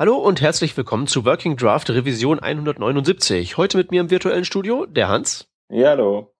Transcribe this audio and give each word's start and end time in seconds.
Hallo 0.00 0.16
und 0.16 0.40
herzlich 0.40 0.74
willkommen 0.78 1.06
zu 1.06 1.26
Working 1.26 1.58
Draft 1.58 1.90
Revision 1.90 2.38
179. 2.38 3.58
Heute 3.58 3.76
mit 3.76 3.90
mir 3.90 4.00
im 4.00 4.08
virtuellen 4.08 4.46
Studio 4.46 4.86
der 4.86 5.08
Hans. 5.08 5.50
Ja, 5.68 5.90
hallo. 5.90 6.32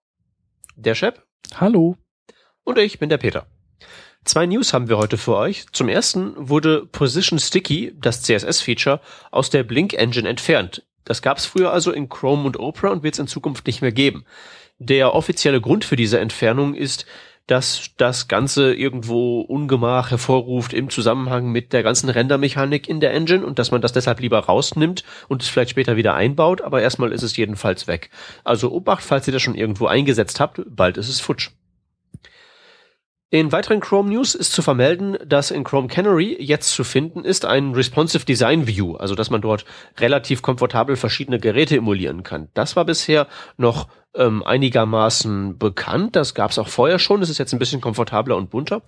Der 0.76 0.94
Shep. 0.94 1.26
Hallo. 1.57 1.99
Und 2.65 2.78
ich 2.78 2.99
bin 2.99 3.10
der 3.10 3.18
Peter. 3.18 3.49
Zwei 4.25 4.46
News 4.46 4.73
haben 4.73 4.88
wir 4.88 4.96
heute 4.96 5.18
für 5.18 5.36
euch. 5.36 5.67
Zum 5.73 5.91
ersten 5.91 6.33
wurde 6.38 6.86
Position 6.86 7.38
Sticky, 7.38 7.92
das 8.00 8.23
CSS-Feature, 8.23 9.02
aus 9.30 9.51
der 9.51 9.63
Blink 9.63 9.93
Engine 9.93 10.27
entfernt. 10.27 10.87
Das 11.05 11.21
gab 11.21 11.37
es 11.37 11.45
früher 11.45 11.71
also 11.71 11.93
in 11.93 12.09
Chrome 12.09 12.45
und 12.47 12.59
Opera 12.59 12.89
und 12.89 13.03
wird 13.03 13.13
es 13.13 13.21
in 13.21 13.27
Zukunft 13.27 13.67
nicht 13.67 13.83
mehr 13.83 13.93
geben. 13.93 14.25
Der 14.79 15.15
offizielle 15.15 15.61
Grund 15.61 15.85
für 15.85 15.97
diese 15.97 16.19
Entfernung 16.19 16.75
ist, 16.75 17.05
dass 17.51 17.91
das 17.96 18.29
Ganze 18.29 18.73
irgendwo 18.73 19.41
Ungemach 19.41 20.12
hervorruft 20.12 20.73
im 20.73 20.89
Zusammenhang 20.89 21.50
mit 21.50 21.73
der 21.73 21.82
ganzen 21.82 22.09
Rendermechanik 22.09 22.89
in 22.89 23.00
der 23.00 23.12
Engine 23.12 23.45
und 23.45 23.59
dass 23.59 23.73
man 23.73 23.80
das 23.80 23.93
deshalb 23.93 24.21
lieber 24.21 24.39
rausnimmt 24.39 25.03
und 25.27 25.43
es 25.43 25.49
vielleicht 25.49 25.71
später 25.71 25.96
wieder 25.96 26.14
einbaut, 26.14 26.61
aber 26.63 26.81
erstmal 26.81 27.11
ist 27.11 27.25
es 27.25 27.36
jedenfalls 27.36 27.89
weg. 27.89 28.11
Also 28.45 28.71
Obacht, 28.71 29.03
falls 29.03 29.26
ihr 29.26 29.32
das 29.32 29.43
schon 29.43 29.57
irgendwo 29.57 29.86
eingesetzt 29.86 30.39
habt, 30.39 30.63
bald 30.64 30.96
ist 30.96 31.09
es 31.09 31.18
futsch. 31.18 31.50
In 33.32 33.52
weiteren 33.52 33.80
Chrome 33.80 34.10
News 34.10 34.34
ist 34.34 34.52
zu 34.52 34.60
vermelden, 34.60 35.16
dass 35.24 35.51
in 35.51 35.62
Chrome 35.64 35.87
Canary 35.87 36.37
jetzt 36.40 36.70
zu 36.70 36.82
finden 36.82 37.24
ist 37.24 37.45
ein 37.45 37.74
Responsive 37.74 38.24
Design 38.24 38.66
View, 38.66 38.95
also 38.95 39.14
dass 39.14 39.30
man 39.30 39.40
dort 39.40 39.64
relativ 39.98 40.42
komfortabel 40.42 40.96
verschiedene 40.96 41.38
Geräte 41.38 41.76
emulieren 41.76 42.24
kann. 42.24 42.48
Das 42.54 42.74
war 42.74 42.84
bisher 42.84 43.28
noch 43.56 43.88
ähm, 44.14 44.42
einigermaßen 44.42 45.59
bekannt. 45.59 46.16
Das 46.16 46.34
gab 46.34 46.51
es 46.51 46.59
auch 46.59 46.68
vorher 46.68 46.98
schon. 46.98 47.23
Es 47.23 47.30
ist 47.30 47.38
jetzt 47.38 47.52
ein 47.52 47.59
bisschen 47.59 47.80
komfortabler 47.80 48.37
und 48.37 48.51
bunter. 48.51 48.82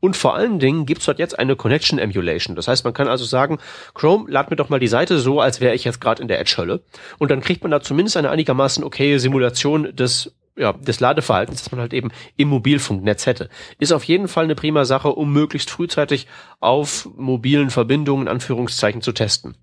Und 0.00 0.16
vor 0.16 0.34
allen 0.34 0.58
Dingen 0.58 0.86
gibt 0.86 1.00
es 1.00 1.06
dort 1.06 1.18
jetzt 1.18 1.38
eine 1.38 1.56
Connection 1.56 1.98
Emulation. 1.98 2.56
Das 2.56 2.68
heißt, 2.68 2.84
man 2.84 2.94
kann 2.94 3.08
also 3.08 3.24
sagen, 3.24 3.58
Chrome, 3.94 4.30
lad 4.30 4.50
mir 4.50 4.56
doch 4.56 4.68
mal 4.68 4.80
die 4.80 4.88
Seite 4.88 5.18
so, 5.18 5.40
als 5.40 5.60
wäre 5.60 5.74
ich 5.74 5.84
jetzt 5.84 6.00
gerade 6.00 6.20
in 6.20 6.28
der 6.28 6.40
Edge-Hölle. 6.40 6.82
Und 7.18 7.30
dann 7.30 7.40
kriegt 7.40 7.62
man 7.62 7.70
da 7.70 7.80
zumindest 7.80 8.16
eine 8.16 8.30
einigermaßen 8.30 8.84
okaye 8.84 9.18
Simulation 9.18 9.94
des 9.94 10.32
ja, 10.58 10.72
des 10.72 11.00
Ladeverhaltens, 11.00 11.62
das 11.62 11.70
man 11.70 11.82
halt 11.82 11.92
eben 11.92 12.10
im 12.36 12.48
Mobilfunknetz 12.48 13.26
hätte. 13.26 13.50
Ist 13.78 13.92
auf 13.92 14.04
jeden 14.04 14.26
Fall 14.26 14.44
eine 14.44 14.54
prima 14.54 14.86
Sache, 14.86 15.10
um 15.10 15.32
möglichst 15.32 15.70
frühzeitig 15.70 16.26
auf 16.60 17.08
mobilen 17.14 17.68
Verbindungen, 17.68 18.26
Anführungszeichen, 18.26 19.02
zu 19.02 19.12
testen. 19.12 19.54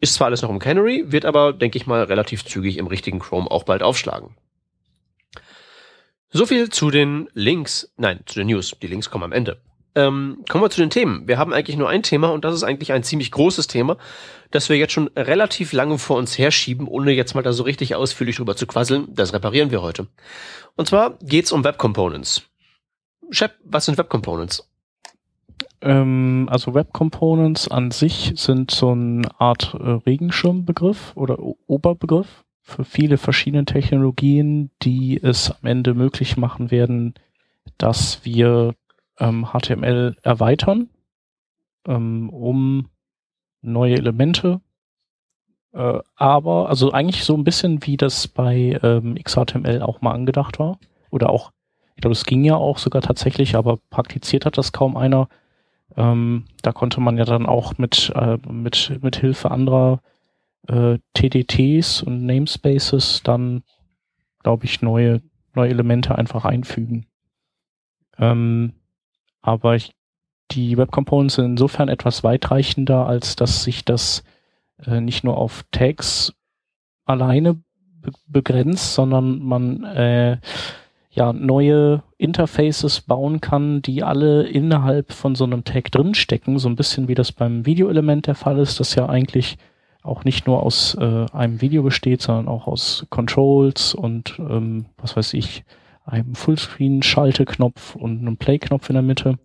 Ist 0.00 0.14
zwar 0.14 0.26
alles 0.26 0.42
noch 0.42 0.50
im 0.50 0.58
Canary, 0.58 1.04
wird 1.06 1.24
aber, 1.24 1.54
denke 1.54 1.78
ich 1.78 1.86
mal, 1.86 2.04
relativ 2.04 2.44
zügig 2.44 2.76
im 2.76 2.86
richtigen 2.86 3.20
Chrome 3.20 3.50
auch 3.50 3.64
bald 3.64 3.82
aufschlagen. 3.82 4.36
So 6.36 6.46
viel 6.46 6.68
zu 6.68 6.90
den 6.90 7.28
Links, 7.34 7.92
nein, 7.96 8.18
zu 8.26 8.40
den 8.40 8.48
News. 8.48 8.74
Die 8.82 8.88
Links 8.88 9.08
kommen 9.08 9.22
am 9.22 9.30
Ende. 9.30 9.56
Ähm, 9.94 10.38
kommen 10.48 10.64
wir 10.64 10.68
zu 10.70 10.80
den 10.80 10.90
Themen. 10.90 11.28
Wir 11.28 11.38
haben 11.38 11.52
eigentlich 11.52 11.76
nur 11.76 11.88
ein 11.88 12.02
Thema 12.02 12.32
und 12.32 12.44
das 12.44 12.56
ist 12.56 12.64
eigentlich 12.64 12.90
ein 12.92 13.04
ziemlich 13.04 13.30
großes 13.30 13.68
Thema, 13.68 13.98
das 14.50 14.68
wir 14.68 14.76
jetzt 14.76 14.92
schon 14.92 15.06
relativ 15.14 15.72
lange 15.72 15.96
vor 15.96 16.16
uns 16.16 16.36
herschieben, 16.36 16.88
ohne 16.88 17.12
jetzt 17.12 17.36
mal 17.36 17.42
da 17.42 17.52
so 17.52 17.62
richtig 17.62 17.94
ausführlich 17.94 18.34
drüber 18.34 18.56
zu 18.56 18.66
quasseln. 18.66 19.06
Das 19.14 19.32
reparieren 19.32 19.70
wir 19.70 19.80
heute. 19.80 20.08
Und 20.74 20.88
zwar 20.88 21.16
geht's 21.22 21.52
um 21.52 21.62
Web 21.62 21.78
Components. 21.78 22.42
Shep, 23.30 23.52
was 23.62 23.84
sind 23.84 23.96
Web 23.96 24.10
Components? 24.10 24.68
Ähm, 25.82 26.48
also 26.50 26.74
Web 26.74 26.92
Components 26.92 27.68
an 27.68 27.92
sich 27.92 28.32
sind 28.34 28.72
so 28.72 28.90
eine 28.90 29.22
Art 29.38 29.74
äh, 29.74 29.88
Regenschirmbegriff 29.88 31.12
oder 31.14 31.38
o 31.38 31.56
Oberbegriff 31.68 32.43
viele 32.64 33.18
verschiedene 33.18 33.66
Technologien, 33.66 34.70
die 34.82 35.20
es 35.22 35.50
am 35.50 35.66
Ende 35.68 35.94
möglich 35.94 36.36
machen 36.36 36.70
werden, 36.70 37.14
dass 37.76 38.24
wir 38.24 38.74
ähm, 39.18 39.46
HTML 39.52 40.16
erweitern, 40.22 40.88
ähm, 41.86 42.30
um 42.30 42.88
neue 43.60 43.96
Elemente. 43.96 44.60
Äh, 45.72 46.00
aber, 46.16 46.68
also 46.70 46.90
eigentlich 46.92 47.24
so 47.24 47.34
ein 47.36 47.44
bisschen 47.44 47.86
wie 47.86 47.98
das 47.98 48.28
bei 48.28 48.78
ähm, 48.82 49.16
XHTML 49.22 49.82
auch 49.82 50.00
mal 50.00 50.12
angedacht 50.12 50.58
war. 50.58 50.78
Oder 51.10 51.28
auch, 51.30 51.52
ich 51.96 52.00
glaube, 52.00 52.12
es 52.12 52.24
ging 52.24 52.44
ja 52.44 52.56
auch 52.56 52.78
sogar 52.78 53.02
tatsächlich, 53.02 53.56
aber 53.56 53.78
praktiziert 53.90 54.46
hat 54.46 54.56
das 54.56 54.72
kaum 54.72 54.96
einer. 54.96 55.28
Ähm, 55.96 56.46
da 56.62 56.72
konnte 56.72 57.00
man 57.00 57.18
ja 57.18 57.24
dann 57.24 57.44
auch 57.44 57.76
mit, 57.76 58.10
äh, 58.16 58.38
mit, 58.48 58.98
mit 59.02 59.16
Hilfe 59.16 59.50
anderer 59.50 60.00
äh, 60.68 60.98
TDTs 61.14 62.02
und 62.02 62.24
Namespaces 62.26 63.22
dann, 63.22 63.62
glaube 64.42 64.64
ich, 64.64 64.82
neue, 64.82 65.22
neue 65.54 65.70
Elemente 65.70 66.16
einfach 66.16 66.44
einfügen. 66.44 67.06
Ähm, 68.18 68.74
aber 69.42 69.76
ich, 69.76 69.92
die 70.50 70.76
Web 70.76 70.90
Components 70.90 71.34
sind 71.34 71.44
insofern 71.46 71.88
etwas 71.88 72.24
weitreichender, 72.24 73.06
als 73.06 73.36
dass 73.36 73.64
sich 73.64 73.84
das 73.84 74.24
äh, 74.86 75.00
nicht 75.00 75.24
nur 75.24 75.36
auf 75.36 75.64
Tags 75.70 76.32
alleine 77.04 77.54
be 77.54 78.12
begrenzt, 78.26 78.94
sondern 78.94 79.38
man 79.40 79.84
äh, 79.84 80.38
ja 81.10 81.32
neue 81.32 82.02
Interfaces 82.18 83.00
bauen 83.00 83.40
kann, 83.40 83.82
die 83.82 84.02
alle 84.02 84.46
innerhalb 84.46 85.12
von 85.12 85.34
so 85.34 85.44
einem 85.44 85.64
Tag 85.64 85.90
drinstecken, 85.90 86.58
so 86.58 86.68
ein 86.68 86.76
bisschen 86.76 87.08
wie 87.08 87.14
das 87.14 87.32
beim 87.32 87.66
Videoelement 87.66 88.26
der 88.26 88.34
Fall 88.34 88.58
ist, 88.58 88.80
das 88.80 88.94
ja 88.94 89.08
eigentlich 89.08 89.56
auch 90.04 90.24
nicht 90.24 90.46
nur 90.46 90.62
aus 90.62 90.94
äh, 91.00 91.26
einem 91.32 91.60
Video 91.60 91.82
besteht, 91.82 92.20
sondern 92.22 92.46
auch 92.46 92.66
aus 92.66 93.06
Controls 93.08 93.94
und 93.94 94.38
ähm, 94.38 94.86
was 94.98 95.16
weiß 95.16 95.32
ich, 95.34 95.64
einem 96.04 96.34
Fullscreen-Schalteknopf 96.34 97.96
und 97.96 98.20
einem 98.20 98.36
Play-Knopf 98.36 98.90
in 98.90 98.94
der 98.94 99.02
Mitte. 99.02 99.38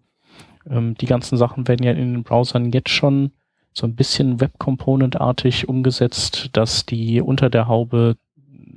Ähm, 0.69 0.95
die 0.95 1.05
ganzen 1.05 1.37
Sachen 1.37 1.67
werden 1.69 1.85
ja 1.85 1.93
in 1.93 2.13
den 2.13 2.23
Browsern 2.23 2.71
jetzt 2.71 2.89
schon 2.89 3.31
so 3.71 3.87
ein 3.87 3.95
bisschen 3.95 4.41
Web-Component-artig 4.41 5.69
umgesetzt, 5.69 6.49
dass 6.53 6.85
die 6.85 7.21
unter 7.21 7.49
der 7.49 7.69
Haube 7.69 8.17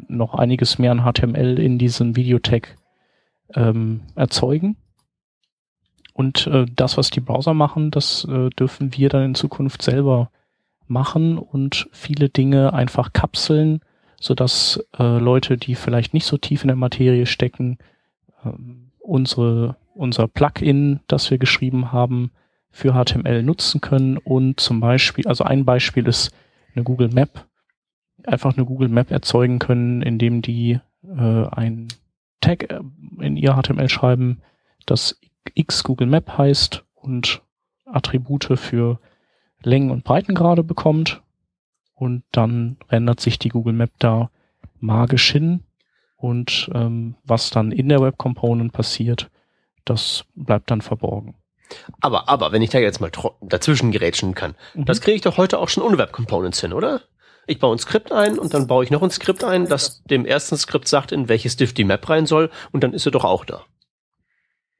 noch 0.07 0.35
einiges 0.35 0.79
mehr 0.79 0.93
an 0.93 1.03
HTML 1.03 1.59
in 1.59 1.79
diesem 1.79 2.15
Videotag 2.15 2.77
ähm, 3.55 4.03
erzeugen. 4.15 4.77
Und 6.15 6.47
äh, 6.47 6.67
das, 6.77 6.97
was 6.97 7.11
die 7.11 7.21
Browser 7.21 7.55
machen, 7.55 7.91
das 7.91 8.25
äh, 8.31 8.51
dürfen 8.51 8.97
wir 8.97 9.09
dann 9.09 9.25
in 9.25 9.35
Zukunft 9.35 9.83
selber 9.83 10.31
machen 10.87 11.39
und 11.39 11.89
viele 11.93 12.29
Dinge 12.29 12.73
einfach 12.73 13.13
kapseln 13.13 13.81
so 14.23 14.35
dass 14.35 14.81
äh, 14.99 15.19
Leute, 15.19 15.57
die 15.57 15.75
vielleicht 15.75 16.15
nicht 16.15 16.27
so 16.27 16.39
tief 16.39 16.63
in 16.63 16.69
der 16.69 16.77
Materie 16.77 17.27
stecken, 17.27 17.79
ähm, 18.45 18.93
unsere 19.01 19.77
unser 19.95 20.29
Plugin, 20.29 21.01
das 21.09 21.31
wir 21.31 21.39
geschrieben 21.39 21.93
haben, 21.93 22.31
für 22.71 22.95
HTML 22.95 23.43
nutzen 23.43 23.81
können 23.81 24.17
und 24.17 24.61
zum 24.61 24.81
Beispiel, 24.81 25.27
also 25.27 25.45
ein 25.45 25.65
Beispiel 25.65 26.07
ist 26.07 26.33
eine 26.75 26.85
Google 26.85 27.09
Map, 27.09 27.47
einfach 28.25 28.57
eine 28.57 28.65
Google 28.65 28.89
Map 28.89 29.11
erzeugen 29.11 29.59
können, 29.59 30.03
indem 30.03 30.41
die 30.41 30.79
äh, 31.05 31.47
ein 31.51 31.89
Tag 32.41 32.71
äh, 32.71 32.81
in 33.19 33.37
ihr 33.37 33.61
HTML 33.61 33.89
schreiben, 33.89 34.41
das 34.87 35.19
X 35.53 35.83
Google 35.83 36.07
Map 36.07 36.39
heißt 36.39 36.85
und 36.95 37.43
Attribute 37.85 38.57
für 38.57 39.01
Längen 39.65 39.91
und 39.91 40.05
Breitengrade 40.05 40.63
bekommt 40.63 41.23
und 41.95 42.25
dann 42.33 42.77
rendert 42.91 43.21
sich 43.21 43.39
die 43.39 43.49
Google 43.49 43.75
Map 43.75 43.93
da 43.99 44.31
magisch 44.81 45.31
hin 45.31 45.63
und 46.17 46.71
ähm, 46.75 47.17
was 47.25 47.51
dann 47.51 47.73
in 47.73 47.89
der 47.89 48.01
Web 48.01 48.17
Component 48.19 48.73
passiert, 48.73 49.31
das 49.85 50.25
bleibt 50.35 50.71
dann 50.71 50.81
verborgen. 50.81 51.35
Aber, 52.01 52.29
aber, 52.29 52.53
wenn 52.53 52.63
ich 52.63 52.71
da 52.71 52.79
jetzt 52.79 53.01
mal 53.01 53.11
dazwischen 53.41 53.93
gerätschen 53.93 54.35
kann, 54.35 54.55
mhm. 54.75 54.85
das 54.85 55.01
kriege 55.01 55.17
ich 55.17 55.23
doch 55.23 55.37
heute 55.37 55.59
auch 55.59 55.69
schon 55.69 55.83
ohne 55.83 55.99
Web 55.99 56.13
Components 56.13 56.61
hin, 56.61 56.73
oder? 56.73 57.01
Ich 57.47 57.59
baue 57.59 57.75
ein 57.75 57.79
Skript 57.79 58.13
ein 58.13 58.39
und 58.39 58.55
dann 58.55 58.67
baue 58.67 58.85
ich 58.85 58.91
noch 58.91 59.03
ein 59.03 59.11
Skript 59.11 59.43
ein, 59.43 59.67
das 59.67 60.05
dem 60.05 60.25
ersten 60.25 60.57
Skript 60.57 60.87
sagt, 60.87 61.11
in 61.11 61.29
welches 61.29 61.57
Diff 61.57 61.73
die 61.75 61.85
Map 61.85 62.09
rein 62.09 62.27
soll 62.27 62.51
und 62.71 62.85
dann 62.85 62.93
ist 62.93 63.03
sie 63.03 63.11
doch 63.11 63.25
auch 63.25 63.45
da. 63.45 63.65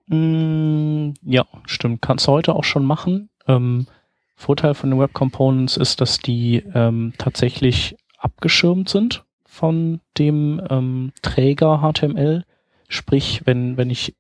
Mm, 0.07 1.15
ja, 1.23 1.45
stimmt. 1.67 2.03
Kannst 2.03 2.27
du 2.27 2.33
heute 2.33 2.55
auch 2.55 2.65
schon 2.65 2.85
machen. 2.85 3.31
Ähm, 3.49 3.87
Vorteil 4.35 4.75
von 4.75 4.91
den 4.91 4.99
Web 4.99 5.13
Components 5.13 5.77
ist, 5.77 6.01
dass 6.01 6.19
die 6.19 6.65
ähm, 6.75 7.13
tatsächlich 7.19 7.97
abgeschirmt 8.19 8.89
sind 8.89 9.25
von 9.45 10.01
dem 10.19 10.61
ähm, 10.71 11.13
Träger 11.23 11.81
HTML. 11.81 12.45
Sprich, 12.89 13.43
wenn, 13.45 13.77
wenn 13.77 13.91
ich 13.91 14.15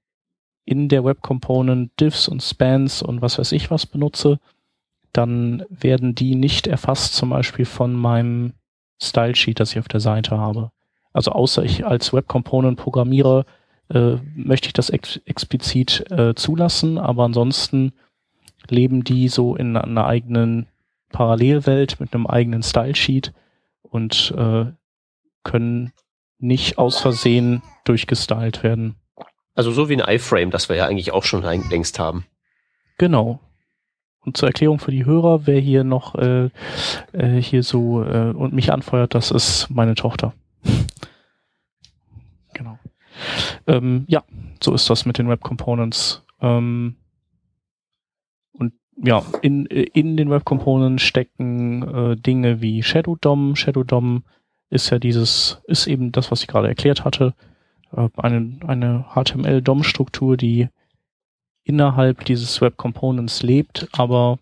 in 0.65 0.89
der 0.89 1.05
Web 1.05 1.23
Component 1.23 1.91
Diffs 2.01 2.29
und 2.29 2.43
Spans 2.43 3.03
und 3.03 3.23
was 3.23 3.39
weiß 3.39 3.53
ich 3.53 3.71
was 3.71 3.87
benutze, 3.87 4.39
dann 5.13 5.65
werden 5.69 6.15
die 6.15 6.35
nicht 6.35 6.67
erfasst, 6.67 7.15
zum 7.15 7.31
Beispiel 7.31 7.65
von 7.65 7.95
meinem 7.95 8.55
Style 9.01 9.35
Sheet, 9.35 9.61
das 9.61 9.73
ich 9.73 9.79
auf 9.79 9.89
der 9.89 10.01
Seite 10.01 10.39
habe. 10.39 10.71
Also 11.13 11.33
außer 11.33 11.65
ich 11.65 11.85
als 11.85 12.13
Web 12.13 12.29
Component 12.29 12.79
Programmierer 12.79 13.45
äh, 13.93 14.17
möchte 14.35 14.69
ich 14.69 14.73
das 14.73 14.91
ex 14.91 15.19
explizit 15.27 16.11
äh, 16.11 16.35
zulassen, 16.35 16.99
aber 16.99 17.25
ansonsten 17.25 17.93
leben 18.69 19.05
die 19.05 19.29
so 19.29 19.57
in 19.57 19.77
einer 19.77 20.07
eigenen 20.07 20.67
Parallelwelt 21.11 22.01
mit 22.01 22.15
einem 22.15 22.27
eigenen 22.27 22.63
Style-Sheet 22.63 23.33
und 23.83 24.35
äh, 24.37 24.67
können 25.45 25.93
nicht 26.39 26.79
aus 26.79 27.01
Versehen 27.01 27.63
durchgestylt 27.85 28.63
werden. 28.63 28.97
Also 29.55 29.71
so 29.71 29.89
wie 29.89 30.01
ein 30.01 30.15
iFrame, 30.15 30.51
das 30.51 30.69
wir 30.69 30.77
ja 30.77 30.87
eigentlich 30.87 31.13
auch 31.13 31.25
schon 31.25 31.43
längst 31.43 31.99
haben. 31.99 32.25
Genau. 32.99 33.41
und 34.25 34.37
zur 34.37 34.49
Erklärung 34.49 34.79
für 34.79 34.93
die 34.93 35.05
Hörer, 35.05 35.47
wer 35.47 35.59
hier 35.59 35.83
noch 35.83 36.15
äh, 36.15 36.51
äh, 37.13 37.43
hier 37.43 37.63
so 37.63 38.05
äh, 38.05 38.31
und 38.31 38.53
mich 38.53 38.73
anfeuert, 38.73 39.15
das 39.15 39.31
ist 39.31 39.69
meine 39.71 39.95
Tochter. 39.95 40.33
genau. 42.55 42.79
Ähm, 43.67 44.05
ja, 44.07 44.23
so 44.63 44.73
ist 44.73 44.89
das 44.89 45.05
mit 45.05 45.19
den 45.19 45.29
Web 45.29 45.41
Components. 45.41 46.25
Ähm, 46.41 46.97
ja, 49.05 49.25
in, 49.43 49.67
in 49.67 50.17
den 50.17 50.31
Web 50.31 50.45
Components 50.45 51.03
stecken 51.03 51.83
äh, 51.83 52.17
Dinge 52.17 52.61
wie 52.61 52.83
Shadow 52.83 53.17
DOM. 53.21 53.57
Shadow 53.57 53.83
DOM 53.83 54.23
ist 54.71 54.91
ja 54.91 54.99
dieses, 54.99 55.61
ist 55.67 55.89
eben 55.89 56.13
das, 56.13 56.31
was 56.31 56.43
ich 56.43 56.47
gerade 56.47 56.69
erklärt 56.69 57.05
hatte. 57.05 57.35
Äh, 57.97 58.09
eine, 58.17 58.61
eine 58.67 59.05
HTML-DOM-Struktur, 59.15 60.37
die 60.37 60.69
innerhalb 61.65 62.25
dieses 62.25 62.61
Web 62.61 62.77
Components 62.77 63.43
lebt, 63.43 63.89
aber 63.93 64.39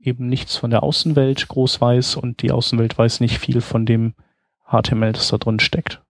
eben 0.00 0.28
nichts 0.28 0.56
von 0.56 0.70
der 0.70 0.82
Außenwelt 0.82 1.48
groß 1.48 1.80
weiß 1.80 2.16
und 2.16 2.40
die 2.42 2.52
Außenwelt 2.52 2.96
weiß 2.96 3.20
nicht 3.20 3.38
viel 3.38 3.60
von 3.60 3.84
dem 3.84 4.14
HTML, 4.66 5.12
das 5.12 5.28
da 5.28 5.36
drin 5.36 5.60
steckt. 5.60 6.02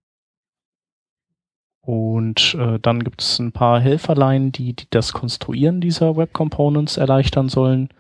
Und 1.86 2.56
äh, 2.58 2.80
dann 2.80 3.04
gibt 3.04 3.22
es 3.22 3.38
ein 3.38 3.52
paar 3.52 3.78
Helferlein, 3.78 4.50
die, 4.50 4.74
die 4.74 4.88
das 4.90 5.12
Konstruieren 5.12 5.80
dieser 5.80 6.16
Web 6.16 6.32
Components 6.32 6.96
erleichtern 6.96 7.48
sollen. 7.48 7.90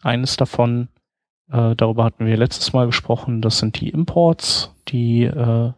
Eines 0.00 0.38
davon, 0.38 0.88
äh, 1.52 1.76
darüber 1.76 2.04
hatten 2.04 2.24
wir 2.24 2.38
letztes 2.38 2.72
Mal 2.72 2.86
gesprochen, 2.86 3.42
das 3.42 3.58
sind 3.58 3.78
die 3.78 3.90
Imports, 3.90 4.74
die 4.88 5.24
äh, 5.24 5.70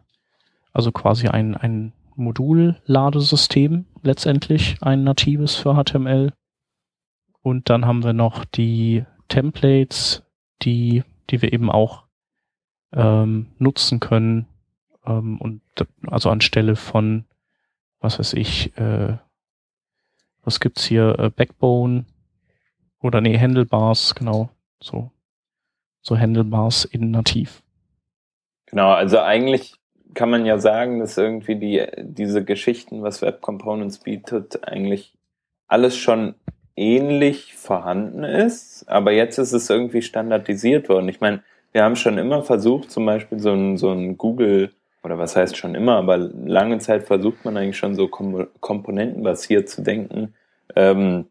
also 0.71 0.91
quasi 0.93 1.27
ein, 1.27 1.53
ein 1.53 1.91
Modulladesystem 2.15 3.85
letztendlich, 4.03 4.77
ein 4.79 5.03
natives 5.03 5.55
für 5.55 5.75
HTML. 5.75 6.31
Und 7.41 7.69
dann 7.69 7.85
haben 7.85 8.05
wir 8.05 8.13
noch 8.13 8.45
die 8.45 9.03
Templates, 9.27 10.23
die, 10.61 11.03
die 11.29 11.41
wir 11.41 11.51
eben 11.51 11.69
auch 11.69 12.03
ähm, 12.93 13.47
nutzen 13.57 13.99
können. 13.99 14.47
Ähm, 15.05 15.41
und 15.41 15.61
also 16.07 16.29
anstelle 16.29 16.77
von, 16.77 17.25
was 17.99 18.19
weiß 18.19 18.33
ich, 18.33 18.75
äh, 18.77 19.17
was 20.43 20.59
gibt's 20.59 20.85
hier, 20.85 21.17
äh, 21.19 21.29
Backbone 21.29 22.05
oder 23.01 23.21
nee, 23.21 23.37
Handlebars, 23.37 24.15
genau, 24.15 24.49
so, 24.81 25.11
so 26.01 26.17
Handlebars 26.17 26.85
in 26.85 27.11
nativ. 27.11 27.61
Genau, 28.67 28.91
also 28.91 29.19
eigentlich 29.19 29.75
kann 30.13 30.29
man 30.29 30.45
ja 30.45 30.59
sagen, 30.59 30.99
dass 30.99 31.17
irgendwie 31.17 31.55
die, 31.55 31.85
diese 31.97 32.43
Geschichten, 32.43 33.03
was 33.03 33.21
Web 33.21 33.41
Components 33.41 33.99
bietet, 33.99 34.67
eigentlich 34.67 35.13
alles 35.67 35.97
schon 35.97 36.35
ähnlich 36.75 37.55
vorhanden 37.55 38.23
ist, 38.23 38.87
aber 38.87 39.11
jetzt 39.11 39.37
ist 39.37 39.53
es 39.53 39.69
irgendwie 39.69 40.01
standardisiert 40.01 40.89
worden. 40.89 41.09
Ich 41.09 41.19
meine, 41.19 41.43
wir 41.71 41.83
haben 41.83 41.95
schon 41.95 42.17
immer 42.17 42.43
versucht, 42.43 42.89
zum 42.89 43.05
Beispiel 43.05 43.39
so 43.39 43.51
ein, 43.51 43.77
so 43.77 43.91
ein 43.91 44.17
Google, 44.17 44.73
oder 45.03 45.17
was 45.17 45.35
heißt 45.35 45.57
schon 45.57 45.75
immer, 45.75 45.95
aber 45.95 46.17
lange 46.17 46.79
Zeit 46.79 47.03
versucht 47.03 47.45
man 47.45 47.57
eigentlich 47.57 47.77
schon 47.77 47.95
so 47.95 48.07
kom 48.07 48.47
komponentenbasiert 48.59 49.69
zu 49.69 49.81
denken. 49.81 50.33
Ähm, 50.75 51.25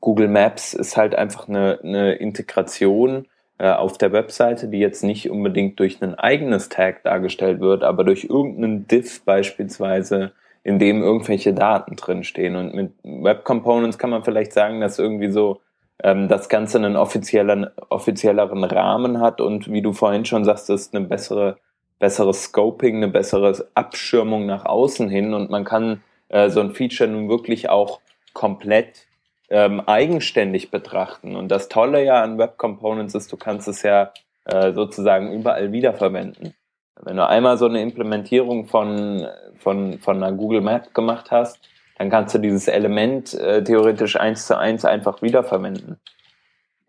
Google 0.00 0.28
Maps 0.28 0.74
ist 0.74 0.96
halt 0.96 1.14
einfach 1.14 1.48
eine, 1.48 1.80
eine 1.82 2.14
Integration 2.14 3.26
äh, 3.58 3.70
auf 3.70 3.96
der 3.98 4.12
Webseite, 4.12 4.68
die 4.68 4.78
jetzt 4.78 5.02
nicht 5.02 5.30
unbedingt 5.30 5.80
durch 5.80 6.02
ein 6.02 6.14
eigenes 6.14 6.68
Tag 6.68 7.02
dargestellt 7.04 7.60
wird, 7.60 7.82
aber 7.82 8.04
durch 8.04 8.24
irgendeinen 8.24 8.86
Div 8.86 9.24
beispielsweise, 9.24 10.32
in 10.62 10.78
dem 10.78 11.02
irgendwelche 11.02 11.54
Daten 11.54 11.96
drinstehen. 11.96 12.56
Und 12.56 12.74
mit 12.74 12.92
Web 13.02 13.44
Components 13.44 13.98
kann 13.98 14.10
man 14.10 14.24
vielleicht 14.24 14.52
sagen, 14.52 14.80
dass 14.80 14.98
irgendwie 14.98 15.30
so 15.30 15.60
ähm, 16.02 16.28
das 16.28 16.48
Ganze 16.48 16.78
einen 16.78 16.96
offiziellen, 16.96 17.66
offizielleren 17.88 18.64
Rahmen 18.64 19.20
hat 19.20 19.40
und 19.40 19.70
wie 19.70 19.82
du 19.82 19.92
vorhin 19.92 20.24
schon 20.24 20.44
sagst, 20.44 20.68
ist 20.70 20.94
eine 20.94 21.06
bessere, 21.06 21.56
bessere 21.98 22.34
Scoping, 22.34 22.96
eine 22.96 23.08
bessere 23.08 23.68
Abschirmung 23.74 24.46
nach 24.46 24.64
außen 24.64 25.08
hin 25.08 25.34
und 25.34 25.50
man 25.50 25.64
kann 25.64 26.02
äh, 26.28 26.50
so 26.50 26.60
ein 26.60 26.72
Feature 26.72 27.08
nun 27.08 27.28
wirklich 27.28 27.68
auch 27.68 28.00
komplett 28.32 29.06
ähm, 29.48 29.80
eigenständig 29.80 30.70
betrachten. 30.70 31.36
Und 31.36 31.48
das 31.48 31.68
Tolle 31.68 32.04
ja 32.04 32.22
an 32.22 32.38
Web 32.38 32.58
Components 32.58 33.14
ist, 33.14 33.32
du 33.32 33.36
kannst 33.36 33.68
es 33.68 33.82
ja 33.82 34.12
äh, 34.44 34.72
sozusagen 34.72 35.32
überall 35.32 35.72
wiederverwenden. 35.72 36.54
Wenn 37.02 37.16
du 37.16 37.26
einmal 37.26 37.58
so 37.58 37.66
eine 37.66 37.82
Implementierung 37.82 38.66
von, 38.66 39.26
von, 39.58 39.98
von 39.98 40.16
einer 40.22 40.36
Google 40.36 40.62
Map 40.62 40.94
gemacht 40.94 41.30
hast, 41.30 41.60
dann 41.98 42.10
kannst 42.10 42.34
du 42.34 42.38
dieses 42.38 42.68
Element 42.68 43.34
äh, 43.34 43.62
theoretisch 43.62 44.16
eins 44.16 44.46
zu 44.46 44.58
eins 44.58 44.84
einfach 44.84 45.22
wiederverwenden. 45.22 45.98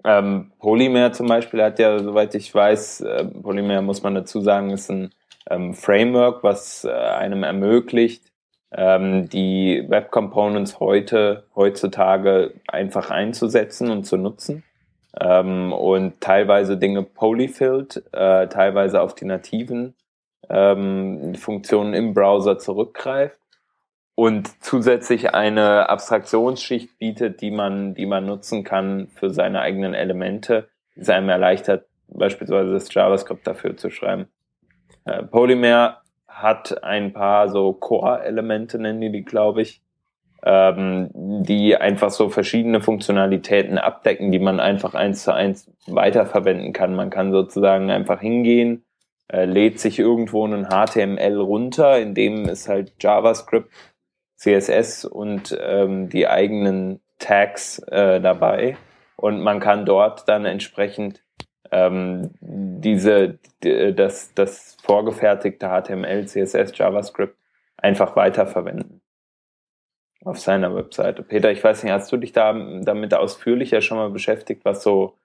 Ähm, 0.03 0.51
Polymer 0.59 1.11
zum 1.11 1.27
Beispiel 1.27 1.61
hat 1.63 1.79
ja, 1.79 1.99
soweit 1.99 2.35
ich 2.35 2.53
weiß, 2.53 3.01
äh, 3.01 3.25
Polymer 3.25 3.81
muss 3.81 4.03
man 4.03 4.15
dazu 4.15 4.41
sagen, 4.41 4.69
ist 4.69 4.89
ein 4.89 5.11
ähm, 5.49 5.73
Framework, 5.73 6.44
was 6.44 6.83
äh, 6.85 6.91
einem 6.91 7.44
ermöglicht, 7.44 8.23
ähm, 8.71 9.29
die 9.29 9.85
Web 9.88 10.11
Components 10.11 10.79
heute, 10.79 11.45
heutzutage 11.55 12.53
einfach 12.67 13.09
einzusetzen 13.09 13.89
und 13.89 14.05
zu 14.05 14.17
nutzen. 14.17 14.63
Ähm, 15.19 15.73
und 15.73 16.21
teilweise 16.21 16.77
Dinge 16.77 17.01
polyfilled, 17.03 18.03
äh, 18.13 18.47
teilweise 18.47 19.01
auf 19.01 19.15
die 19.15 19.25
nativen 19.25 19.95
ähm, 20.49 21.33
Funktionen 21.35 21.94
im 21.94 22.13
Browser 22.13 22.59
zurückgreift 22.59 23.39
und 24.19 24.63
zusätzlich 24.63 25.35
eine 25.35 25.89
Abstraktionsschicht 25.89 26.97
bietet, 26.97 27.39
die 27.39 27.51
man, 27.51 27.93
die 27.93 28.07
man 28.07 28.25
nutzen 28.25 28.63
kann 28.63 29.09
für 29.13 29.29
seine 29.29 29.61
eigenen 29.61 29.93
Elemente, 29.93 30.69
die 30.95 31.01
es 31.01 31.09
einem 31.09 31.29
erleichtert, 31.29 31.85
beispielsweise 32.07 32.73
das 32.73 32.91
JavaScript 32.91 33.45
dafür 33.45 33.77
zu 33.77 33.91
schreiben. 33.91 34.25
Äh, 35.05 35.21
Polymer 35.21 36.01
hat 36.27 36.83
ein 36.83 37.13
paar 37.13 37.49
so 37.49 37.73
Core-Elemente, 37.73 38.79
nennen 38.79 39.01
die 39.01 39.11
die, 39.11 39.23
glaube 39.23 39.61
ich, 39.61 39.83
ähm, 40.43 41.11
die 41.13 41.77
einfach 41.77 42.09
so 42.09 42.29
verschiedene 42.29 42.81
Funktionalitäten 42.81 43.77
abdecken, 43.77 44.31
die 44.31 44.39
man 44.39 44.59
einfach 44.59 44.95
eins 44.95 45.25
zu 45.25 45.31
eins 45.31 45.71
weiterverwenden 45.85 46.73
kann. 46.73 46.95
Man 46.95 47.11
kann 47.11 47.31
sozusagen 47.31 47.91
einfach 47.91 48.21
hingehen, 48.21 48.83
äh, 49.31 49.45
lädt 49.45 49.79
sich 49.79 49.99
irgendwo 49.99 50.43
einen 50.43 50.69
HTML 50.69 51.37
runter, 51.37 51.99
in 51.99 52.15
dem 52.15 52.49
ist 52.49 52.67
halt 52.67 52.93
JavaScript, 52.99 53.69
CSS 54.37 55.05
und 55.05 55.57
ähm, 55.61 56.09
die 56.09 56.27
eigenen 56.27 57.01
Tags 57.19 57.79
äh, 57.79 58.21
dabei. 58.21 58.77
Und 59.15 59.41
man 59.41 59.59
kann 59.59 59.85
dort 59.85 60.27
dann 60.29 60.45
entsprechend 60.45 61.23
ähm, 61.71 62.31
diese, 62.39 63.39
das, 63.61 64.33
das 64.33 64.77
vorgefertigte 64.81 65.67
HTML, 65.67 66.25
CSS, 66.27 66.77
JavaScript 66.77 67.35
einfach 67.77 68.15
weiterverwenden 68.15 69.01
auf 70.23 70.39
seiner 70.39 70.75
Webseite. 70.75 71.23
Peter, 71.23 71.51
ich 71.51 71.63
weiß 71.63 71.83
nicht, 71.83 71.94
hast 71.94 72.11
du 72.11 72.17
dich 72.17 72.31
da 72.31 72.53
damit 72.81 73.13
ausführlicher 73.13 73.81
schon 73.81 73.97
mal 73.97 74.09
beschäftigt, 74.09 74.65
was 74.65 74.83
so, 74.83 75.17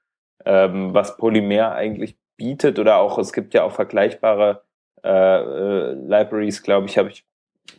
ähm, 0.45 0.95
was 0.95 1.16
Polymer 1.16 1.73
eigentlich 1.73 2.16
bietet 2.37 2.78
oder 2.78 2.99
auch, 2.99 3.19
es 3.19 3.33
gibt 3.33 3.54
ja 3.54 3.64
auch 3.64 3.73
vergleichbare 3.73 4.62
äh, 5.04 5.09
äh, 5.09 5.92
Libraries, 5.92 6.62
glaube 6.62 6.87
ich, 6.87 6.99
habe 6.99 7.11
ich 7.11 7.25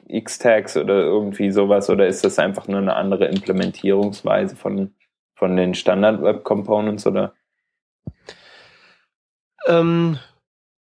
X-Tags 0.07 0.77
oder 0.77 1.01
irgendwie 1.01 1.51
sowas 1.51 1.89
oder 1.89 2.07
ist 2.07 2.23
das 2.23 2.39
einfach 2.39 2.67
nur 2.67 2.79
eine 2.79 2.95
andere 2.95 3.25
Implementierungsweise 3.25 4.55
von, 4.55 4.93
von 5.35 5.55
den 5.55 5.73
Standard 5.73 6.21
Web 6.21 6.43
Components 6.43 7.07
oder? 7.07 7.33
Ähm, 9.67 10.19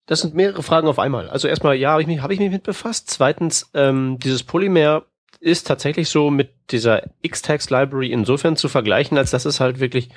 das 0.07 0.21
sind 0.21 0.35
mehrere 0.35 0.63
Fragen 0.63 0.89
auf 0.89 0.99
einmal. 0.99 1.29
Also 1.29 1.49
erstmal, 1.49 1.77
ja, 1.77 1.91
habe 1.93 2.03
ich, 2.03 2.09
mich, 2.09 2.21
hab 2.21 2.31
ich 2.31 2.41
mich 2.41 2.51
mit 2.51 2.65
befasst. 2.65 3.09
Zweitens, 3.11 3.71
ähm, 3.75 4.19
dieses 4.19 4.43
Polymer 4.43 5.05
ist 5.41 5.67
tatsächlich 5.67 6.09
so 6.09 6.31
mit 6.31 6.51
dieser 6.71 7.03
X-Tags 7.23 7.71
Library 7.71 8.13
insofern 8.13 8.57
zu 8.57 8.69
vergleichen, 8.69 9.19
als 9.19 9.31
dass 9.31 9.45
es 9.45 9.61
halt 9.61 9.81
wirklich 9.81 10.11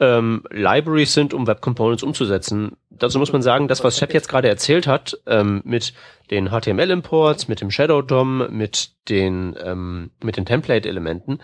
ähm, 0.00 0.44
Libraries 0.50 1.12
sind, 1.12 1.34
um 1.34 1.46
Web 1.46 1.60
Components 1.60 2.02
umzusetzen. 2.02 2.76
Dazu 2.90 3.18
muss 3.18 3.32
man 3.32 3.42
sagen, 3.42 3.68
das, 3.68 3.82
was 3.84 3.98
Shep 3.98 4.14
jetzt 4.14 4.28
gerade 4.28 4.48
erzählt 4.48 4.86
hat, 4.86 5.18
ähm, 5.26 5.62
mit 5.64 5.92
den 6.30 6.50
HTML-Imports, 6.50 7.48
mit 7.48 7.60
dem 7.60 7.70
Shadow 7.70 8.02
DOM, 8.02 8.46
mit 8.50 8.90
den, 9.08 9.56
ähm, 9.62 10.10
mit 10.22 10.36
den 10.36 10.46
Template-Elementen, 10.46 11.40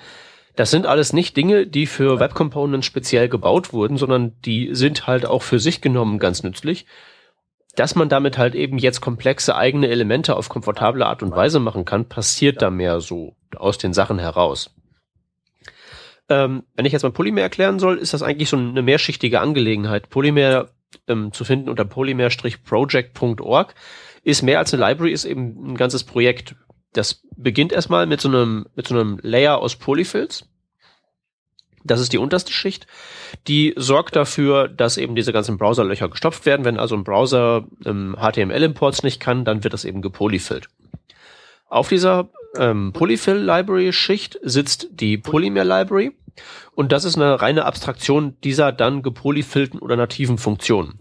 das 0.57 0.71
sind 0.71 0.87
alles 0.87 1.13
nicht 1.13 1.37
Dinge, 1.37 1.67
die 1.67 1.87
für 1.87 2.21
Web 2.21 2.35
Components 2.35 2.87
speziell 2.87 3.29
gebaut 3.29 3.73
wurden, 3.73 3.97
sondern 3.97 4.41
die 4.43 4.71
sind 4.73 5.07
halt 5.07 5.27
auch 5.27 5.43
für 5.43 5.59
sich 5.59 5.81
genommen 5.81 6.19
ganz 6.19 6.45
nützlich. 6.45 6.87
Dass 7.75 7.97
man 7.97 8.09
damit 8.09 8.39
halt 8.39 8.55
eben 8.55 8.79
jetzt 8.79 9.01
komplexe 9.01 9.57
eigene 9.57 9.89
Elemente 9.89 10.37
auf 10.37 10.49
komfortable 10.49 11.07
Art 11.07 11.25
und 11.25 11.35
Weise 11.35 11.59
machen 11.59 11.85
kann, 11.85 12.09
passiert 12.09 12.63
da 12.63 12.71
mehr 12.71 13.01
so 13.01 13.35
aus 13.57 13.79
den 13.79 13.93
Sachen 13.93 14.21
heraus. 14.21 14.74
Ähm, 16.29 16.65
wenn 16.75 16.87
ich 16.87 16.93
jetzt 16.93 17.03
mal 17.03 17.13
Polymer 17.13 17.43
erklären 17.43 17.79
soll, 17.79 17.99
ist 17.99 18.15
das 18.15 18.23
eigentlich 18.23 18.49
so 18.49 18.57
eine 18.57 18.83
mehrschichtige 18.83 19.41
Angelegenheit. 19.41 20.09
Polymer 20.09 20.69
ähm, 21.09 21.33
zu 21.33 21.45
finden 21.45 21.69
unter 21.69 21.85
polymer-project.org 21.85 23.75
ist 24.23 24.43
mehr 24.43 24.59
als 24.59 24.73
eine 24.73 24.87
Library, 24.87 25.13
ist 25.13 25.25
eben 25.25 25.73
ein 25.73 25.77
ganzes 25.77 26.05
Projekt. 26.05 26.57
Das 26.93 27.23
beginnt 27.37 27.73
erstmal 27.73 28.07
mit 28.07 28.21
so 28.21 28.29
einem, 28.29 28.67
mit 28.75 28.87
so 28.87 28.95
einem 28.95 29.19
Layer 29.23 29.59
aus 29.59 29.77
Polyfills. 29.77 30.49
Das 31.87 32.01
ist 32.01 32.15
die 32.15 32.19
unterste 32.19 32.53
Schicht. 32.53 32.87
Die 33.47 33.75
sorgt 33.77 34.17
dafür, 34.17 34.69
dass 34.69 34.97
eben 34.97 35.15
diese 35.15 35.35
ganzen 35.35 35.59
Browserlöcher 35.59 36.09
gestopft 36.09 36.47
werden. 36.47 36.65
Wenn 36.65 36.79
also 36.79 36.95
ein 36.95 37.05
Browser 37.05 37.67
ähm, 37.85 38.17
HTML-Imports 38.19 39.03
nicht 39.03 39.21
kann, 39.21 39.45
dann 39.45 39.65
wird 39.65 39.75
das 39.75 39.85
eben 39.85 40.01
gepolyfilled. 40.01 40.69
Auf 41.69 41.91
dieser 41.91 42.31
ähm, 42.57 42.93
Polyfill-Library-Schicht 42.93 44.39
sitzt 44.43 44.89
die 44.91 45.19
Polymer-Library 45.19 46.17
und 46.75 46.93
das 46.93 47.05
ist 47.05 47.17
eine 47.17 47.41
reine 47.41 47.65
Abstraktion 47.65 48.37
dieser 48.43 48.73
dann 48.73 49.03
gepolyfillten 49.03 49.81
oder 49.81 49.97
nativen 49.97 50.39
Funktionen. 50.39 51.01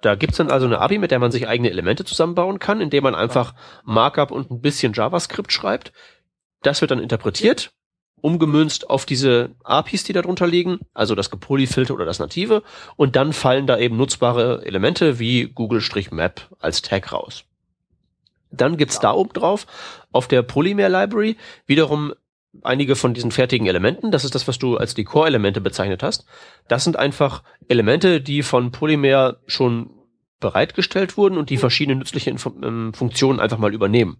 Da 0.00 0.16
gibt's 0.16 0.38
dann 0.38 0.50
also 0.50 0.66
eine 0.66 0.80
API, 0.80 0.98
mit 0.98 1.12
der 1.12 1.20
man 1.20 1.30
sich 1.30 1.46
eigene 1.46 1.70
Elemente 1.70 2.04
zusammenbauen 2.04 2.58
kann, 2.58 2.80
indem 2.80 3.04
man 3.04 3.14
einfach 3.14 3.54
Markup 3.84 4.32
und 4.32 4.50
ein 4.50 4.60
bisschen 4.60 4.92
JavaScript 4.92 5.52
schreibt. 5.52 5.92
Das 6.62 6.80
wird 6.80 6.90
dann 6.90 6.98
interpretiert 6.98 7.72
umgemünzt 8.22 8.88
auf 8.88 9.04
diese 9.04 9.50
APIs, 9.64 10.04
die 10.04 10.14
darunter 10.14 10.46
liegen, 10.46 10.78
also 10.94 11.14
das 11.14 11.30
gepolyfilter 11.30 11.92
oder 11.92 12.06
das 12.06 12.18
native, 12.20 12.62
und 12.96 13.16
dann 13.16 13.32
fallen 13.32 13.66
da 13.66 13.76
eben 13.76 13.96
nutzbare 13.96 14.64
Elemente 14.64 15.18
wie 15.18 15.48
Google-Map 15.48 16.48
als 16.58 16.80
Tag 16.80 17.12
raus. 17.12 17.44
Dann 18.52 18.76
gibt's 18.76 19.00
da 19.00 19.12
oben 19.12 19.32
drauf 19.32 19.66
auf 20.12 20.28
der 20.28 20.42
Polymer 20.42 20.88
Library 20.88 21.36
wiederum 21.66 22.12
einige 22.62 22.96
von 22.96 23.14
diesen 23.14 23.30
fertigen 23.30 23.66
Elementen. 23.66 24.10
Das 24.10 24.24
ist 24.24 24.34
das, 24.34 24.46
was 24.46 24.58
du 24.58 24.76
als 24.76 24.94
die 24.94 25.04
Core-Elemente 25.04 25.60
bezeichnet 25.60 26.02
hast. 26.02 26.26
Das 26.68 26.84
sind 26.84 26.96
einfach 26.96 27.42
Elemente, 27.68 28.20
die 28.20 28.42
von 28.42 28.72
Polymer 28.72 29.38
schon 29.46 29.90
bereitgestellt 30.40 31.16
wurden 31.16 31.38
und 31.38 31.50
die 31.50 31.56
verschiedene 31.56 31.96
nützliche 31.96 32.28
Info 32.28 32.52
ähm, 32.62 32.92
Funktionen 32.92 33.40
einfach 33.40 33.58
mal 33.58 33.72
übernehmen. 33.72 34.18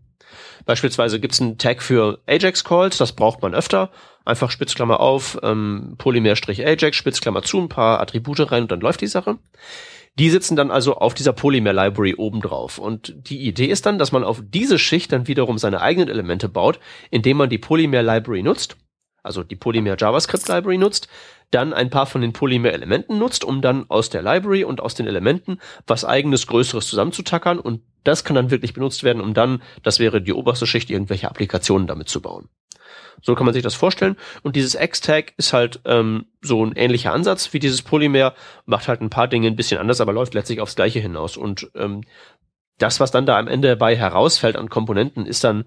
Beispielsweise 0.65 1.21
gibt 1.21 1.35
es 1.35 1.41
einen 1.43 1.59
Tag 1.59 1.83
für 1.83 2.21
Ajax-Calls, 2.27 2.97
das 2.97 3.13
braucht 3.13 3.43
man 3.43 3.55
öfter. 3.55 3.91
Einfach 4.25 4.51
Spitzklammer 4.51 5.01
auf, 5.01 5.39
ähm, 5.43 5.97
Polymer-Ajax, 5.99 6.97
Spitzklammer 6.97 7.43
zu, 7.43 7.59
ein 7.61 7.69
paar 7.69 8.01
Attribute 8.01 8.51
rein 8.51 8.63
und 8.63 8.73
dann 8.73 8.81
läuft 8.81 9.01
die 9.01 9.09
Sache. 9.09 9.39
Die 10.19 10.29
sitzen 10.29 10.57
dann 10.57 10.71
also 10.71 10.97
auf 10.97 11.15
dieser 11.15 11.33
Polymer-Library 11.33 12.17
obendrauf. 12.17 12.79
Und 12.79 13.15
die 13.17 13.47
Idee 13.47 13.67
ist 13.67 13.87
dann, 13.87 13.99
dass 13.99 14.13
man 14.13 14.25
auf 14.25 14.43
diese 14.45 14.79
Schicht 14.79 15.11
dann 15.13 15.27
wiederum 15.27 15.57
seine 15.57 15.81
eigenen 15.81 16.09
Elemente 16.09 16.49
baut, 16.49 16.81
indem 17.11 17.39
man 17.39 17.49
die 17.49 17.59
Polymer-Library 17.59 18.43
nutzt, 18.43 18.77
also 19.23 19.43
die 19.43 19.57
Polymer 19.57 19.97
JavaScript 19.97 20.49
Library 20.49 20.79
nutzt, 20.79 21.09
dann 21.51 21.73
ein 21.73 21.91
paar 21.91 22.07
von 22.07 22.21
den 22.21 22.33
Polymer 22.33 22.73
Elementen 22.73 23.19
nutzt, 23.19 23.45
um 23.45 23.63
dann 23.63 23.89
aus 23.89 24.11
der 24.11 24.23
Library 24.23 24.65
und 24.65 24.81
aus 24.81 24.95
den 24.95 25.07
Elementen 25.07 25.59
was 25.87 26.05
eigenes 26.05 26.47
Größeres 26.47 26.89
zusammenzutackern 26.89 27.59
und 27.59 27.83
das 28.05 28.25
kann 28.25 28.35
dann 28.35 28.51
wirklich 28.51 28.73
benutzt 28.73 29.05
werden, 29.05 29.23
um 29.23 29.35
dann, 29.35 29.63
das 29.83 29.99
wäre 29.99 30.21
die 30.21 30.33
oberste 30.33 30.67
Schicht, 30.67 30.91
irgendwelche 30.91 31.29
Applikationen 31.29 31.87
damit 31.87 32.09
zu 32.09 32.21
bauen. 32.21 32.49
So 33.23 33.35
kann 33.35 33.47
man 33.47 33.55
sich 33.55 33.63
das 33.63 33.75
vorstellen. 33.75 34.17
Und 34.43 34.57
dieses 34.57 34.75
X-Tag 34.75 35.33
ist 35.37 35.53
halt 35.53 35.81
ähm, 35.85 36.27
so 36.41 36.65
ein 36.65 36.73
ähnlicher 36.73 37.13
Ansatz 37.13 37.53
wie 37.53 37.61
dieses 37.61 37.83
Polymer, 37.83 38.35
macht 38.67 38.89
halt 38.89 39.01
ein 39.01 39.11
paar 39.11 39.29
Dinge 39.29 39.47
ein 39.47 39.57
bisschen 39.57 39.79
anders, 39.79 40.01
aber 40.01 40.13
läuft 40.13 40.35
letztlich 40.35 40.61
aufs 40.61 40.75
Gleiche 40.75 40.99
hinaus. 40.99 41.37
Und 41.37 41.71
ähm, 41.75 42.03
das, 42.79 43.01
was 43.01 43.13
dann 43.13 43.27
da 43.27 43.39
am 43.39 43.49
Ende 43.49 43.69
dabei 43.69 43.97
herausfällt 43.97 44.57
an 44.57 44.69
Komponenten, 44.69 45.25
ist 45.25 45.45
dann 45.45 45.65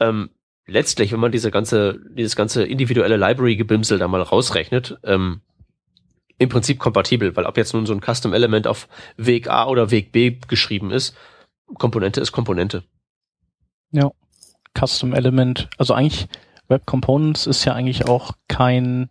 ähm, 0.00 0.30
letztlich, 0.66 1.12
wenn 1.12 1.20
man 1.20 1.32
diese 1.32 1.50
ganze, 1.50 2.00
dieses 2.10 2.34
ganze 2.34 2.64
individuelle 2.64 3.16
Library-Gebimsel 3.16 3.98
da 3.98 4.08
mal 4.08 4.22
rausrechnet, 4.22 4.98
ähm, 5.04 5.42
im 6.38 6.48
Prinzip 6.48 6.78
kompatibel, 6.78 7.34
weil 7.36 7.46
ob 7.46 7.56
jetzt 7.56 7.72
nun 7.72 7.86
so 7.86 7.94
ein 7.94 8.00
Custom-Element 8.00 8.66
auf 8.66 8.88
Weg 9.16 9.48
A 9.48 9.66
oder 9.66 9.90
Weg 9.90 10.12
B 10.12 10.38
geschrieben 10.48 10.90
ist, 10.90 11.16
Komponente 11.78 12.20
ist 12.20 12.32
Komponente. 12.32 12.84
Ja, 13.90 14.10
Custom-Element, 14.78 15.68
also 15.78 15.94
eigentlich 15.94 16.28
Web 16.68 16.86
Components 16.86 17.46
ist 17.46 17.64
ja 17.64 17.74
eigentlich 17.74 18.06
auch 18.06 18.32
kein, 18.48 19.10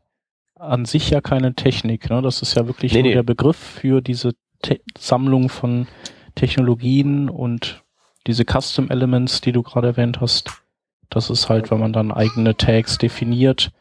an 0.56 0.86
sich 0.86 1.10
ja 1.10 1.22
keine 1.22 1.56
Technik, 1.56 2.10
ne? 2.10 2.22
Das 2.22 2.42
ist 2.42 2.56
ja 2.56 2.68
wirklich 2.68 2.94
nee, 2.94 3.02
nur 3.02 3.10
nee. 3.10 3.16
der 3.16 3.24
Begriff 3.24 3.58
für 3.58 4.02
diese 4.02 4.34
Te 4.62 4.80
Sammlung 4.98 5.50
von 5.50 5.88
Technologien 6.36 7.30
und 7.30 7.84
diese 8.28 8.44
Custom 8.44 8.90
Elements, 8.90 9.42
die 9.42 9.52
du 9.52 9.62
gerade 9.64 9.88
erwähnt 9.88 10.22
hast 10.22 10.50
das 11.10 11.30
ist 11.30 11.50
halt, 11.50 11.72
wenn 11.72 11.80
man 11.80 11.94
dann 11.94 12.12
eigene 12.12 12.56
Tags 12.56 12.98
definiert, 12.98 13.72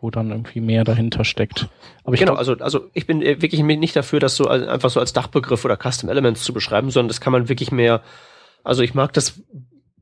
wo 0.00 0.10
dann 0.10 0.30
irgendwie 0.30 0.60
mehr 0.60 0.84
dahinter 0.84 1.24
steckt. 1.24 1.68
Aber 2.04 2.14
ich 2.14 2.20
genau, 2.20 2.34
also, 2.34 2.54
also 2.58 2.90
ich 2.92 3.06
bin 3.06 3.22
äh, 3.22 3.40
wirklich 3.40 3.62
nicht 3.62 3.96
dafür, 3.96 4.20
das 4.20 4.36
so 4.36 4.48
einfach 4.48 4.90
so 4.90 5.00
als 5.00 5.12
Dachbegriff 5.12 5.64
oder 5.64 5.78
Custom 5.78 6.10
Elements 6.10 6.44
zu 6.44 6.52
beschreiben, 6.52 6.90
sondern 6.90 7.08
das 7.08 7.20
kann 7.20 7.32
man 7.32 7.48
wirklich 7.48 7.72
mehr, 7.72 8.02
also 8.62 8.82
ich 8.82 8.94
mag 8.94 9.12
das 9.12 9.40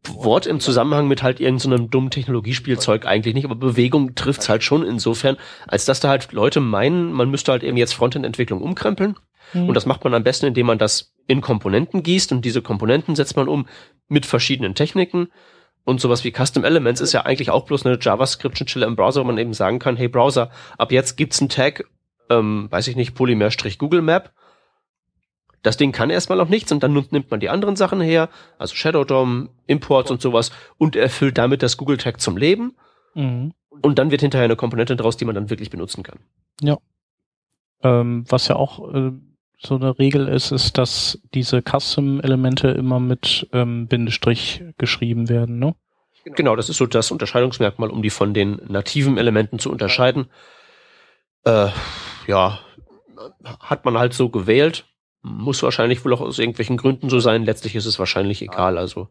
Wort 0.09 0.47
im 0.47 0.59
Zusammenhang 0.59 1.07
mit 1.07 1.23
halt 1.23 1.39
irgendeinem 1.39 1.83
so 1.83 1.89
dummen 1.89 2.11
Technologiespielzeug 2.11 3.07
eigentlich 3.07 3.35
nicht, 3.35 3.45
aber 3.45 3.55
Bewegung 3.55 4.15
trifft's 4.15 4.49
halt 4.49 4.65
schon 4.65 4.85
insofern, 4.85 5.37
als 5.67 5.85
dass 5.85 6.01
da 6.01 6.09
halt 6.09 6.33
Leute 6.33 6.61
meinen, 6.61 7.13
man 7.13 7.31
müsste 7.31 7.53
halt 7.53 7.63
eben 7.63 7.77
jetzt 7.77 7.95
Frontend-Entwicklung 7.95 8.61
umkrempeln. 8.61 9.17
Mhm. 9.53 9.69
Und 9.69 9.75
das 9.75 9.87
macht 9.87 10.03
man 10.03 10.15
am 10.15 10.25
besten, 10.25 10.47
indem 10.47 10.67
man 10.67 10.79
das 10.79 11.13
in 11.29 11.41
Komponenten 11.41 12.03
gießt 12.03 12.33
und 12.33 12.45
diese 12.45 12.63
Komponenten 12.63 13.15
setzt 13.15 13.37
man 13.37 13.49
um 13.49 13.67
mit 14.09 14.27
verschiedenen 14.27 14.75
Techniken. 14.75 15.29
Und 15.85 16.01
sowas 16.01 16.25
wie 16.25 16.33
Custom 16.33 16.65
Elements 16.65 17.01
ist 17.01 17.13
ja 17.13 17.23
eigentlich 17.23 17.51
auch 17.51 17.65
bloß 17.65 17.87
eine 17.87 17.99
JavaScript-Schnittstelle 18.01 18.87
im 18.87 18.97
Browser, 18.97 19.21
wo 19.21 19.25
man 19.25 19.39
eben 19.39 19.53
sagen 19.53 19.79
kann, 19.79 19.97
hey 19.97 20.09
Browser, 20.09 20.51
ab 20.79 20.93
jetzt 20.93 21.17
gibt's 21.17 21.41
einen 21.41 21.49
Tag, 21.49 21.85
ähm, 22.31 22.69
weiß 22.71 22.89
ich 22.89 22.97
nicht, 22.97 23.15
Polymer-Google 23.15 24.03
Map. 24.03 24.33
Das 25.63 25.77
Ding 25.77 25.93
kann 25.93 26.11
erstmal 26.11 26.39
noch 26.39 26.49
nichts 26.49 26.73
und 26.73 26.83
dann 26.83 26.93
nimmt 26.93 27.31
man 27.31 27.41
die 27.41 27.49
anderen 27.49 27.77
Sachen 27.77 28.01
her, 28.01 28.29
also 28.59 28.75
Shadow 28.75 29.05
DOM, 29.05 29.49
Imports 29.67 30.11
und 30.11 30.21
sowas 30.21 30.51
und 30.77 30.97
erfüllt 30.97 31.39
damit 31.39 31.63
das 31.63 31.77
Google 31.77 31.99
Tag 31.99 32.21
zum 32.21 32.37
Leben. 32.37 32.77
Mhm. 33.15 33.53
Und 33.81 33.99
dann 33.99 34.11
wird 34.11 34.21
hinterher 34.21 34.45
eine 34.45 34.57
Komponente 34.57 34.97
draus, 34.97 35.17
die 35.17 35.25
man 35.25 35.35
dann 35.35 35.51
wirklich 35.51 35.71
benutzen 35.71 36.03
kann. 36.03 36.19
Ja. 36.61 36.79
Ähm, 37.83 38.25
was 38.29 38.49
ja 38.49 38.57
auch 38.57 38.93
äh, 38.93 39.13
so 39.59 39.77
eine 39.77 39.99
Regel 39.99 40.29
ist, 40.29 40.51
ist, 40.51 40.79
dass 40.79 41.21
diese 41.35 41.63
Custom-Elemente 41.63 42.69
immer 42.69 43.01
mit 43.01 43.49
ähm, 43.53 43.87
Bindestrich 43.87 44.65
geschrieben 44.79 45.29
werden, 45.29 45.59
ne? 45.59 45.75
Genau, 46.25 46.55
das 46.55 46.69
ist 46.69 46.77
so 46.77 46.87
das 46.87 47.11
Unterscheidungsmerkmal, 47.11 47.91
um 47.91 48.01
die 48.01 48.11
von 48.11 48.33
den 48.33 48.61
nativen 48.69 49.19
Elementen 49.19 49.59
zu 49.59 49.71
unterscheiden. 49.73 50.27
Äh, 51.45 51.69
ja, 52.29 52.61
hat 53.59 53.85
man 53.85 53.99
halt 53.99 54.15
so 54.15 54.29
gewählt. 54.29 54.87
Muss 55.23 55.63
wahrscheinlich 55.63 56.05
wohl 56.05 56.15
auch 56.15 56.21
aus 56.21 56.39
irgendwelchen 56.39 56.77
Gründen 56.77 57.09
so 57.09 57.21
sein. 57.21 57.45
Letztlich 57.45 57.77
ist 57.77 57.87
es 57.87 57.99
wahrscheinlich 57.99 58.43
egal. 58.43 58.77
Also 58.77 59.09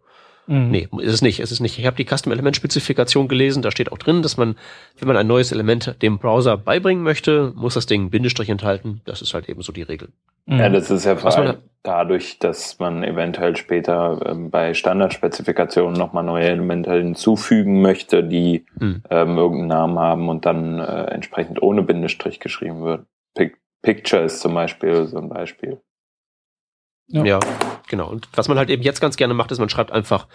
Mhm. 0.48 0.72
Nee, 0.72 0.88
ist 1.00 1.14
es 1.14 1.22
nicht. 1.22 1.40
Es 1.40 1.52
ist 1.52 1.60
nicht. 1.60 1.78
Ich 1.78 1.86
habe 1.86 1.96
die 1.96 2.06
Custom 2.06 2.32
Element 2.32 2.56
Spezifikation 2.56 3.28
gelesen. 3.28 3.62
Da 3.62 3.72
steht 3.72 3.92
auch 3.92 3.98
drin, 3.98 4.22
dass 4.22 4.38
man, 4.38 4.56
wenn 4.98 5.08
man 5.08 5.18
ein 5.18 5.28
neues 5.28 5.52
Element 5.52 5.96
dem 6.02 6.18
Browser 6.18 6.58
beibringen 6.58 7.04
möchte, 7.04 7.54
muss 7.56 7.76
das 7.76 7.86
Ding 7.86 8.10
Bindestrich 8.10 8.50
enthalten. 8.50 9.02
Das 9.06 9.22
ist 9.22 9.34
halt 9.34 9.50
eben 9.50 9.62
so 9.62 9.72
die 9.72 9.84
Regel. 9.84 10.10
Mhm. 10.46 10.60
Ja, 10.60 10.70
das 10.70 10.90
ist 10.90 11.06
ja 11.06 11.16
vor 11.16 11.36
allem 11.36 11.58
dadurch, 11.84 12.40
dass 12.40 12.80
man 12.80 13.04
eventuell 13.04 13.56
später 13.56 14.20
ähm, 14.26 14.50
bei 14.50 14.74
Standardspezifikationen 14.74 15.94
nochmal 15.94 16.24
neue 16.24 16.46
Elemente 16.46 16.94
hinzufügen 16.94 17.82
möchte, 17.82 18.24
die 18.24 18.66
mhm. 18.80 19.04
ähm, 19.10 19.38
irgendeinen 19.38 19.68
Namen 19.68 20.00
haben 20.00 20.30
und 20.30 20.46
dann 20.46 20.80
äh, 20.80 21.06
entsprechend 21.06 21.62
ohne 21.62 21.84
Bindestrich 21.84 22.40
geschrieben 22.40 22.82
wird. 22.84 23.06
Pic 23.36 23.58
Picture 23.82 24.24
ist 24.24 24.42
zum 24.42 24.54
Beispiel 24.54 25.08
so 25.08 25.18
ein 25.18 25.30
Beispiel. 25.30 25.80
Ja. 27.08 27.26
ja. 27.26 27.40
genau. 27.88 28.10
Und 28.10 28.28
was 28.34 28.48
man 28.48 28.58
halt 28.58 28.70
eben 28.70 28.84
jetzt 28.84 29.02
ganz 29.02 29.18
gerne 29.18 29.34
macht, 29.34 29.52
ist, 29.52 29.60
man 29.60 29.70
schreibt 29.70 29.92
einfach 29.92 30.28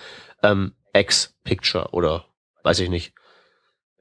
ähm, 0.43 0.73
X-Picture 0.93 1.91
oder 1.93 2.27
weiß 2.63 2.81
ich 2.81 2.91
nicht. 2.91 3.15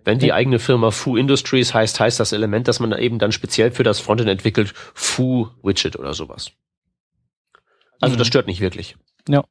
Wenn 0.04 0.20
die 0.20 0.34
eigene 0.34 0.60
Firma 0.60 0.92
Foo 0.92 1.18
Industries 1.18 1.74
heißt, 1.74 2.00
heißt 2.00 2.20
das 2.20 2.32
Element, 2.32 2.68
das 2.68 2.80
man 2.80 2.96
eben 2.98 3.18
dann 3.18 3.32
speziell 3.32 3.72
für 3.72 3.84
das 3.84 4.00
Frontend 4.00 4.30
entwickelt, 4.30 4.74
Foo 4.94 5.50
Widget 5.64 5.98
oder 5.98 6.14
sowas. 6.14 6.52
Also 8.00 8.14
mhm. 8.14 8.20
das 8.20 8.28
stört 8.28 8.46
nicht 8.46 8.62
wirklich. 8.62 8.98
Ja. 9.28 9.44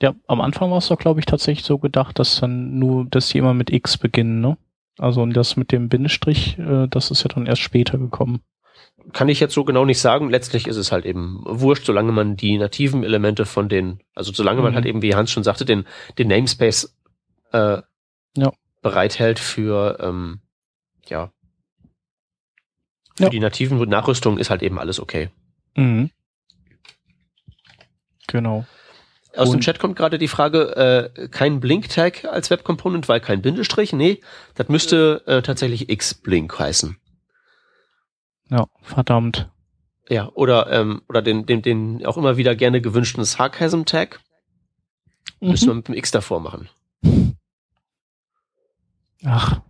Ja, 0.00 0.14
am 0.28 0.40
Anfang 0.40 0.70
war 0.70 0.78
es 0.78 0.88
doch, 0.88 0.98
glaube 0.98 1.20
ich, 1.20 1.26
tatsächlich 1.26 1.66
so 1.66 1.76
gedacht, 1.78 2.18
dass 2.18 2.40
dann 2.40 2.78
nur, 2.78 3.04
dass 3.06 3.28
die 3.28 3.38
immer 3.38 3.52
mit 3.52 3.70
X 3.70 3.98
beginnen, 3.98 4.40
ne? 4.40 4.56
Also 4.96 5.22
und 5.22 5.34
das 5.34 5.56
mit 5.56 5.72
dem 5.72 5.88
Bindestrich, 5.88 6.58
äh, 6.58 6.86
das 6.88 7.10
ist 7.10 7.24
ja 7.24 7.28
dann 7.28 7.46
erst 7.46 7.62
später 7.62 7.98
gekommen 7.98 8.40
kann 9.12 9.28
ich 9.28 9.40
jetzt 9.40 9.54
so 9.54 9.64
genau 9.64 9.84
nicht 9.84 10.00
sagen. 10.00 10.30
Letztlich 10.30 10.66
ist 10.66 10.76
es 10.76 10.92
halt 10.92 11.04
eben 11.04 11.40
wurscht, 11.44 11.86
solange 11.86 12.12
man 12.12 12.36
die 12.36 12.58
nativen 12.58 13.04
Elemente 13.04 13.46
von 13.46 13.68
den, 13.68 14.00
also 14.14 14.32
solange 14.32 14.58
mhm. 14.58 14.64
man 14.64 14.74
halt 14.74 14.86
eben, 14.86 15.02
wie 15.02 15.14
Hans 15.14 15.30
schon 15.30 15.44
sagte, 15.44 15.64
den, 15.64 15.86
den 16.18 16.28
Namespace 16.28 16.96
äh, 17.52 17.78
ja. 18.36 18.52
bereithält 18.82 19.38
für, 19.38 19.98
ähm, 20.00 20.40
ja, 21.06 21.30
für 23.16 23.24
ja. 23.24 23.30
die 23.30 23.40
nativen 23.40 23.78
Nachrüstungen 23.88 24.38
ist 24.38 24.50
halt 24.50 24.62
eben 24.62 24.78
alles 24.78 25.00
okay. 25.00 25.30
Mhm. 25.74 26.10
Genau. 28.26 28.66
Aus 29.36 29.48
Und 29.48 29.56
dem 29.56 29.60
Chat 29.60 29.78
kommt 29.78 29.96
gerade 29.96 30.18
die 30.18 30.28
Frage, 30.28 31.10
äh, 31.16 31.28
kein 31.28 31.60
Blink-Tag 31.60 32.24
als 32.24 32.50
Web-Component, 32.50 33.08
weil 33.08 33.20
kein 33.20 33.40
Bindestrich. 33.40 33.92
Nee, 33.92 34.20
das 34.54 34.68
müsste 34.68 35.22
äh, 35.26 35.42
tatsächlich 35.42 35.88
X-Blink 35.88 36.58
heißen. 36.58 36.98
Ja, 38.50 38.66
verdammt. 38.82 39.50
Ja, 40.08 40.30
oder, 40.34 40.70
ähm, 40.72 41.02
oder 41.08 41.20
den, 41.20 41.44
den, 41.44 41.62
den 41.62 42.06
auch 42.06 42.16
immer 42.16 42.36
wieder 42.36 42.54
gerne 42.54 42.80
gewünschten 42.80 43.24
Sarcasm-Tag. 43.24 44.20
Mhm. 45.40 45.50
Müssen 45.50 45.68
wir 45.68 45.74
mit 45.74 45.88
dem 45.88 45.94
X 45.94 46.10
davor 46.10 46.40
machen. 46.40 46.68
Ach, 49.24 49.60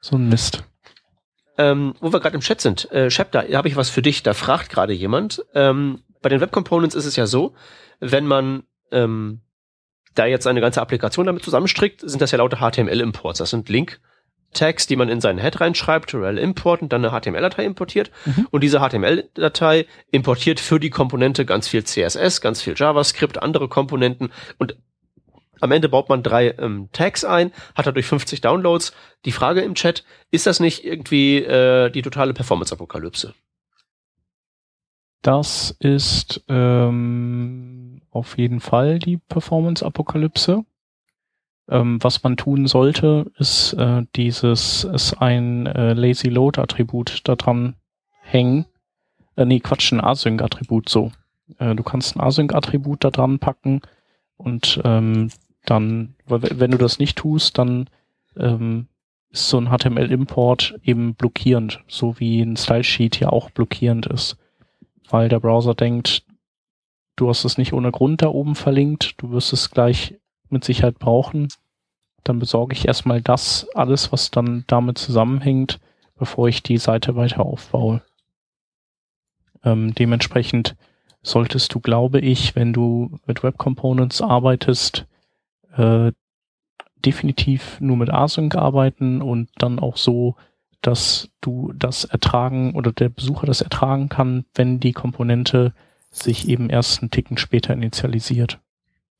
so 0.00 0.16
ein 0.16 0.28
Mist. 0.28 0.64
Ähm, 1.56 1.94
wo 2.00 2.12
wir 2.12 2.20
gerade 2.20 2.34
im 2.34 2.40
Chat 2.40 2.60
sind, 2.60 2.90
äh, 2.92 3.10
Shep, 3.10 3.32
da 3.32 3.44
habe 3.52 3.68
ich 3.68 3.76
was 3.76 3.88
für 3.88 4.02
dich. 4.02 4.22
Da 4.22 4.34
fragt 4.34 4.70
gerade 4.70 4.92
jemand. 4.92 5.44
Ähm, 5.54 6.02
bei 6.20 6.28
den 6.28 6.40
Web 6.40 6.52
Components 6.52 6.94
ist 6.94 7.04
es 7.04 7.16
ja 7.16 7.26
so, 7.26 7.54
wenn 8.00 8.26
man 8.26 8.64
ähm, 8.90 9.40
da 10.14 10.26
jetzt 10.26 10.46
eine 10.46 10.60
ganze 10.60 10.80
Applikation 10.80 11.26
damit 11.26 11.42
zusammenstrickt, 11.42 12.00
sind 12.08 12.20
das 12.20 12.32
ja 12.32 12.38
lauter 12.38 12.58
HTML-Imports. 12.58 13.38
Das 13.38 13.50
sind 13.50 13.68
Link-Tags, 14.54 14.86
die 14.86 14.96
man 14.96 15.08
in 15.08 15.20
seinen 15.20 15.40
Head 15.40 15.60
reinschreibt, 15.60 16.14
rel 16.14 16.38
import 16.38 16.82
und 16.82 16.92
dann 16.92 17.04
eine 17.04 17.18
HTML-Datei 17.18 17.64
importiert. 17.64 18.10
Mhm. 18.24 18.48
Und 18.50 18.62
diese 18.62 18.78
HTML-Datei 18.78 19.86
importiert 20.10 20.60
für 20.60 20.80
die 20.80 20.90
Komponente 20.90 21.44
ganz 21.44 21.68
viel 21.68 21.84
CSS, 21.84 22.40
ganz 22.40 22.62
viel 22.62 22.74
JavaScript, 22.76 23.42
andere 23.42 23.68
Komponenten 23.68 24.30
und 24.58 24.76
am 25.60 25.70
Ende 25.70 25.88
baut 25.88 26.08
man 26.08 26.22
drei 26.22 26.50
ähm, 26.58 26.88
Tags 26.92 27.24
ein, 27.24 27.52
hat 27.74 27.86
dadurch 27.86 28.06
50 28.06 28.40
Downloads. 28.40 28.92
Die 29.24 29.32
Frage 29.32 29.62
im 29.62 29.74
Chat, 29.74 30.04
ist 30.30 30.46
das 30.46 30.60
nicht 30.60 30.84
irgendwie 30.84 31.38
äh, 31.38 31.90
die 31.90 32.02
totale 32.02 32.34
Performance-Apokalypse? 32.34 33.34
Das 35.22 35.74
ist 35.78 36.44
ähm, 36.48 38.02
auf 38.10 38.36
jeden 38.36 38.60
Fall 38.60 38.98
die 38.98 39.16
Performance-Apokalypse. 39.16 40.64
Ähm, 41.68 41.98
was 42.02 42.22
man 42.22 42.36
tun 42.36 42.66
sollte, 42.66 43.30
ist 43.38 43.72
äh, 43.74 44.02
dieses, 44.16 44.84
ist 44.84 45.14
ein 45.14 45.66
äh, 45.66 45.94
Lazy 45.94 46.28
Load-Attribut 46.28 47.22
da 47.24 47.36
dran 47.36 47.76
hängen. 48.20 48.66
Äh, 49.36 49.46
nee, 49.46 49.60
Quatsch, 49.60 49.92
ein 49.92 50.00
Async-Attribut 50.00 50.88
so. 50.88 51.12
Äh, 51.58 51.74
du 51.74 51.82
kannst 51.82 52.16
ein 52.16 52.20
Async-Attribut 52.20 53.02
da 53.04 53.10
dran 53.10 53.38
packen 53.38 53.80
und 54.36 54.80
ähm, 54.84 55.30
dann, 55.64 56.14
wenn 56.26 56.70
du 56.70 56.78
das 56.78 56.98
nicht 56.98 57.16
tust, 57.16 57.56
dann 57.56 57.88
ähm, 58.36 58.88
ist 59.30 59.48
so 59.48 59.58
ein 59.58 59.68
HTML-Import 59.68 60.78
eben 60.82 61.14
blockierend, 61.14 61.82
so 61.88 62.18
wie 62.20 62.42
ein 62.42 62.56
Style-Sheet 62.56 63.20
ja 63.20 63.30
auch 63.30 63.50
blockierend 63.50 64.06
ist, 64.06 64.36
weil 65.08 65.28
der 65.28 65.40
Browser 65.40 65.74
denkt, 65.74 66.24
du 67.16 67.28
hast 67.28 67.44
es 67.44 67.56
nicht 67.56 67.72
ohne 67.72 67.90
Grund 67.90 68.22
da 68.22 68.28
oben 68.28 68.54
verlinkt, 68.54 69.14
du 69.22 69.30
wirst 69.30 69.52
es 69.52 69.70
gleich 69.70 70.16
mit 70.50 70.64
Sicherheit 70.64 70.98
brauchen, 70.98 71.48
dann 72.24 72.38
besorge 72.38 72.74
ich 72.74 72.86
erstmal 72.86 73.20
das, 73.20 73.68
alles, 73.74 74.12
was 74.12 74.30
dann 74.30 74.64
damit 74.66 74.98
zusammenhängt, 74.98 75.78
bevor 76.16 76.48
ich 76.48 76.62
die 76.62 76.78
Seite 76.78 77.16
weiter 77.16 77.44
aufbaue. 77.44 78.02
Ähm, 79.62 79.94
dementsprechend 79.94 80.76
solltest 81.22 81.74
du, 81.74 81.80
glaube 81.80 82.20
ich, 82.20 82.54
wenn 82.54 82.72
du 82.72 83.18
mit 83.26 83.42
Web 83.42 83.58
Components 83.58 84.20
arbeitest, 84.20 85.06
äh, 85.76 86.12
definitiv 87.04 87.80
nur 87.80 87.96
mit 87.96 88.10
Async 88.10 88.54
arbeiten 88.54 89.20
und 89.20 89.50
dann 89.56 89.78
auch 89.78 89.96
so, 89.96 90.36
dass 90.80 91.30
du 91.40 91.72
das 91.74 92.04
ertragen 92.04 92.74
oder 92.74 92.92
der 92.92 93.08
Besucher 93.08 93.46
das 93.46 93.62
ertragen 93.62 94.08
kann, 94.08 94.44
wenn 94.54 94.80
die 94.80 94.92
Komponente 94.92 95.72
sich 96.10 96.48
eben 96.48 96.70
erst 96.70 97.02
einen 97.02 97.10
Ticken 97.10 97.38
später 97.38 97.72
initialisiert. 97.72 98.60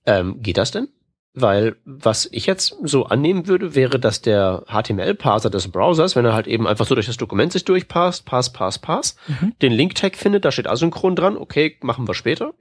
Ähm, 0.06 0.42
geht 0.42 0.58
das 0.58 0.70
denn? 0.70 0.88
Weil 1.36 1.76
was 1.84 2.28
ich 2.30 2.46
jetzt 2.46 2.76
so 2.84 3.06
annehmen 3.06 3.48
würde, 3.48 3.74
wäre, 3.74 3.98
dass 3.98 4.22
der 4.22 4.64
HTML-Parser 4.68 5.50
des 5.50 5.68
Browsers, 5.68 6.14
wenn 6.14 6.24
er 6.24 6.32
halt 6.32 6.46
eben 6.46 6.66
einfach 6.68 6.86
so 6.86 6.94
durch 6.94 7.06
das 7.06 7.16
Dokument 7.16 7.52
sich 7.52 7.64
durchpasst, 7.64 8.24
pass, 8.24 8.52
pass, 8.52 8.78
pass, 8.78 9.16
mhm. 9.26 9.52
den 9.60 9.72
Link-Tag 9.72 10.16
findet, 10.16 10.44
da 10.44 10.52
steht 10.52 10.68
asynchron 10.68 11.16
dran, 11.16 11.36
okay, 11.36 11.76
machen 11.82 12.06
wir 12.06 12.14
später. 12.14 12.54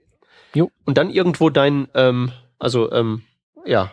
Jo. 0.56 0.72
Und 0.86 0.98
dann 0.98 1.12
irgendwo 1.12 1.52
dein, 1.52 1.88
ähm, 1.94 2.32
also 2.58 2.92
ähm, 2.92 3.22
ja, 3.64 3.92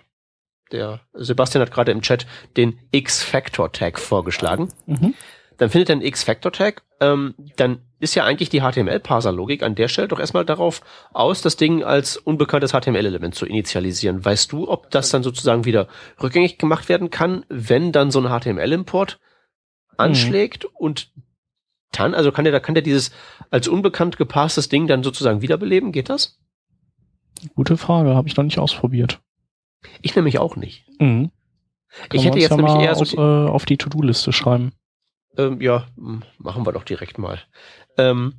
der 0.73 1.01
Sebastian 1.13 1.63
hat 1.63 1.73
gerade 1.73 1.93
im 1.93 2.01
Chat 2.01 2.27
den 2.57 2.79
X-Factor-Tag 2.91 3.99
vorgeschlagen. 3.99 4.69
Mhm. 4.87 5.15
Dann 5.59 5.71
findet 5.71 5.91
er 5.91 5.95
einen 5.95 6.03
X-Factor-Tag. 6.03 6.83
Ähm, 7.01 7.35
dann 7.57 7.83
ist 8.01 8.15
ja 8.15 8.25
eigentlich 8.25 8.49
die 8.49 8.61
HTML-Parser-Logik 8.61 9.63
an 9.63 9.75
der 9.75 9.89
Stelle 9.89 10.09
doch 10.09 10.19
erstmal 10.19 10.47
darauf 10.47 10.81
aus, 11.13 11.43
das 11.43 11.57
Ding 11.57 11.85
als 11.85 12.17
unbekanntes 12.17 12.73
HTML-Element 12.73 13.35
zu 13.35 13.47
initialisieren. 13.47 14.25
Weißt 14.25 14.51
du, 14.53 14.69
ob 14.69 14.91
das 14.91 15.11
dann 15.11 15.23
sozusagen 15.23 15.67
wieder 15.67 15.87
rückgängig 16.21 16.59
gemacht 16.59 16.89
werden 16.89 17.11
kann, 17.11 17.45
wenn 17.49 17.93
dann 17.93 18.11
so 18.11 18.21
ein 18.21 18.41
HTML-Import 18.41 19.21
anschlägt 19.99 20.65
mhm. 20.65 20.71
und 20.75 21.13
dann, 21.93 22.15
also 22.15 22.33
kann 22.33 22.45
der, 22.45 22.53
da 22.53 22.61
kann 22.61 22.75
der 22.75 22.83
dieses 22.83 23.11
als 23.51 23.69
unbekannt 23.69 24.17
gepasstes 24.17 24.69
Ding 24.69 24.87
dann 24.87 25.03
sozusagen 25.03 25.43
wiederbeleben? 25.43 25.93
Geht 25.93 26.09
das? 26.09 26.39
Gute 27.55 27.77
Frage, 27.77 28.15
habe 28.15 28.29
ich 28.29 28.37
noch 28.37 28.45
nicht 28.45 28.59
ausprobiert. 28.59 29.21
Ich 30.01 30.15
nämlich 30.17 30.39
auch 30.39 30.57
nicht. 30.57 30.87
Mhm. 30.99 31.31
ich 32.13 32.25
hätte 32.25 32.39
jetzt 32.39 32.51
ja 32.51 32.57
nämlich 32.57 32.77
eher 32.77 32.95
so 32.95 33.03
auf, 33.03 33.13
äh, 33.15 33.51
auf 33.51 33.65
die 33.67 33.77
To-Do-Liste 33.77 34.33
schreiben. 34.33 34.73
Ähm, 35.47 35.61
ja, 35.61 35.87
machen 36.39 36.67
wir 36.67 36.73
doch 36.73 36.85
direkt 36.85 37.19
mal. 37.19 37.41
Ähm, 37.97 38.35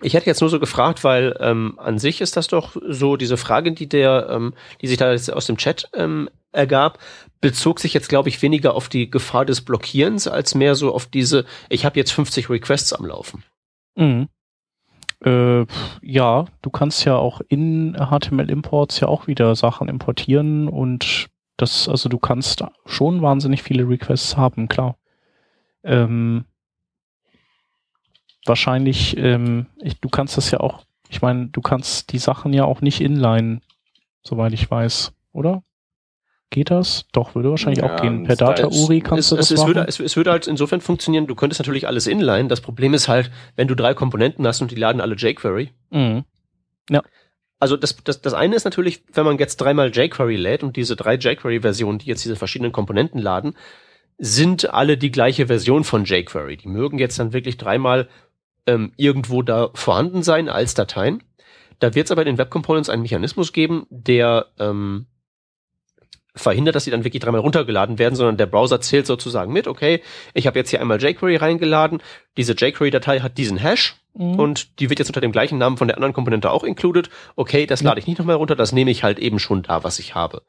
ich 0.00 0.14
hätte 0.14 0.26
jetzt 0.26 0.40
nur 0.40 0.50
so 0.50 0.60
gefragt, 0.60 1.02
weil 1.02 1.36
ähm, 1.40 1.74
an 1.78 1.98
sich 1.98 2.20
ist 2.20 2.36
das 2.36 2.48
doch 2.48 2.76
so 2.86 3.16
diese 3.16 3.36
Frage, 3.36 3.72
die 3.72 3.88
der, 3.88 4.28
ähm, 4.30 4.54
die 4.80 4.86
sich 4.86 4.96
da 4.96 5.10
jetzt 5.10 5.32
aus 5.32 5.46
dem 5.46 5.56
Chat 5.56 5.88
ähm, 5.94 6.30
ergab, 6.52 6.98
bezog 7.40 7.80
sich 7.80 7.94
jetzt 7.94 8.08
glaube 8.08 8.28
ich 8.28 8.40
weniger 8.40 8.74
auf 8.74 8.88
die 8.88 9.10
Gefahr 9.10 9.44
des 9.44 9.60
Blockierens 9.60 10.28
als 10.28 10.54
mehr 10.54 10.74
so 10.74 10.94
auf 10.94 11.06
diese, 11.06 11.44
ich 11.68 11.84
habe 11.84 11.98
jetzt 11.98 12.12
50 12.12 12.48
Requests 12.48 12.92
am 12.92 13.06
Laufen. 13.06 13.42
Mhm. 13.96 14.28
Äh, 15.24 15.66
ja, 16.00 16.44
du 16.62 16.70
kannst 16.70 17.04
ja 17.04 17.16
auch 17.16 17.40
in 17.48 17.94
HTML-Imports 17.94 19.00
ja 19.00 19.08
auch 19.08 19.26
wieder 19.26 19.56
Sachen 19.56 19.88
importieren 19.88 20.68
und 20.68 21.28
das, 21.56 21.88
also 21.88 22.08
du 22.08 22.18
kannst 22.18 22.64
schon 22.86 23.20
wahnsinnig 23.20 23.64
viele 23.64 23.88
Requests 23.88 24.36
haben, 24.36 24.68
klar. 24.68 24.96
Ähm, 25.88 26.44
wahrscheinlich, 28.44 29.16
ähm, 29.16 29.66
ich, 29.82 30.00
du 30.00 30.08
kannst 30.08 30.36
das 30.36 30.50
ja 30.50 30.60
auch, 30.60 30.84
ich 31.08 31.22
meine, 31.22 31.48
du 31.48 31.60
kannst 31.62 32.12
die 32.12 32.18
Sachen 32.18 32.52
ja 32.52 32.64
auch 32.64 32.82
nicht 32.82 33.00
inline, 33.00 33.60
soweit 34.22 34.52
ich 34.52 34.70
weiß, 34.70 35.12
oder? 35.32 35.62
Geht 36.50 36.70
das? 36.70 37.06
Doch, 37.12 37.34
würde 37.34 37.50
wahrscheinlich 37.50 37.82
ja, 37.84 37.94
auch 37.94 38.00
gehen. 38.00 38.24
Per 38.24 38.36
Data-URI 38.36 39.00
kannst 39.00 39.24
es, 39.24 39.28
du 39.30 39.36
das 39.36 39.50
es, 39.50 39.60
machen. 39.60 39.68
Würde, 39.68 39.84
es, 39.86 40.00
es, 40.00 40.16
würde 40.16 40.30
halt 40.30 40.46
insofern 40.46 40.80
funktionieren, 40.80 41.26
du 41.26 41.34
könntest 41.34 41.60
natürlich 41.60 41.86
alles 41.86 42.06
inline. 42.06 42.48
Das 42.48 42.60
Problem 42.62 42.94
ist 42.94 43.08
halt, 43.08 43.30
wenn 43.56 43.68
du 43.68 43.74
drei 43.74 43.92
Komponenten 43.92 44.46
hast 44.46 44.62
und 44.62 44.70
die 44.70 44.76
laden 44.76 45.00
alle 45.00 45.14
jQuery. 45.14 45.70
Mhm. 45.90 46.24
Ja. 46.90 47.02
Also 47.60 47.76
das, 47.76 47.96
das, 48.04 48.22
das 48.22 48.34
eine 48.34 48.54
ist 48.54 48.64
natürlich, 48.64 49.02
wenn 49.12 49.24
man 49.24 49.38
jetzt 49.38 49.56
dreimal 49.56 49.90
jQuery 49.90 50.36
lädt 50.36 50.62
und 50.62 50.76
diese 50.76 50.96
drei 50.96 51.16
jQuery-Versionen, 51.16 51.98
die 51.98 52.06
jetzt 52.06 52.24
diese 52.24 52.36
verschiedenen 52.36 52.72
Komponenten 52.72 53.20
laden, 53.20 53.54
sind 54.18 54.74
alle 54.74 54.98
die 54.98 55.12
gleiche 55.12 55.46
Version 55.46 55.84
von 55.84 56.04
jQuery. 56.04 56.56
Die 56.56 56.68
mögen 56.68 56.98
jetzt 56.98 57.18
dann 57.18 57.32
wirklich 57.32 57.56
dreimal 57.56 58.08
ähm, 58.66 58.92
irgendwo 58.96 59.42
da 59.42 59.70
vorhanden 59.74 60.22
sein 60.22 60.48
als 60.48 60.74
Dateien. 60.74 61.22
Da 61.78 61.94
wird 61.94 62.06
es 62.06 62.10
aber 62.10 62.22
in 62.22 62.26
den 62.26 62.38
Web 62.38 62.50
Components 62.50 62.88
einen 62.88 63.02
Mechanismus 63.02 63.52
geben, 63.52 63.86
der 63.90 64.46
ähm, 64.58 65.06
verhindert, 66.34 66.74
dass 66.74 66.84
sie 66.84 66.90
dann 66.90 67.04
wirklich 67.04 67.22
dreimal 67.22 67.40
runtergeladen 67.40 67.98
werden, 67.98 68.14
sondern 68.14 68.36
der 68.36 68.46
Browser 68.46 68.80
zählt 68.80 69.06
sozusagen 69.06 69.52
mit, 69.52 69.66
okay, 69.66 70.02
ich 70.34 70.46
habe 70.46 70.58
jetzt 70.58 70.70
hier 70.70 70.80
einmal 70.80 71.02
jQuery 71.02 71.36
reingeladen, 71.36 72.02
diese 72.36 72.54
jQuery-Datei 72.54 73.20
hat 73.20 73.38
diesen 73.38 73.58
Hash 73.58 73.96
mhm. 74.14 74.38
und 74.38 74.80
die 74.80 74.90
wird 74.90 74.98
jetzt 74.98 75.08
unter 75.08 75.20
dem 75.20 75.32
gleichen 75.32 75.58
Namen 75.58 75.76
von 75.76 75.88
der 75.88 75.96
anderen 75.96 76.14
Komponente 76.14 76.50
auch 76.50 76.64
included. 76.64 77.10
Okay, 77.36 77.66
das 77.66 77.82
lade 77.82 78.00
ich 78.00 78.06
nicht 78.06 78.18
nochmal 78.18 78.36
runter, 78.36 78.56
das 78.56 78.72
nehme 78.72 78.90
ich 78.90 79.02
halt 79.02 79.18
eben 79.18 79.38
schon 79.38 79.62
da, 79.62 79.84
was 79.84 79.98
ich 79.98 80.14
habe. 80.14 80.42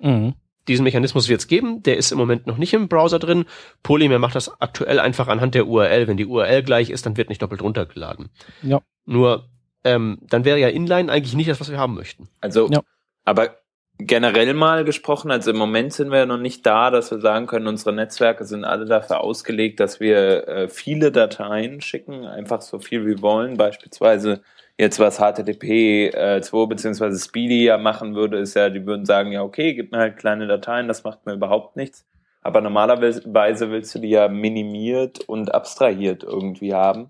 Mhm. 0.00 0.34
Diesen 0.68 0.84
Mechanismus 0.84 1.28
wird 1.28 1.40
es 1.40 1.46
geben, 1.46 1.82
der 1.82 1.96
ist 1.96 2.10
im 2.10 2.18
Moment 2.18 2.46
noch 2.46 2.56
nicht 2.56 2.72
im 2.72 2.88
Browser 2.88 3.18
drin. 3.18 3.44
Polymer 3.82 4.18
macht 4.18 4.34
das 4.34 4.60
aktuell 4.60 4.98
einfach 4.98 5.28
anhand 5.28 5.54
der 5.54 5.66
URL. 5.66 6.08
Wenn 6.08 6.16
die 6.16 6.26
URL 6.26 6.62
gleich 6.62 6.90
ist, 6.90 7.04
dann 7.06 7.16
wird 7.16 7.28
nicht 7.28 7.42
doppelt 7.42 7.62
runtergeladen. 7.62 8.30
Ja. 8.62 8.80
Nur, 9.04 9.48
ähm, 9.84 10.18
dann 10.22 10.44
wäre 10.44 10.58
ja 10.58 10.68
Inline 10.68 11.12
eigentlich 11.12 11.34
nicht 11.34 11.50
das, 11.50 11.60
was 11.60 11.70
wir 11.70 11.78
haben 11.78 11.94
möchten. 11.94 12.28
Also, 12.40 12.68
ja. 12.70 12.80
aber 13.24 13.56
generell 13.98 14.54
mal 14.54 14.84
gesprochen, 14.84 15.30
also 15.30 15.50
im 15.50 15.56
Moment 15.56 15.92
sind 15.92 16.10
wir 16.10 16.18
ja 16.18 16.26
noch 16.26 16.38
nicht 16.38 16.66
da, 16.66 16.90
dass 16.90 17.10
wir 17.10 17.20
sagen 17.20 17.46
können, 17.46 17.66
unsere 17.66 17.92
Netzwerke 17.92 18.44
sind 18.44 18.64
alle 18.64 18.86
dafür 18.86 19.20
ausgelegt, 19.20 19.80
dass 19.80 20.00
wir 20.00 20.48
äh, 20.48 20.68
viele 20.68 21.12
Dateien 21.12 21.80
schicken, 21.80 22.24
einfach 22.24 22.60
so 22.62 22.78
viel 22.78 23.06
wie 23.06 23.22
wollen. 23.22 23.56
Beispielsweise 23.56 24.42
jetzt 24.78 24.98
was 24.98 25.18
HTTP 25.18 26.10
äh, 26.14 26.40
2 26.40 26.66
beziehungsweise 26.66 27.18
Speedy 27.18 27.64
ja 27.64 27.78
machen 27.78 28.14
würde, 28.14 28.38
ist 28.38 28.54
ja, 28.54 28.70
die 28.70 28.86
würden 28.86 29.06
sagen, 29.06 29.32
ja 29.32 29.42
okay, 29.42 29.74
gib 29.74 29.92
mir 29.92 29.98
halt 29.98 30.16
kleine 30.16 30.46
Dateien, 30.46 30.88
das 30.88 31.04
macht 31.04 31.26
mir 31.26 31.34
überhaupt 31.34 31.76
nichts. 31.76 32.06
Aber 32.42 32.60
normalerweise 32.60 33.70
willst 33.70 33.94
du 33.94 33.98
die 34.00 34.10
ja 34.10 34.28
minimiert 34.28 35.20
und 35.20 35.54
abstrahiert 35.54 36.24
irgendwie 36.24 36.74
haben. 36.74 37.08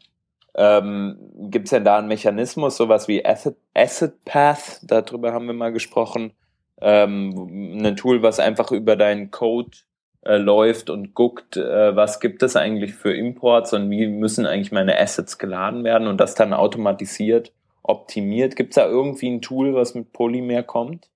Ähm, 0.56 1.16
Gibt 1.50 1.66
es 1.66 1.70
denn 1.70 1.84
da 1.84 1.98
einen 1.98 2.06
Mechanismus, 2.06 2.76
sowas 2.76 3.08
wie 3.08 3.24
Asset, 3.26 3.56
Asset 3.74 4.24
Path, 4.24 4.80
darüber 4.82 5.32
haben 5.32 5.46
wir 5.46 5.54
mal 5.54 5.72
gesprochen, 5.72 6.32
ähm, 6.80 7.80
ein 7.84 7.96
Tool, 7.96 8.22
was 8.22 8.38
einfach 8.38 8.70
über 8.70 8.94
deinen 8.94 9.32
Code 9.32 9.76
äh, 10.24 10.36
läuft 10.36 10.90
und 10.90 11.14
guckt, 11.14 11.56
äh, 11.56 11.94
was 11.94 12.20
gibt 12.20 12.42
es 12.42 12.56
eigentlich 12.56 12.94
für 12.94 13.14
Imports 13.14 13.72
und 13.72 13.90
wie 13.90 14.06
müssen 14.06 14.46
eigentlich 14.46 14.72
meine 14.72 14.98
Assets 14.98 15.38
geladen 15.38 15.84
werden 15.84 16.08
und 16.08 16.18
das 16.18 16.34
dann 16.34 16.52
automatisiert 16.52 17.52
optimiert. 17.84 18.56
Gibt 18.56 18.70
es 18.70 18.76
da 18.76 18.86
irgendwie 18.86 19.30
ein 19.30 19.42
Tool, 19.42 19.74
was 19.74 19.94
mit 19.94 20.12
Polymer 20.12 20.62
kommt? 20.62 21.10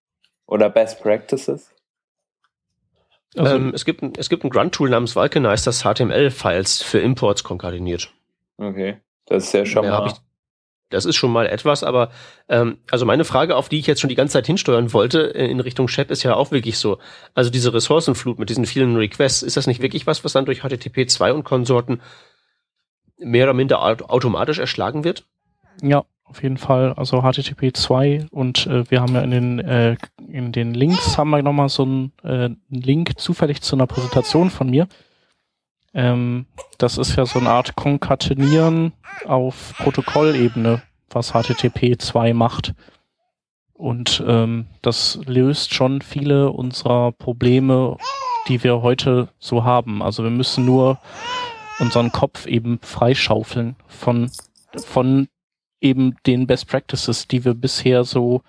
Oder 0.46 0.70
Best 0.70 1.02
Practices? 1.02 1.74
Also, 3.36 3.56
ähm, 3.56 3.72
es 3.74 3.84
gibt, 3.84 4.02
ein, 4.02 4.12
es 4.16 4.28
gibt 4.28 4.44
ein 4.44 4.50
Grunt-Tool 4.50 4.88
namens 4.88 5.16
Vulcanize, 5.16 5.64
das 5.64 5.82
HTML-Files 5.82 6.82
für 6.82 6.98
Imports 7.00 7.44
konkateniert. 7.44 8.12
Okay, 8.56 8.98
das 9.26 9.44
ist 9.44 9.52
ja 9.52 9.66
schon 9.66 9.82
Mehr 9.82 10.00
mal 10.00 10.12
das 10.90 11.05
ist 11.05 11.16
schon 11.16 11.33
mal 11.33 11.46
etwas, 11.46 11.85
aber 11.85 12.11
ähm, 12.48 12.79
also 12.90 13.05
meine 13.05 13.24
Frage, 13.24 13.57
auf 13.57 13.68
die 13.68 13.79
ich 13.79 13.87
jetzt 13.87 14.01
schon 14.01 14.09
die 14.09 14.14
ganze 14.14 14.33
Zeit 14.33 14.46
hinsteuern 14.46 14.92
wollte 14.92 15.35
äh, 15.35 15.46
in 15.46 15.61
Richtung 15.61 15.88
Shep, 15.88 16.11
ist 16.11 16.22
ja 16.22 16.35
auch 16.35 16.51
wirklich 16.51 16.79
so. 16.79 16.98
Also 17.35 17.51
diese 17.51 17.72
Ressourcenflut 17.74 18.38
mit 18.38 18.48
diesen 18.48 18.66
vielen 18.66 18.96
Requests, 18.96 19.42
ist 19.42 19.57
das 19.57 19.66
nicht 19.66 19.83
wirklich 19.83 20.07
was, 20.07 20.24
was 20.24 20.33
dann 20.33 20.46
durch 20.46 20.61
HTTP 20.61 21.09
2 21.09 21.33
und 21.33 21.44
Konsorten 21.44 22.01
mehr 23.18 23.44
oder 23.44 23.55
minder 23.55 23.83
automatisch 23.83 24.59
erschlagen 24.59 25.05
wird? 25.05 25.24
Ja, 25.83 26.05
auf 26.24 26.42
jeden 26.42 26.59
Fall. 26.59 26.92
Also 26.94 27.22
HTTP 27.22 27.74
2 27.74 28.27
und 28.31 28.66
äh, 28.66 28.90
wir 28.90 29.01
haben 29.01 29.14
ja 29.14 29.22
in 29.22 29.31
den 29.31 29.59
äh, 29.59 29.96
in 30.29 30.53
den 30.53 30.74
Links 30.74 31.16
haben 31.16 31.31
wir 31.31 31.42
nochmal 31.42 31.68
so 31.68 31.85
einen, 31.85 32.12
äh, 32.22 32.29
einen 32.29 32.59
Link 32.70 33.18
zufällig 33.18 33.62
zu 33.62 33.77
einer 33.77 33.87
Präsentation 33.87 34.51
von 34.51 34.68
mir 34.68 34.88
ähm, 35.98 36.46
das 36.78 36.96
ist 36.96 37.16
ja 37.16 37.26
so 37.26 37.40
eine 37.40 37.50
Art 37.50 37.74
Konkatenieren 37.74 38.92
auf 39.26 39.74
Protokollebene, 39.78 40.80
was 41.11 41.32
HTTP 41.32 41.98
2 41.98 42.34
macht. 42.34 42.72
Und 43.72 44.22
ähm, 44.24 44.66
das 44.80 45.18
löst 45.26 45.74
schon 45.74 46.00
viele 46.00 46.50
unserer 46.52 47.11
Probleme, 47.11 47.96
die 48.46 48.62
wir 48.62 48.80
heute 48.80 49.28
so 49.40 49.64
haben. 49.64 50.00
Also 50.00 50.22
wir 50.22 50.30
müssen 50.30 50.64
nur 50.64 51.00
unseren 51.80 52.12
Kopf 52.12 52.46
eben 52.46 52.78
freischaufeln 52.80 53.74
von, 53.88 54.30
von 54.76 55.26
eben 55.80 56.14
den 56.26 56.46
Best 56.46 56.68
Practices, 56.68 57.26
die 57.26 57.44
wir 57.44 57.54
bisher 57.54 58.04
so 58.04 58.42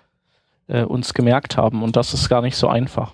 äh, 0.68 0.82
uns 0.84 1.14
gemerkt 1.14 1.56
haben. 1.56 1.82
Und 1.82 1.96
das 1.96 2.14
ist 2.14 2.28
gar 2.28 2.42
nicht 2.42 2.56
so 2.56 2.68
einfach. 2.68 3.12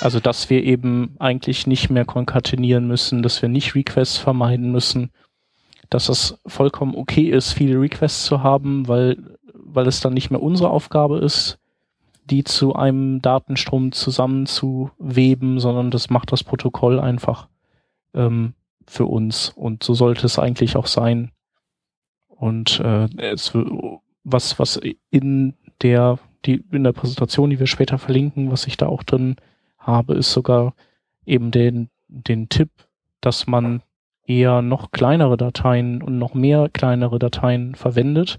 Also, 0.00 0.18
dass 0.20 0.48
wir 0.50 0.64
eben 0.64 1.14
eigentlich 1.18 1.66
nicht 1.66 1.90
mehr 1.90 2.04
konkatenieren 2.04 2.86
müssen, 2.86 3.22
dass 3.22 3.42
wir 3.42 3.48
nicht 3.48 3.74
Requests 3.74 4.16
vermeiden 4.16 4.72
müssen, 4.72 5.10
dass 5.90 6.08
es 6.08 6.38
vollkommen 6.46 6.94
okay 6.94 7.28
ist, 7.28 7.52
viele 7.52 7.80
Requests 7.80 8.24
zu 8.24 8.42
haben, 8.42 8.88
weil, 8.88 9.38
weil 9.52 9.86
es 9.86 10.00
dann 10.00 10.14
nicht 10.14 10.30
mehr 10.30 10.42
unsere 10.42 10.70
Aufgabe 10.70 11.18
ist, 11.18 11.58
die 12.30 12.44
zu 12.44 12.74
einem 12.74 13.20
Datenstrom 13.20 13.92
zusammenzuweben, 13.92 15.60
sondern 15.60 15.90
das 15.90 16.08
macht 16.08 16.32
das 16.32 16.42
Protokoll 16.42 16.98
einfach 16.98 17.48
ähm, 18.14 18.54
für 18.86 19.04
uns. 19.04 19.50
Und 19.54 19.82
so 19.82 19.94
sollte 19.94 20.24
es 20.24 20.38
eigentlich 20.38 20.76
auch 20.76 20.86
sein. 20.86 21.30
Und 22.28 22.80
äh, 22.80 23.08
es, 23.18 23.52
was, 24.24 24.58
was 24.58 24.80
in 25.10 25.54
der, 25.82 26.18
die, 26.46 26.64
in 26.72 26.84
der 26.84 26.92
Präsentation, 26.92 27.50
die 27.50 27.58
wir 27.58 27.66
später 27.66 27.98
verlinken, 27.98 28.50
was 28.50 28.66
ich 28.66 28.78
da 28.78 28.86
auch 28.86 29.02
drin 29.02 29.36
habe, 29.86 30.14
ist 30.14 30.32
sogar 30.32 30.74
eben 31.26 31.50
den, 31.50 31.88
den 32.08 32.48
Tipp, 32.48 32.70
dass 33.20 33.46
man 33.46 33.82
eher 34.26 34.62
noch 34.62 34.90
kleinere 34.90 35.36
Dateien 35.36 36.02
und 36.02 36.18
noch 36.18 36.34
mehr 36.34 36.68
kleinere 36.72 37.18
Dateien 37.18 37.74
verwendet. 37.74 38.38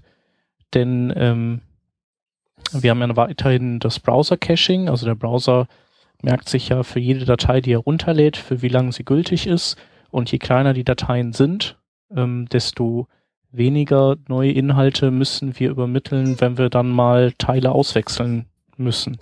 Denn 0.74 1.12
ähm, 1.16 1.60
wir 2.72 2.90
haben 2.90 3.00
ja 3.00 3.16
weiterhin 3.16 3.78
das 3.78 4.00
Browser-Caching, 4.00 4.88
also 4.88 5.06
der 5.06 5.14
Browser 5.14 5.68
merkt 6.22 6.48
sich 6.48 6.70
ja 6.70 6.82
für 6.82 6.98
jede 6.98 7.24
Datei, 7.24 7.60
die 7.60 7.72
er 7.72 7.78
runterlädt, 7.78 8.36
für 8.36 8.62
wie 8.62 8.68
lange 8.68 8.92
sie 8.92 9.04
gültig 9.04 9.46
ist. 9.46 9.76
Und 10.10 10.32
je 10.32 10.38
kleiner 10.38 10.72
die 10.72 10.84
Dateien 10.84 11.32
sind, 11.32 11.76
ähm, 12.14 12.46
desto 12.50 13.06
weniger 13.52 14.16
neue 14.28 14.52
Inhalte 14.52 15.10
müssen 15.10 15.58
wir 15.58 15.70
übermitteln, 15.70 16.40
wenn 16.40 16.58
wir 16.58 16.68
dann 16.68 16.90
mal 16.90 17.32
Teile 17.38 17.72
auswechseln 17.72 18.46
müssen. 18.76 19.18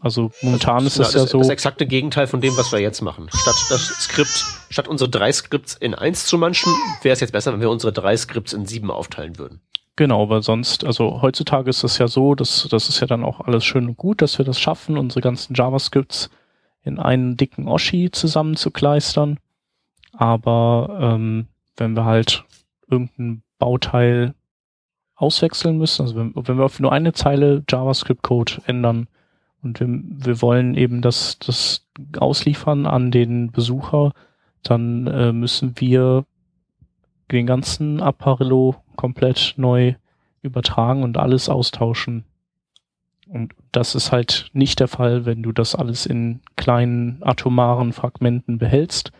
Also 0.00 0.32
momentan 0.42 0.84
das, 0.84 0.98
ist 0.98 1.08
es 1.08 1.14
ja 1.14 1.26
so. 1.26 1.38
Das 1.38 1.48
exakte 1.48 1.86
Gegenteil 1.86 2.26
von 2.26 2.40
dem, 2.40 2.56
was 2.56 2.72
wir 2.72 2.80
jetzt 2.80 3.02
machen. 3.02 3.28
Statt 3.32 3.54
das 3.70 3.86
Skript, 4.00 4.44
statt 4.68 4.88
unsere 4.88 5.08
drei 5.08 5.30
Skripts 5.30 5.74
in 5.74 5.94
eins 5.94 6.26
zu 6.26 6.38
manchen, 6.38 6.72
wäre 7.02 7.12
es 7.12 7.20
jetzt 7.20 7.32
besser, 7.32 7.52
wenn 7.52 7.60
wir 7.60 7.70
unsere 7.70 7.92
drei 7.92 8.16
Skripts 8.16 8.52
in 8.52 8.66
sieben 8.66 8.90
aufteilen 8.90 9.38
würden. 9.38 9.60
Genau, 9.94 10.28
weil 10.28 10.42
sonst, 10.42 10.84
also 10.84 11.22
heutzutage 11.22 11.70
ist 11.70 11.84
es 11.84 11.98
ja 11.98 12.08
so, 12.08 12.34
dass 12.34 12.66
das 12.68 12.88
ist 12.88 13.00
ja 13.00 13.06
dann 13.06 13.22
auch 13.22 13.40
alles 13.40 13.64
schön 13.64 13.86
und 13.86 13.96
gut, 13.96 14.22
dass 14.22 14.38
wir 14.38 14.44
das 14.44 14.58
schaffen, 14.58 14.96
unsere 14.96 15.20
ganzen 15.20 15.54
JavaScripts 15.54 16.30
in 16.82 16.98
einen 16.98 17.36
dicken 17.36 17.68
Oschi 17.68 18.10
zusammenzukleistern. 18.10 19.38
Aber 20.12 20.98
ähm, 21.00 21.46
wenn 21.76 21.94
wir 21.94 22.04
halt 22.04 22.44
irgendein 22.90 23.42
Bauteil 23.58 24.34
auswechseln 25.14 25.78
müssen, 25.78 26.02
also 26.02 26.16
wenn, 26.16 26.32
wenn 26.34 26.56
wir 26.56 26.64
auf 26.64 26.80
nur 26.80 26.92
eine 26.92 27.12
Zeile 27.12 27.62
JavaScript-Code 27.68 28.62
ändern, 28.66 29.06
und 29.62 29.80
wir, 29.80 29.88
wir 29.88 30.42
wollen 30.42 30.74
eben 30.74 31.02
das, 31.02 31.38
das 31.38 31.86
ausliefern 32.18 32.86
an 32.86 33.10
den 33.10 33.50
Besucher, 33.52 34.12
dann 34.62 35.06
äh, 35.06 35.32
müssen 35.32 35.74
wir 35.76 36.24
den 37.30 37.46
ganzen 37.46 38.00
Apparillo 38.00 38.76
komplett 38.96 39.54
neu 39.56 39.94
übertragen 40.42 41.02
und 41.02 41.16
alles 41.16 41.48
austauschen. 41.48 42.24
Und 43.28 43.54
das 43.70 43.94
ist 43.94 44.10
halt 44.10 44.50
nicht 44.52 44.80
der 44.80 44.88
Fall, 44.88 45.24
wenn 45.24 45.42
du 45.42 45.52
das 45.52 45.74
alles 45.74 46.06
in 46.06 46.40
kleinen 46.56 47.22
atomaren 47.22 47.92
Fragmenten 47.92 48.58
behältst. 48.58 49.12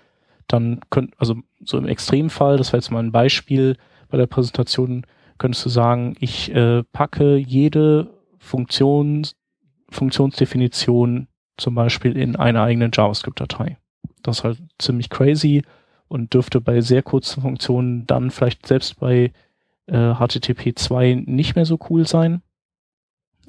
Dann 0.49 0.81
könnt, 0.91 1.15
also 1.19 1.37
so 1.65 1.79
im 1.79 1.87
Extremfall, 1.87 2.57
das 2.57 2.73
war 2.73 2.79
jetzt 2.79 2.91
mal 2.91 3.03
ein 3.03 3.13
Beispiel 3.13 3.77
bei 4.09 4.19
der 4.19 4.27
Präsentation, 4.27 5.07
könntest 5.39 5.65
du 5.65 5.69
sagen, 5.69 6.17
ich 6.19 6.53
äh, 6.53 6.83
packe 6.93 7.37
jede 7.37 8.11
Funktion 8.39 9.25
Funktionsdefinition 9.91 11.29
zum 11.57 11.75
Beispiel 11.75 12.17
in 12.17 12.37
einer 12.37 12.63
eigenen 12.63 12.91
JavaScript-Datei. 12.93 13.79
Das 14.23 14.39
ist 14.39 14.45
halt 14.45 14.59
ziemlich 14.79 15.11
crazy 15.11 15.63
und 16.09 16.35
dürfte 16.35 16.61
bei 16.61 16.81
sehr 16.81 17.03
kurzen 17.03 17.43
Funktionen 17.43 18.07
dann 18.07 18.31
vielleicht 18.31 18.67
selbst 18.67 18.99
bei 18.99 19.33
äh, 19.87 20.15
HTTP 20.15 20.77
2 20.77 21.23
nicht 21.27 21.55
mehr 21.55 21.67
so 21.67 21.79
cool 21.89 22.07
sein. 22.07 22.43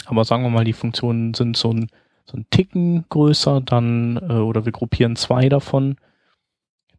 Aber 0.06 0.25
sagen 0.25 0.43
wir 0.43 0.49
mal, 0.49 0.65
die 0.65 0.73
Funktionen 0.73 1.34
sind 1.34 1.58
so 1.58 1.71
ein, 1.71 1.88
so 2.25 2.38
ein 2.38 2.45
Ticken 2.49 3.06
größer, 3.10 3.62
dann, 3.62 4.17
äh, 4.17 4.34
oder 4.34 4.65
wir 4.65 4.71
gruppieren 4.71 5.15
zwei 5.15 5.49
davon, 5.49 5.97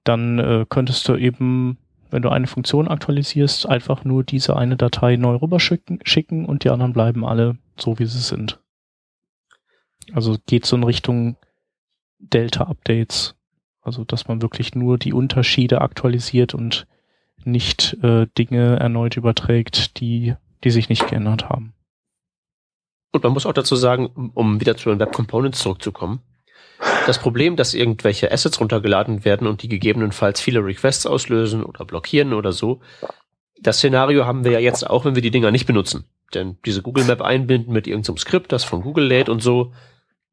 dann 0.04 0.38
äh, 0.38 0.66
könntest 0.68 1.08
du 1.08 1.16
eben, 1.16 1.78
wenn 2.10 2.22
du 2.22 2.28
eine 2.28 2.46
Funktion 2.46 2.88
aktualisierst, 2.88 3.68
einfach 3.68 4.04
nur 4.04 4.24
diese 4.24 4.56
eine 4.56 4.76
Datei 4.76 5.16
neu 5.16 5.36
rüberschicken 5.36 6.00
schicken 6.04 6.44
und 6.44 6.64
die 6.64 6.70
anderen 6.70 6.92
bleiben 6.92 7.24
alle 7.24 7.56
so, 7.76 7.98
wie 7.98 8.06
sie 8.06 8.18
sind. 8.18 8.61
Also 10.12 10.36
geht 10.46 10.66
so 10.66 10.76
in 10.76 10.84
Richtung 10.84 11.36
Delta-Updates. 12.18 13.34
Also 13.82 14.04
dass 14.04 14.28
man 14.28 14.42
wirklich 14.42 14.74
nur 14.74 14.98
die 14.98 15.12
Unterschiede 15.12 15.80
aktualisiert 15.80 16.54
und 16.54 16.86
nicht 17.44 17.98
äh, 18.02 18.26
Dinge 18.38 18.78
erneut 18.78 19.16
überträgt, 19.16 19.98
die, 19.98 20.34
die 20.62 20.70
sich 20.70 20.88
nicht 20.88 21.08
geändert 21.08 21.48
haben. 21.48 21.74
Und 23.10 23.24
man 23.24 23.32
muss 23.32 23.44
auch 23.44 23.52
dazu 23.52 23.76
sagen, 23.76 24.30
um 24.34 24.60
wieder 24.60 24.76
zu 24.76 24.88
den 24.88 25.00
Web 25.00 25.12
Components 25.12 25.58
zurückzukommen, 25.58 26.22
das 27.06 27.18
Problem, 27.18 27.56
dass 27.56 27.74
irgendwelche 27.74 28.32
Assets 28.32 28.60
runtergeladen 28.60 29.24
werden 29.24 29.46
und 29.46 29.62
die 29.62 29.68
gegebenenfalls 29.68 30.40
viele 30.40 30.64
Requests 30.64 31.06
auslösen 31.06 31.62
oder 31.62 31.84
blockieren 31.84 32.32
oder 32.32 32.52
so, 32.52 32.80
das 33.60 33.78
Szenario 33.78 34.24
haben 34.24 34.44
wir 34.44 34.52
ja 34.52 34.58
jetzt 34.58 34.88
auch, 34.88 35.04
wenn 35.04 35.14
wir 35.14 35.22
die 35.22 35.30
Dinger 35.30 35.50
nicht 35.50 35.66
benutzen. 35.66 36.04
Denn 36.34 36.58
diese 36.64 36.82
Google 36.82 37.04
Map 37.04 37.20
einbinden 37.20 37.72
mit 37.72 37.86
irgendeinem 37.86 38.16
Skript, 38.16 38.50
das 38.50 38.64
von 38.64 38.82
Google 38.82 39.06
lädt 39.06 39.28
und 39.28 39.40
so, 39.40 39.72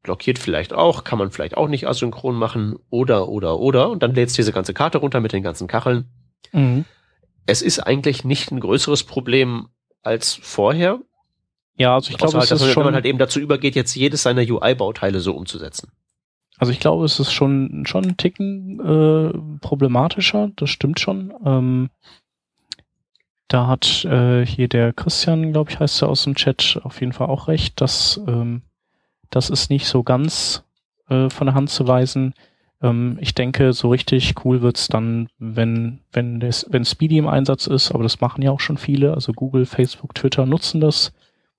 blockiert 0.02 0.38
vielleicht 0.38 0.72
auch, 0.72 1.04
kann 1.04 1.18
man 1.18 1.30
vielleicht 1.30 1.56
auch 1.56 1.68
nicht 1.68 1.86
asynchron 1.86 2.34
machen 2.34 2.76
oder, 2.88 3.28
oder, 3.28 3.58
oder. 3.58 3.90
Und 3.90 4.02
dann 4.02 4.14
lädst 4.14 4.36
du 4.36 4.42
diese 4.42 4.52
ganze 4.52 4.74
Karte 4.74 4.98
runter 4.98 5.20
mit 5.20 5.32
den 5.32 5.42
ganzen 5.42 5.68
Kacheln. 5.68 6.06
Mhm. 6.52 6.84
Es 7.46 7.62
ist 7.62 7.80
eigentlich 7.80 8.24
nicht 8.24 8.50
ein 8.50 8.60
größeres 8.60 9.04
Problem 9.04 9.68
als 10.02 10.34
vorher. 10.34 11.00
Ja, 11.76 11.94
also 11.94 12.10
ich 12.10 12.18
glaube, 12.18 12.38
halt, 12.38 12.50
es 12.50 12.60
ist 12.60 12.72
schon, 12.72 12.80
wenn 12.80 12.88
man 12.88 12.94
halt 12.94 13.06
eben 13.06 13.18
dazu 13.18 13.40
übergeht, 13.40 13.74
jetzt 13.74 13.94
jedes 13.94 14.22
seiner 14.22 14.42
UI-Bauteile 14.42 15.20
so 15.20 15.34
umzusetzen. 15.34 15.92
Also 16.58 16.72
ich 16.72 16.80
glaube, 16.80 17.06
es 17.06 17.18
ist 17.18 17.32
schon 17.32 17.84
schon 17.86 18.04
ein 18.04 18.16
Ticken 18.18 18.80
äh, 18.80 19.58
problematischer. 19.66 20.50
Das 20.56 20.68
stimmt 20.68 21.00
schon. 21.00 21.32
Ähm, 21.44 21.88
da 23.48 23.66
hat 23.66 24.04
äh, 24.04 24.44
hier 24.44 24.68
der 24.68 24.92
Christian, 24.92 25.52
glaube 25.52 25.70
ich, 25.70 25.80
heißt 25.80 26.02
er 26.02 26.10
aus 26.10 26.24
dem 26.24 26.34
Chat 26.34 26.78
auf 26.84 27.00
jeden 27.00 27.14
Fall 27.14 27.28
auch 27.28 27.48
recht, 27.48 27.80
dass 27.80 28.20
ähm, 28.28 28.62
das 29.30 29.50
ist 29.50 29.70
nicht 29.70 29.86
so 29.86 30.02
ganz 30.02 30.64
äh, 31.08 31.30
von 31.30 31.46
der 31.46 31.54
Hand 31.54 31.70
zu 31.70 31.86
weisen. 31.86 32.34
Ähm, 32.82 33.18
ich 33.20 33.34
denke, 33.34 33.72
so 33.72 33.88
richtig 33.88 34.34
cool 34.44 34.62
wird's 34.62 34.88
dann, 34.88 35.28
wenn, 35.38 36.00
wenn, 36.12 36.40
das, 36.40 36.66
wenn 36.70 36.84
Speedy 36.84 37.18
im 37.18 37.28
Einsatz 37.28 37.66
ist, 37.66 37.92
aber 37.92 38.02
das 38.02 38.20
machen 38.20 38.42
ja 38.42 38.50
auch 38.50 38.60
schon 38.60 38.76
viele. 38.76 39.14
Also 39.14 39.32
Google, 39.32 39.66
Facebook, 39.66 40.14
Twitter 40.14 40.46
nutzen 40.46 40.80
das. 40.80 41.12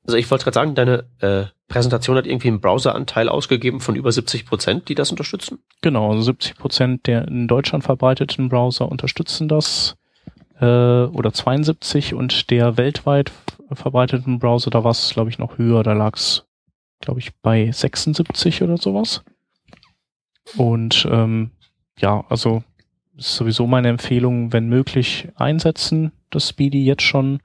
Also 0.05 0.17
ich 0.17 0.29
wollte 0.31 0.45
gerade 0.45 0.55
sagen, 0.55 0.75
deine 0.75 1.05
äh, 1.19 1.45
Präsentation 1.67 2.17
hat 2.17 2.25
irgendwie 2.25 2.47
einen 2.47 2.59
Browseranteil 2.59 3.29
ausgegeben 3.29 3.79
von 3.79 3.95
über 3.95 4.11
70 4.11 4.45
Prozent, 4.45 4.89
die 4.89 4.95
das 4.95 5.11
unterstützen? 5.11 5.59
Genau, 5.81 6.09
also 6.09 6.23
70 6.23 6.57
Prozent 6.57 7.07
der 7.07 7.27
in 7.27 7.47
Deutschland 7.47 7.83
verbreiteten 7.83 8.49
Browser 8.49 8.89
unterstützen 8.89 9.47
das 9.47 9.95
äh, 10.59 10.65
oder 10.65 11.31
72 11.31 12.15
und 12.15 12.49
der 12.49 12.77
weltweit 12.77 13.31
verbreiteten 13.71 14.39
Browser, 14.39 14.69
da 14.69 14.83
war 14.83 14.91
es 14.91 15.11
glaube 15.13 15.29
ich 15.29 15.37
noch 15.37 15.57
höher, 15.57 15.83
da 15.83 15.93
lag 15.93 16.15
es 16.17 16.45
glaube 17.01 17.19
ich, 17.19 17.33
bei 17.41 17.71
76 17.71 18.61
oder 18.63 18.77
sowas. 18.77 19.23
Und 20.57 21.07
ähm, 21.09 21.51
ja, 21.99 22.25
also 22.29 22.63
ist 23.17 23.35
sowieso 23.35 23.67
meine 23.67 23.89
Empfehlung, 23.89 24.53
wenn 24.53 24.67
möglich, 24.67 25.27
einsetzen, 25.35 26.11
das 26.29 26.49
Speedy 26.49 26.83
jetzt 26.83 27.03
schon. 27.03 27.39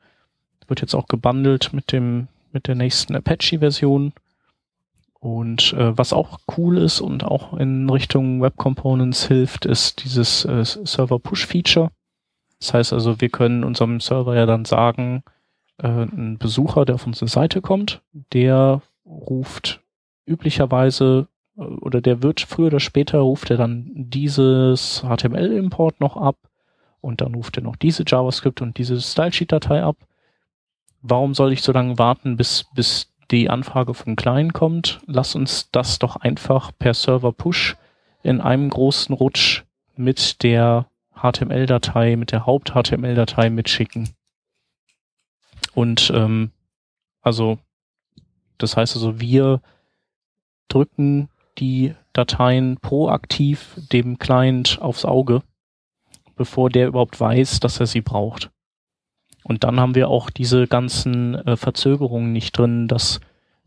Wird 0.69 0.81
jetzt 0.81 0.95
auch 0.95 1.07
gebundelt 1.07 1.73
mit 1.73 1.93
dem, 1.93 2.29
mit 2.53 2.67
der 2.67 2.75
nächsten 2.75 3.15
Apache-Version. 3.15 4.13
Und 5.21 5.73
äh, 5.75 5.97
was 5.97 6.13
auch 6.13 6.39
cool 6.57 6.79
ist 6.79 7.01
und 7.01 7.25
auch 7.25 7.55
in 7.55 7.89
Richtung 7.89 8.41
Web 8.43 8.57
Components 8.57 9.27
hilft, 9.27 9.65
ist 9.65 10.05
dieses 10.05 10.45
äh, 10.45 10.65
Server 10.65 11.19
Push 11.19 11.47
Feature. 11.47 11.91
Das 12.59 12.75
heißt 12.75 12.93
also, 12.93 13.21
wir 13.21 13.29
können 13.29 13.65
unserem 13.65 14.01
Server 14.01 14.35
ja 14.35 14.47
dann 14.47 14.65
sagen, 14.65 15.23
äh, 15.79 15.89
ein 15.89 16.39
Besucher, 16.39 16.85
der 16.85 16.97
auf 16.97 17.07
unsere 17.07 17.29
Seite 17.29 17.61
kommt, 17.61 18.03
der 18.33 18.83
ruft 19.07 19.83
üblicherweise 20.27 21.29
äh, 21.57 21.63
oder 21.63 22.01
der 22.01 22.23
wird 22.23 22.41
früher 22.41 22.67
oder 22.67 22.81
später 22.81 23.19
ruft 23.21 23.51
er 23.51 23.57
dann 23.57 23.91
dieses 23.95 25.03
HTML-Import 25.03 26.01
noch 26.01 26.17
ab 26.17 26.37
und 27.01 27.21
dann 27.21 27.35
ruft 27.35 27.57
er 27.57 27.63
noch 27.63 27.77
diese 27.77 28.05
JavaScript 28.07 28.61
und 28.63 28.79
diese 28.79 29.01
Stylesheet-Datei 29.01 29.83
ab. 29.83 29.97
Warum 31.03 31.35
soll 31.35 31.53
ich 31.53 31.63
so 31.63 31.73
lange 31.73 31.99
warten, 31.99 32.37
bis, 32.37 32.67
bis 32.75 33.13
die 33.31 33.49
Anfrage 33.49 33.95
vom 33.95 34.17
Client 34.17 34.55
kommt? 34.55 35.01
Lass 35.07 35.35
uns 35.35 35.71
das 35.71 35.99
doch 35.99 36.17
einfach 36.17 36.73
per 36.77 36.95
Server 36.95 37.33
Push 37.33 37.77
in 38.23 38.41
einem 38.41 38.71
großen 38.71 39.15
Rutsch 39.15 39.63
mit 39.95 40.43
der 40.43 40.87
HTML-Datei, 41.15 42.17
mit 42.17 42.33
der 42.33 42.45
Haupt-HTML-Datei 42.45 43.51
mitschicken. 43.51 44.11
Und 45.75 46.11
ähm, 46.15 46.51
also, 47.23 47.59
das 48.59 48.77
heißt 48.77 48.97
also, 48.97 49.21
wir 49.21 49.61
drücken 50.69 51.29
die 51.59 51.95
Dateien 52.13 52.79
proaktiv 52.79 53.77
dem 53.93 54.19
Client 54.19 54.79
aufs 54.81 55.05
Auge, 55.05 55.43
bevor 56.37 56.71
der 56.71 56.89
überhaupt 56.89 57.19
weiß, 57.19 57.61
dass 57.61 57.81
er 57.81 57.87
sie 57.87 58.01
braucht. 58.01 58.51
Und 59.43 59.65
dann 59.65 59.79
haben 59.79 59.95
wir 59.95 60.09
auch 60.09 60.29
diese 60.29 60.67
ganzen 60.67 61.35
äh, 61.35 61.57
Verzögerungen 61.57 62.33
nicht 62.33 62.59
drin, 62.59 62.89
dass 62.89 63.21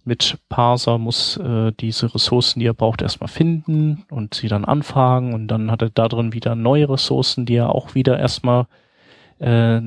mit 0.04 0.38
Parser 0.50 0.98
muss 0.98 1.38
äh, 1.38 1.72
diese 1.80 2.14
Ressourcen, 2.14 2.60
die 2.60 2.66
er 2.66 2.74
braucht, 2.74 3.02
erstmal 3.02 3.28
finden 3.28 4.06
und 4.10 4.34
sie 4.34 4.48
dann 4.48 4.66
anfragen 4.66 5.34
und 5.34 5.48
dann 5.48 5.72
hat 5.72 5.82
er 5.82 5.90
da 5.90 6.08
drin 6.08 6.34
wieder 6.34 6.56
neue 6.56 6.90
Ressourcen, 6.90 7.46
die 7.46 7.56
er 7.56 7.74
auch 7.74 7.96
wieder 7.96 8.20
erstmal 8.20 8.66
äh, 9.40 9.80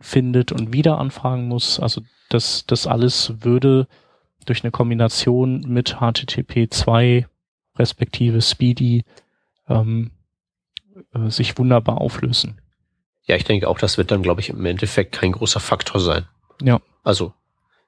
findet 0.00 0.52
und 0.52 0.72
wieder 0.72 0.98
anfragen 0.98 1.48
muss. 1.48 1.80
Also 1.80 2.02
das, 2.28 2.66
das 2.66 2.86
alles 2.86 3.34
würde 3.40 3.86
durch 4.44 4.62
eine 4.62 4.70
Kombination 4.70 5.60
mit 5.66 5.98
HTTP 6.00 6.68
2 6.70 7.26
respektive 7.76 8.42
Speedy 8.42 9.04
ähm, 9.68 10.10
äh, 11.14 11.30
sich 11.30 11.58
wunderbar 11.58 12.00
auflösen. 12.00 12.60
Ja, 13.24 13.36
ich 13.36 13.44
denke 13.44 13.68
auch, 13.68 13.78
das 13.78 13.98
wird 13.98 14.10
dann, 14.10 14.22
glaube 14.22 14.40
ich, 14.40 14.48
im 14.48 14.64
Endeffekt 14.64 15.12
kein 15.12 15.32
großer 15.32 15.60
Faktor 15.60 16.00
sein. 16.00 16.26
Ja. 16.62 16.80
Also 17.04 17.34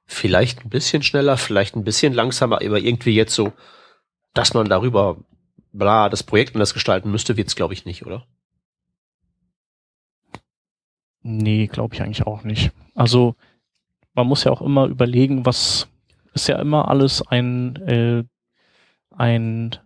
vielleicht 0.05 0.65
ein 0.65 0.71
bisschen 0.71 1.03
schneller, 1.03 1.37
vielleicht 1.37 1.77
ein 1.77 1.85
bisschen 1.85 2.13
langsamer, 2.13 2.57
aber 2.57 2.79
irgendwie 2.79 3.15
jetzt 3.15 3.35
so, 3.35 3.53
dass 4.35 4.55
man 4.55 4.69
darüber 4.69 5.17
bla 5.73 6.09
das 6.09 6.23
Projekt 6.23 6.55
anders 6.55 6.75
gestalten 6.75 7.11
müsste, 7.11 7.37
wird's 7.37 7.57
glaube 7.57 7.75
ich 7.75 7.85
nicht, 7.85 8.05
oder? 8.05 8.27
Nee, 11.23 11.67
glaube 11.67 11.95
ich 11.95 12.03
eigentlich 12.03 12.27
auch 12.27 12.45
nicht. 12.45 12.73
Also 12.95 13.37
man 14.15 14.27
muss 14.27 14.45
ja 14.45 14.53
auch 14.53 14.63
immer 14.63 14.87
überlegen, 14.87 15.47
was 15.47 15.89
ist 16.35 16.49
ja 16.49 16.59
immer 16.59 16.89
alles 16.89 17.27
ein 17.27 17.77
äh, 17.77 18.25
ein 19.11 19.77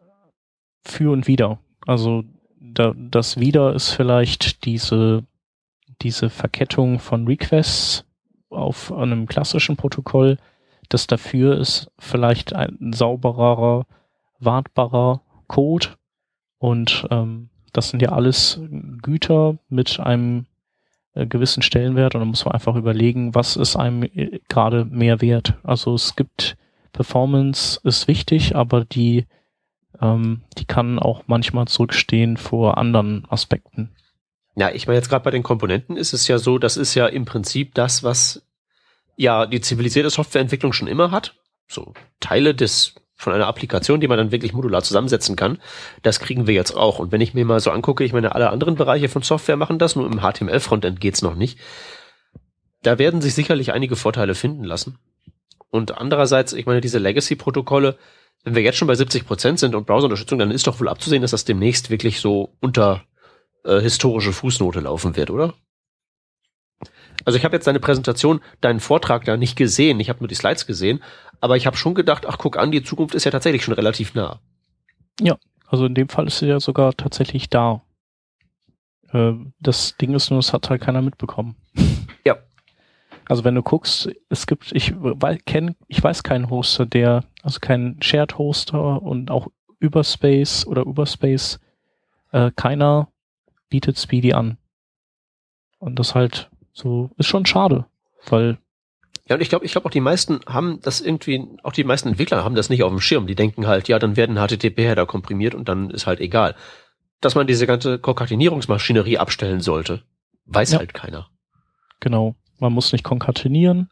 Für 0.85 1.12
und 1.12 1.26
Wider. 1.26 1.59
Also 1.87 2.24
da, 2.61 2.92
das 2.96 3.38
Wider 3.38 3.74
ist 3.74 3.90
vielleicht 3.90 4.64
diese 4.64 5.24
diese 6.02 6.30
Verkettung 6.30 6.98
von 6.98 7.26
Requests 7.26 8.04
auf 8.50 8.92
einem 8.92 9.26
klassischen 9.26 9.76
Protokoll. 9.76 10.38
Das 10.88 11.07
dafür 11.07 11.59
ist 11.59 11.90
vielleicht 11.98 12.54
ein 12.54 12.92
sauberer, 12.92 13.87
wartbarer 14.38 15.22
Code 15.46 15.88
und 16.59 17.07
ähm, 17.11 17.50
das 17.72 17.90
sind 17.90 18.00
ja 18.02 18.11
alles 18.12 18.61
Güter 19.02 19.59
mit 19.68 19.98
einem 19.98 20.46
äh, 21.14 21.27
gewissen 21.27 21.62
Stellenwert 21.62 22.14
und 22.14 22.20
da 22.20 22.24
muss 22.24 22.44
man 22.44 22.55
einfach 22.55 22.77
überlegen, 22.77 23.35
was 23.35 23.57
ist 23.57 23.77
einem 23.77 24.03
äh, 24.03 24.40
gerade 24.48 24.85
mehr 24.85 25.20
wert. 25.20 25.55
Also 25.62 25.94
es 25.94 26.16
gibt 26.16 26.57
Performance 26.92 27.81
ist 27.83 28.07
wichtig, 28.09 28.55
aber 28.55 28.85
die 28.85 29.27
ähm, 30.00 30.42
die 30.59 30.64
kann 30.64 30.98
auch 30.98 31.24
manchmal 31.27 31.66
zurückstehen 31.66 32.37
vor 32.37 32.79
anderen 32.79 33.27
Aspekten. 33.29 33.90
Ja, 34.57 34.70
ich 34.70 34.87
meine 34.87 34.98
jetzt 34.98 35.09
gerade 35.09 35.24
bei 35.24 35.31
den 35.31 35.42
Komponenten 35.42 35.96
ist 35.96 36.12
es 36.12 36.29
ja 36.29 36.38
so, 36.38 36.59
das 36.59 36.77
ist 36.77 36.94
ja 36.94 37.07
im 37.07 37.24
Prinzip 37.24 37.74
das, 37.74 38.03
was 38.03 38.46
ja 39.16 39.46
die 39.46 39.61
zivilisierte 39.61 40.11
Softwareentwicklung 40.11 40.72
schon 40.72 40.88
immer 40.88 41.11
hat. 41.11 41.35
So 41.68 41.94
Teile 42.20 42.55
des 42.55 42.94
von 43.25 43.33
einer 43.33 43.49
Applikation, 43.49 44.01
die 44.01 44.07
man 44.09 44.19
dann 44.19 44.31
wirklich 44.31 44.53
modular 44.53 44.83
zusammensetzen 44.83 45.35
kann, 45.35 45.59
das 46.03 46.21
kriegen 46.21 46.47
wir 46.47 46.55
jetzt 46.55 46.77
auch. 46.77 46.99
Und 47.01 47.11
wenn 47.11 47.21
ich 47.21 47.35
mir 47.35 47.45
mal 47.45 47.61
so 47.61 47.71
angucke, 47.71 48.05
ich 48.05 48.13
meine, 48.13 48.35
alle 48.35 48.51
anderen 48.51 48.77
Bereiche 48.77 49.09
von 49.09 49.23
Software 49.23 49.57
machen 49.57 49.79
das, 49.79 49.97
nur 49.97 50.07
im 50.07 50.21
HTML-Frontend 50.21 51.01
geht's 51.01 51.23
noch 51.23 51.35
nicht. 51.35 51.59
Da 52.83 52.99
werden 52.99 53.21
sich 53.21 53.35
sicherlich 53.35 53.73
einige 53.73 53.97
Vorteile 53.97 54.35
finden 54.35 54.65
lassen. 54.65 54.99
Und 55.71 55.99
andererseits, 55.99 56.53
ich 56.53 56.67
meine, 56.67 56.81
diese 56.81 56.99
Legacy-Protokolle, 56.99 57.97
wenn 58.45 58.55
wir 58.55 58.63
jetzt 58.63 58.77
schon 58.77 58.89
bei 58.89 58.95
70 58.95 59.27
Prozent 59.27 59.59
sind 59.59 59.75
und 59.75 59.87
Browserunterstützung, 59.87 60.39
dann 60.39 60.51
ist 60.51 60.67
doch 60.67 60.79
wohl 60.79 60.89
abzusehen, 60.89 61.23
dass 61.23 61.33
das 61.33 61.45
demnächst 61.45 61.91
wirklich 61.91 62.21
so 62.21 62.55
unter 62.61 63.03
äh, 63.65 63.81
historische 63.81 64.33
Fußnote 64.33 64.81
laufen 64.81 65.17
wird, 65.17 65.31
oder? 65.31 65.55
Also 67.25 67.39
ich 67.39 67.45
habe 67.45 67.57
jetzt 67.57 67.67
deine 67.67 67.81
Präsentation, 67.81 68.41
deinen 68.61 68.81
Vortrag 68.81 69.25
da 69.25 69.37
nicht 69.37 69.57
gesehen, 69.57 70.01
ich 70.01 70.09
habe 70.09 70.21
nur 70.21 70.29
die 70.29 70.35
Slides 70.35 70.67
gesehen, 70.67 71.03
aber 71.44 71.59
ich 71.59 71.66
habe 71.66 71.76
schon 71.76 71.94
gedacht, 71.94 72.24
ach 72.26 72.38
guck 72.38 72.57
an, 72.57 72.72
die 72.72 72.83
Zukunft 72.83 73.14
ist 73.14 73.24
ja 73.24 73.30
tatsächlich 73.30 73.62
schon 73.62 73.74
relativ 73.74 74.14
nah. 74.14 74.40
Ja, 75.20 75.37
also 75.66 75.85
in 75.85 75.94
dem 75.94 76.09
Fall 76.09 76.26
ist 76.26 76.38
sie 76.38 76.46
ja 76.46 76.59
sogar 76.59 76.94
tatsächlich 76.94 77.50
da. 77.50 77.83
Äh, 79.12 79.35
das 79.61 79.94
Ding 79.98 80.14
ist 80.14 80.30
nur, 80.30 80.38
es 80.38 80.54
hat 80.54 80.70
halt 80.70 80.80
keiner 80.80 81.02
mitbekommen. 81.02 81.54
Ja. 82.24 82.38
Also 83.26 83.44
wenn 83.44 83.54
du 83.54 83.62
guckst, 83.62 84.09
es 84.30 84.46
gibt, 84.46 84.72
ich, 84.72 84.94
kenn, 85.44 85.76
ich 85.87 86.02
weiß 86.02 86.22
keinen 86.22 86.48
Hoster, 86.48 86.87
der, 86.87 87.24
also 87.42 87.61
keinen 87.61 88.00
Shared 88.00 88.38
Hoster 88.38 89.02
und 89.02 89.30
auch 89.30 89.48
Überspace 89.80 90.66
oder 90.66 90.87
Überspace, 90.87 91.61
äh, 92.33 92.52
keiner 92.57 93.09
bietet 93.68 93.98
Speedy 93.98 94.33
an. 94.33 94.57
Und 95.78 95.98
das 95.98 96.14
halt 96.14 96.48
so 96.72 97.11
ist 97.18 97.26
schon 97.26 97.44
schade, 97.44 97.85
weil 98.30 98.57
ja, 99.29 99.37
und 99.37 99.41
ich 99.41 99.49
glaube, 99.49 99.65
ich 99.65 99.73
glaube 99.73 99.87
auch 99.87 99.91
die 99.91 100.01
meisten 100.01 100.41
haben 100.47 100.81
das 100.83 101.01
irgendwie, 101.01 101.47
auch 101.63 101.73
die 101.73 101.85
meisten 101.85 102.09
Entwickler 102.09 102.45
haben 102.45 102.55
das 102.55 102.69
nicht 102.69 102.83
auf 102.83 102.91
dem 102.91 103.01
Schirm. 103.01 103.27
Die 103.27 103.35
denken 103.35 103.67
halt, 103.67 103.89
ja, 103.89 103.99
dann 103.99 104.17
werden 104.17 104.37
HTTP-Header 104.37 105.07
komprimiert 105.07 105.55
und 105.55 105.69
dann 105.69 105.91
ist 105.91 106.07
halt 106.07 106.21
egal. 106.21 106.55
Dass 107.21 107.35
man 107.35 107.47
diese 107.47 107.67
ganze 107.67 107.99
Konkatenierungsmaschinerie 107.99 109.17
abstellen 109.17 109.61
sollte, 109.61 110.03
weiß 110.45 110.73
ja. 110.73 110.79
halt 110.79 110.93
keiner. 110.93 111.29
Genau. 112.01 112.35
Man 112.59 112.75
muss 112.75 112.93
nicht 112.93 113.03
konkatenieren, 113.03 113.89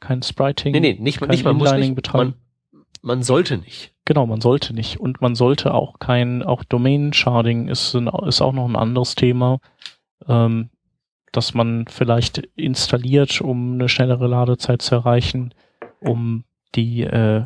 kein 0.00 0.22
Spriting. 0.22 0.72
Nee, 0.72 0.80
nee, 0.80 0.96
nicht, 0.98 1.20
nicht 1.20 1.44
man 1.44 1.56
muss 1.56 1.72
nicht, 1.72 1.94
betreiben. 1.94 2.34
Man, 2.72 2.84
man 3.02 3.22
sollte 3.22 3.58
nicht. 3.58 3.92
Genau, 4.06 4.26
man 4.26 4.40
sollte 4.40 4.72
nicht. 4.72 4.98
Und 4.98 5.20
man 5.20 5.34
sollte 5.34 5.74
auch 5.74 5.98
kein, 5.98 6.42
auch 6.42 6.64
Domain 6.64 7.12
Sharding 7.12 7.68
ist, 7.68 7.94
ist 7.94 8.40
auch 8.40 8.52
noch 8.52 8.66
ein 8.66 8.76
anderes 8.76 9.14
Thema. 9.14 9.60
Ähm, 10.26 10.70
dass 11.36 11.52
man 11.52 11.86
vielleicht 11.88 12.38
installiert, 12.54 13.40
um 13.40 13.74
eine 13.74 13.88
schnellere 13.88 14.28
Ladezeit 14.28 14.82
zu 14.82 14.94
erreichen, 14.94 15.52
um 16.00 16.44
die, 16.74 17.02
äh, 17.02 17.44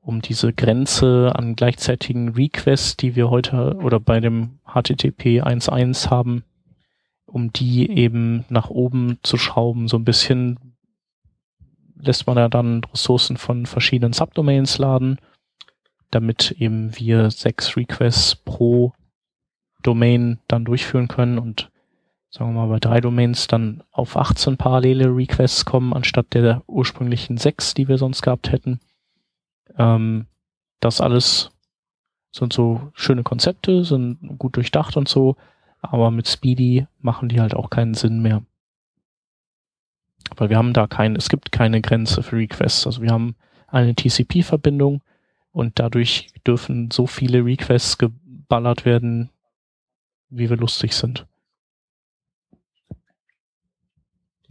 um 0.00 0.20
diese 0.20 0.52
Grenze 0.52 1.32
an 1.34 1.56
gleichzeitigen 1.56 2.30
Requests, 2.30 2.96
die 2.96 3.16
wir 3.16 3.30
heute 3.30 3.76
oder 3.76 3.98
bei 3.98 4.20
dem 4.20 4.58
HTTP 4.66 5.42
1.1 5.42 6.10
haben, 6.10 6.44
um 7.24 7.50
die 7.52 7.90
eben 7.90 8.44
nach 8.50 8.68
oben 8.68 9.18
zu 9.22 9.38
schrauben, 9.38 9.88
so 9.88 9.96
ein 9.96 10.04
bisschen 10.04 10.58
lässt 11.96 12.26
man 12.26 12.36
ja 12.36 12.48
dann 12.48 12.84
Ressourcen 12.84 13.38
von 13.38 13.64
verschiedenen 13.64 14.12
Subdomains 14.12 14.76
laden, 14.76 15.18
damit 16.10 16.50
eben 16.58 16.94
wir 16.98 17.30
sechs 17.30 17.76
Requests 17.76 18.36
pro 18.36 18.92
Domain 19.82 20.38
dann 20.46 20.66
durchführen 20.66 21.08
können 21.08 21.38
und 21.38 21.70
sagen 22.34 22.52
wir 22.52 22.66
mal, 22.66 22.68
bei 22.68 22.80
drei 22.80 23.00
Domains 23.00 23.46
dann 23.46 23.84
auf 23.92 24.16
18 24.16 24.56
parallele 24.56 25.06
Requests 25.14 25.64
kommen, 25.64 25.92
anstatt 25.92 26.34
der 26.34 26.64
ursprünglichen 26.66 27.36
sechs, 27.36 27.74
die 27.74 27.86
wir 27.86 27.96
sonst 27.96 28.22
gehabt 28.22 28.50
hätten. 28.50 28.80
Ähm, 29.78 30.26
das 30.80 31.00
alles 31.00 31.52
sind 32.32 32.52
so 32.52 32.90
schöne 32.94 33.22
Konzepte, 33.22 33.84
sind 33.84 34.18
gut 34.36 34.56
durchdacht 34.56 34.96
und 34.96 35.08
so, 35.08 35.36
aber 35.80 36.10
mit 36.10 36.26
Speedy 36.26 36.88
machen 36.98 37.28
die 37.28 37.40
halt 37.40 37.54
auch 37.54 37.70
keinen 37.70 37.94
Sinn 37.94 38.20
mehr. 38.20 38.42
Weil 40.36 40.50
wir 40.50 40.56
haben 40.56 40.72
da 40.72 40.88
kein, 40.88 41.14
es 41.14 41.28
gibt 41.28 41.52
keine 41.52 41.80
Grenze 41.82 42.24
für 42.24 42.36
Requests. 42.36 42.84
Also 42.84 43.00
wir 43.00 43.10
haben 43.10 43.36
eine 43.68 43.94
TCP-Verbindung 43.94 45.02
und 45.52 45.78
dadurch 45.78 46.32
dürfen 46.44 46.90
so 46.90 47.06
viele 47.06 47.44
Requests 47.44 47.96
geballert 47.96 48.84
werden, 48.84 49.30
wie 50.30 50.50
wir 50.50 50.56
lustig 50.56 50.94
sind. 50.94 51.28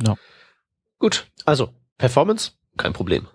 Ja. 0.06 0.16
Gut, 1.00 1.28
also 1.46 1.70
Performance, 1.98 2.52
kein 2.78 2.94
Problem. 2.94 3.28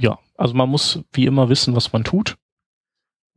Ja, 0.00 0.18
also 0.36 0.54
man 0.54 0.68
muss 0.68 1.00
wie 1.12 1.26
immer 1.26 1.48
wissen, 1.48 1.74
was 1.74 1.92
man 1.92 2.04
tut. 2.04 2.36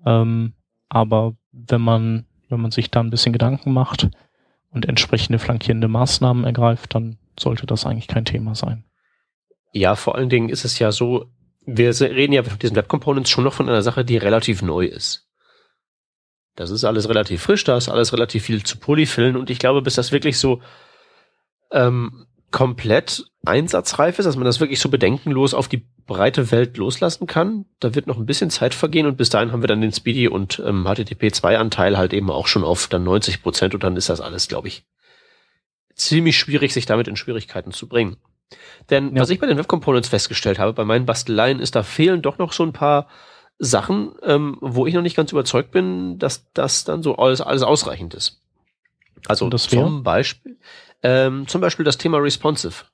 Ähm, 0.06 0.54
aber 0.90 1.36
wenn 1.52 1.82
man, 1.82 2.26
wenn 2.50 2.62
man 2.62 2.72
sich 2.72 2.92
da 2.92 3.00
ein 3.00 3.10
bisschen 3.10 3.34
Gedanken 3.34 3.74
macht 3.74 4.10
und 4.72 4.88
entsprechende 4.88 5.40
flankierende 5.40 5.88
Maßnahmen 5.88 6.44
ergreift, 6.44 6.96
dann 6.96 7.18
sollte 7.40 7.66
das 7.66 7.86
eigentlich 7.86 8.08
kein 8.08 8.26
Thema 8.26 8.56
sein. 8.56 8.84
Ja, 9.74 9.96
vor 9.96 10.16
allen 10.16 10.30
Dingen 10.30 10.50
ist 10.50 10.66
es 10.66 10.80
ja 10.80 10.92
so, 10.92 11.26
wir 11.66 12.00
reden 12.00 12.34
ja 12.34 12.42
mit 12.42 12.62
diesen 12.62 12.76
Web 12.76 12.88
Components 12.88 13.30
schon 13.30 13.44
noch 13.44 13.54
von 13.54 13.70
einer 13.70 13.82
Sache, 13.82 14.04
die 14.04 14.18
relativ 14.18 14.62
neu 14.62 14.86
ist. 14.86 15.28
Das 16.56 16.70
ist 16.70 16.84
alles 16.84 17.08
relativ 17.08 17.42
frisch, 17.42 17.64
da 17.64 17.78
ist 17.78 17.90
alles 17.90 18.12
relativ 18.12 18.44
viel 18.44 18.64
zu 18.64 18.78
polyfillen 18.78 19.38
und 19.38 19.50
ich 19.50 19.60
glaube, 19.60 19.82
bis 19.82 19.96
das 19.96 20.12
wirklich 20.12 20.38
so 20.38 20.62
ähm, 21.72 22.26
komplett 22.52 23.26
einsatzreif 23.46 24.20
ist, 24.20 24.26
dass 24.26 24.36
man 24.36 24.46
das 24.46 24.60
wirklich 24.60 24.80
so 24.80 24.90
bedenkenlos 24.90 25.54
auf 25.54 25.68
die 25.68 25.86
breite 26.06 26.52
Welt 26.52 26.78
loslassen 26.78 27.26
kann. 27.26 27.66
Da 27.80 27.96
wird 27.96 28.08
noch 28.08 28.18
ein 28.18 28.26
bisschen 28.26 28.50
Zeit 28.50 28.74
vergehen 28.74 29.06
und 29.06 29.18
bis 29.18 29.30
dahin 29.30 29.52
haben 29.52 29.64
wir 29.64 29.68
dann 29.68 29.82
den 29.82 29.94
Speedy 29.94 30.28
und 30.28 30.62
ähm, 30.66 30.86
HTTP 30.86 31.34
2 31.34 31.58
Anteil 31.58 31.98
halt 31.98 32.14
eben 32.14 32.30
auch 32.30 32.48
schon 32.48 32.64
auf 32.64 32.88
dann 32.88 33.04
90 33.04 33.42
Prozent 33.42 33.74
und 33.74 33.84
dann 33.84 33.96
ist 33.96 34.10
das 34.10 34.22
alles, 34.22 34.48
glaube 34.48 34.68
ich, 34.68 34.84
ziemlich 35.96 36.38
schwierig, 36.38 36.74
sich 36.74 36.86
damit 36.86 37.08
in 37.08 37.16
Schwierigkeiten 37.16 37.72
zu 37.72 37.88
bringen. 37.88 38.18
Denn 38.90 39.16
ja. 39.16 39.22
was 39.22 39.30
ich 39.30 39.40
bei 39.40 39.48
den 39.48 39.58
Web 39.58 39.68
Components 39.68 40.10
festgestellt 40.10 40.60
habe, 40.60 40.74
bei 40.74 40.84
meinen 40.84 41.06
Basteleien, 41.06 41.60
ist, 41.60 41.76
da 41.76 41.84
fehlen 41.84 42.22
doch 42.22 42.38
noch 42.38 42.52
so 42.52 42.64
ein 42.64 42.74
paar 42.74 43.08
Sachen, 43.58 44.14
ähm, 44.24 44.58
wo 44.60 44.88
ich 44.88 44.94
noch 44.94 45.04
nicht 45.04 45.16
ganz 45.16 45.32
überzeugt 45.32 45.72
bin, 45.72 46.18
dass 46.20 46.52
das 46.54 46.84
dann 46.84 47.04
so 47.04 47.16
alles, 47.16 47.42
alles 47.42 47.62
ausreichend 47.62 48.14
ist. 48.14 48.42
Also 49.28 49.50
zum 49.50 50.04
Beispiel, 50.04 50.58
ähm, 51.04 51.48
zum 51.48 51.62
Beispiel 51.62 51.86
das 51.86 51.98
Thema 51.98 52.18
Responsive. 52.18 52.86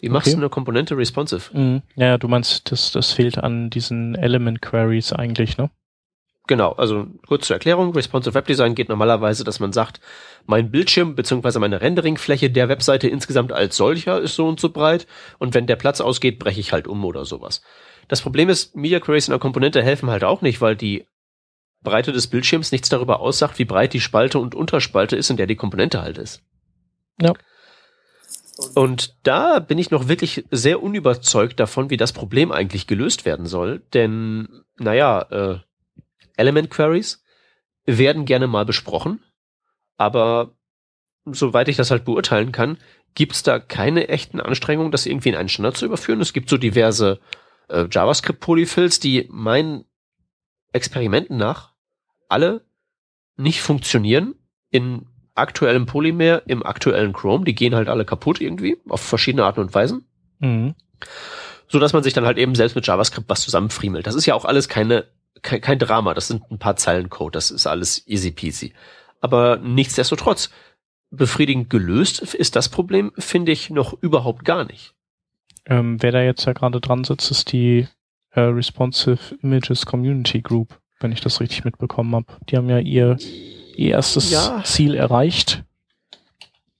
Wie 0.00 0.08
machst 0.08 0.28
okay. 0.28 0.34
du 0.34 0.42
eine 0.42 0.50
Komponente 0.50 0.96
responsive? 0.96 1.56
Mhm. 1.56 1.82
Ja, 1.94 2.18
du 2.18 2.26
meinst, 2.26 2.72
das, 2.72 2.90
das 2.90 3.12
fehlt 3.12 3.38
an 3.38 3.70
diesen 3.70 4.16
Element 4.16 4.60
Queries 4.60 5.12
eigentlich, 5.12 5.56
ne? 5.56 5.70
Genau, 6.48 6.72
also 6.72 7.06
kurz 7.28 7.46
zur 7.46 7.54
Erklärung, 7.54 7.94
Responsive 7.94 8.34
Web 8.34 8.46
Design 8.46 8.74
geht 8.74 8.88
normalerweise, 8.88 9.44
dass 9.44 9.60
man 9.60 9.72
sagt, 9.72 10.00
mein 10.44 10.72
Bildschirm 10.72 11.14
bzw. 11.14 11.60
meine 11.60 11.80
Renderingfläche 11.80 12.50
der 12.50 12.68
Webseite 12.68 13.06
insgesamt 13.06 13.52
als 13.52 13.76
solcher 13.76 14.20
ist 14.20 14.34
so 14.34 14.48
und 14.48 14.58
so 14.58 14.70
breit 14.70 15.06
und 15.38 15.54
wenn 15.54 15.68
der 15.68 15.76
Platz 15.76 16.00
ausgeht, 16.00 16.40
breche 16.40 16.58
ich 16.58 16.72
halt 16.72 16.88
um 16.88 17.04
oder 17.04 17.24
sowas. 17.24 17.62
Das 18.08 18.22
Problem 18.22 18.48
ist, 18.48 18.74
Media 18.74 18.98
Queries 18.98 19.28
in 19.28 19.32
der 19.32 19.38
Komponente 19.38 19.84
helfen 19.84 20.10
halt 20.10 20.24
auch 20.24 20.42
nicht, 20.42 20.60
weil 20.60 20.74
die 20.74 21.06
Breite 21.82 22.12
des 22.12 22.26
Bildschirms 22.28 22.72
nichts 22.72 22.88
darüber 22.88 23.20
aussagt, 23.20 23.58
wie 23.58 23.64
breit 23.64 23.92
die 23.92 24.00
Spalte 24.00 24.38
und 24.38 24.54
Unterspalte 24.54 25.16
ist, 25.16 25.30
in 25.30 25.36
der 25.36 25.46
die 25.46 25.56
Komponente 25.56 26.00
halt 26.02 26.18
ist. 26.18 26.42
Ja. 27.20 27.32
Und 28.74 29.16
da 29.22 29.58
bin 29.58 29.78
ich 29.78 29.90
noch 29.90 30.08
wirklich 30.08 30.44
sehr 30.50 30.82
unüberzeugt 30.82 31.58
davon, 31.58 31.90
wie 31.90 31.96
das 31.96 32.12
Problem 32.12 32.52
eigentlich 32.52 32.86
gelöst 32.86 33.24
werden 33.24 33.46
soll. 33.46 33.80
Denn, 33.92 34.62
naja, 34.78 35.22
äh, 35.30 35.58
Element 36.36 36.70
Queries 36.70 37.24
werden 37.84 38.24
gerne 38.24 38.46
mal 38.46 38.64
besprochen, 38.64 39.22
aber 39.96 40.54
soweit 41.24 41.68
ich 41.68 41.76
das 41.76 41.90
halt 41.90 42.04
beurteilen 42.04 42.52
kann, 42.52 42.78
gibt's 43.14 43.42
da 43.42 43.58
keine 43.58 44.08
echten 44.08 44.40
Anstrengungen, 44.40 44.92
das 44.92 45.06
irgendwie 45.06 45.30
in 45.30 45.36
einen 45.36 45.48
Standard 45.48 45.76
zu 45.76 45.86
überführen. 45.86 46.20
Es 46.20 46.32
gibt 46.32 46.48
so 46.48 46.56
diverse 46.56 47.20
äh, 47.68 47.86
JavaScript-Polyfills, 47.90 49.00
die 49.00 49.28
meinen 49.30 49.84
Experimenten 50.72 51.36
nach 51.36 51.71
alle 52.32 52.62
nicht 53.36 53.62
funktionieren 53.62 54.34
in 54.70 55.06
aktuellem 55.34 55.86
Polymer, 55.86 56.42
im 56.46 56.64
aktuellen 56.64 57.12
Chrome. 57.12 57.44
Die 57.44 57.54
gehen 57.54 57.74
halt 57.74 57.88
alle 57.88 58.04
kaputt 58.04 58.40
irgendwie, 58.40 58.78
auf 58.88 59.00
verschiedene 59.00 59.44
Arten 59.44 59.60
und 59.60 59.74
Weisen. 59.74 60.04
Mhm. 60.40 60.74
So 61.68 61.78
dass 61.78 61.92
man 61.92 62.02
sich 62.02 62.12
dann 62.12 62.26
halt 62.26 62.38
eben 62.38 62.54
selbst 62.54 62.74
mit 62.74 62.86
JavaScript 62.86 63.28
was 63.28 63.42
zusammenfriemelt. 63.42 64.06
Das 64.06 64.14
ist 64.14 64.26
ja 64.26 64.34
auch 64.34 64.44
alles 64.44 64.68
keine, 64.68 65.06
kein, 65.40 65.60
kein 65.60 65.78
Drama. 65.78 66.12
Das 66.14 66.28
sind 66.28 66.50
ein 66.50 66.58
paar 66.58 66.76
Zeilen 66.76 67.08
Code. 67.08 67.32
Das 67.32 67.50
ist 67.50 67.66
alles 67.66 68.06
easy 68.06 68.30
peasy. 68.30 68.74
Aber 69.20 69.56
nichtsdestotrotz, 69.56 70.50
befriedigend 71.10 71.70
gelöst 71.70 72.20
ist 72.22 72.56
das 72.56 72.68
Problem, 72.68 73.12
finde 73.18 73.52
ich, 73.52 73.70
noch 73.70 73.94
überhaupt 74.02 74.44
gar 74.44 74.64
nicht. 74.64 74.94
Ähm, 75.66 76.02
wer 76.02 76.10
da 76.10 76.22
jetzt 76.22 76.44
ja 76.44 76.52
gerade 76.52 76.80
dran 76.80 77.04
sitzt, 77.04 77.30
ist 77.30 77.52
die 77.52 77.86
äh, 78.30 78.40
Responsive 78.40 79.36
Images 79.42 79.86
Community 79.86 80.40
Group, 80.40 80.80
wenn 81.02 81.12
ich 81.12 81.20
das 81.20 81.40
richtig 81.40 81.64
mitbekommen 81.64 82.14
habe. 82.14 82.26
Die 82.48 82.56
haben 82.56 82.68
ja 82.68 82.78
ihr 82.78 83.16
ihr 83.76 83.90
erstes 83.90 84.30
ja. 84.30 84.62
Ziel 84.64 84.94
erreicht. 84.94 85.64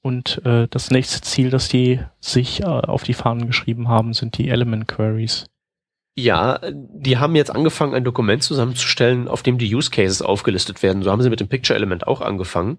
Und 0.03 0.45
äh, 0.45 0.67
das 0.69 0.91
nächste 0.91 1.21
Ziel, 1.21 1.51
das 1.51 1.69
die 1.69 2.01
sich 2.21 2.63
äh, 2.63 2.65
auf 2.65 3.05
die 3.05 3.15
Fahnen 3.15 3.47
geschrieben 3.47 3.89
haben, 3.89 4.15
sind 4.15 4.37
die 4.37 4.49
Element 4.49 4.89
Queries. 4.89 5.47
Ja, 6.15 6.61
die 6.73 7.19
haben 7.19 7.37
jetzt 7.37 7.55
angefangen, 7.55 7.95
ein 7.95 8.05
Dokument 8.05 8.43
zusammenzustellen, 8.43 9.29
auf 9.29 9.43
dem 9.43 9.59
die 9.59 9.75
Use 9.75 9.91
Cases 9.91 10.21
aufgelistet 10.21 10.83
werden. 10.83 11.03
So 11.03 11.11
haben 11.11 11.23
sie 11.23 11.31
mit 11.31 11.41
dem 11.41 11.49
Picture 11.49 11.77
Element 11.77 12.07
auch 12.07 12.21
angefangen. 12.21 12.79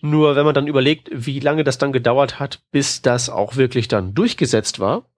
Nur 0.00 0.34
wenn 0.34 0.46
man 0.46 0.54
dann 0.54 0.66
überlegt, 0.66 1.10
wie 1.12 1.40
lange 1.40 1.62
das 1.62 1.76
dann 1.76 1.92
gedauert 1.92 2.40
hat, 2.40 2.62
bis 2.72 3.02
das 3.02 3.28
auch 3.28 3.56
wirklich 3.56 3.86
dann 3.86 4.14
durchgesetzt 4.14 4.80
war, 4.80 5.09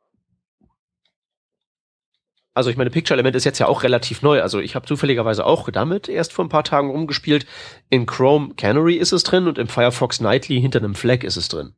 also 2.54 2.68
ich 2.68 2.76
meine, 2.76 2.90
Picture 2.90 3.14
Element 3.14 3.34
ist 3.34 3.44
jetzt 3.44 3.58
ja 3.58 3.66
auch 3.66 3.82
relativ 3.82 4.22
neu. 4.22 4.42
Also 4.42 4.60
ich 4.60 4.74
habe 4.74 4.86
zufälligerweise 4.86 5.46
auch 5.46 5.70
damit 5.70 6.08
erst 6.08 6.32
vor 6.32 6.44
ein 6.44 6.50
paar 6.50 6.64
Tagen 6.64 6.90
rumgespielt. 6.90 7.46
In 7.88 8.06
Chrome 8.06 8.54
Canary 8.54 8.96
ist 8.96 9.12
es 9.12 9.22
drin 9.22 9.46
und 9.46 9.58
im 9.58 9.68
Firefox 9.68 10.20
Nightly 10.20 10.60
hinter 10.60 10.80
einem 10.80 10.94
Flag 10.94 11.22
ist 11.24 11.36
es 11.36 11.48
drin. 11.48 11.74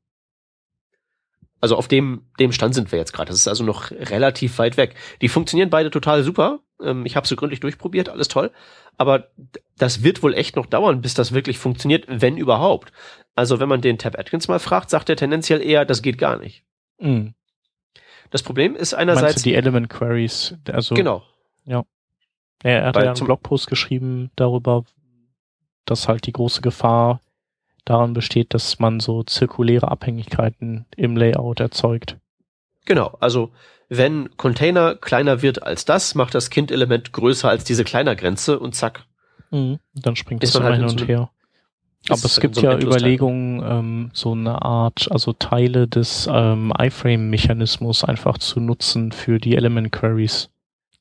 Also 1.61 1.77
auf 1.77 1.89
dem, 1.89 2.27
dem 2.39 2.53
Stand 2.53 2.75
sind 2.75 2.93
wir 2.93 2.99
jetzt 2.99 3.13
gerade. 3.13 3.31
Das 3.31 3.39
ist 3.39 3.49
also 3.49 3.65
noch 3.65 3.91
relativ 3.91 4.59
weit 4.59 4.77
weg. 4.77 4.97
Die 5.23 5.29
funktionieren 5.29 5.71
beide 5.71 5.91
total 5.91 6.23
super. 6.23 6.61
Ähm, 6.83 7.07
ich 7.07 7.17
habe 7.17 7.27
sie 7.27 7.37
gründlich 7.37 7.61
durchprobiert, 7.61 8.09
alles 8.09 8.29
toll. 8.29 8.51
Aber 8.99 9.29
das 9.79 10.03
wird 10.03 10.23
wohl 10.23 10.35
echt 10.35 10.57
noch 10.57 10.67
dauern, 10.67 11.01
bis 11.01 11.15
das 11.15 11.33
wirklich 11.33 11.59
funktioniert, 11.59 12.05
wenn 12.09 12.37
überhaupt. 12.37 12.93
Also 13.35 13.61
wenn 13.61 13.69
man 13.69 13.81
den 13.81 13.97
Tab 13.99 14.19
Atkins 14.19 14.49
mal 14.49 14.59
fragt, 14.59 14.91
sagt 14.91 15.09
er 15.09 15.17
tendenziell 15.17 15.63
eher, 15.63 15.85
das 15.85 16.03
geht 16.03 16.19
gar 16.19 16.37
nicht. 16.37 16.65
Mhm. 16.99 17.35
Das 18.35 18.43
Problem 18.43 18.75
ist 18.75 18.95
einerseits. 18.95 19.23
Meinst 19.23 19.47
du 19.47 19.51
die 19.51 19.55
Element 19.55 19.89
Queries? 19.89 20.57
Also, 20.69 20.97
genau. 20.97 21.23
Ja. 21.67 21.85
Er 22.65 22.87
hat 22.87 22.97
ja 22.97 23.13
einen 23.13 23.25
Blogpost 23.25 23.69
geschrieben 23.69 24.33
darüber, 24.35 24.83
dass 25.85 26.09
halt 26.09 26.27
die 26.27 26.33
große 26.33 26.61
Gefahr 26.61 27.21
daran 27.85 28.13
besteht, 28.13 28.53
dass 28.53 28.81
man 28.81 28.99
so 28.99 29.23
zirkuläre 29.23 29.89
Abhängigkeiten 29.89 30.85
im 30.97 31.17
Layout 31.17 31.61
erzeugt. 31.61 32.17
Genau, 32.87 33.17
also 33.21 33.53
wenn 33.89 34.37
Container 34.37 34.97
kleiner 34.97 35.41
wird 35.41 35.63
als 35.63 35.85
das, 35.85 36.17
macht 36.17 36.35
das 36.35 36.51
Kind-Element 36.51 37.13
größer 37.13 37.49
als 37.49 37.63
diese 37.63 37.85
kleiner 37.85 38.17
Grenze 38.17 38.59
und 38.59 38.75
zack. 38.75 39.05
Mhm, 39.53 39.79
dann 39.95 40.17
springt 40.17 40.43
es 40.43 40.59
halt 40.59 40.75
hin 40.75 40.85
und 40.85 41.07
her. 41.07 41.31
Aber 42.09 42.25
es 42.25 42.39
gibt 42.39 42.57
so 42.57 42.63
ja 42.63 42.79
Überlegungen, 42.79 43.63
ähm, 43.67 44.11
so 44.13 44.33
eine 44.33 44.61
Art, 44.63 45.09
also 45.11 45.33
Teile 45.33 45.89
des 45.89 46.29
ähm, 46.31 46.73
iframe-Mechanismus 46.79 48.05
einfach 48.05 48.39
zu 48.39 48.61
nutzen 48.61 49.13
für 49.13 49.39
die 49.39 49.57
Element 49.57 49.91
Queries. 49.91 50.51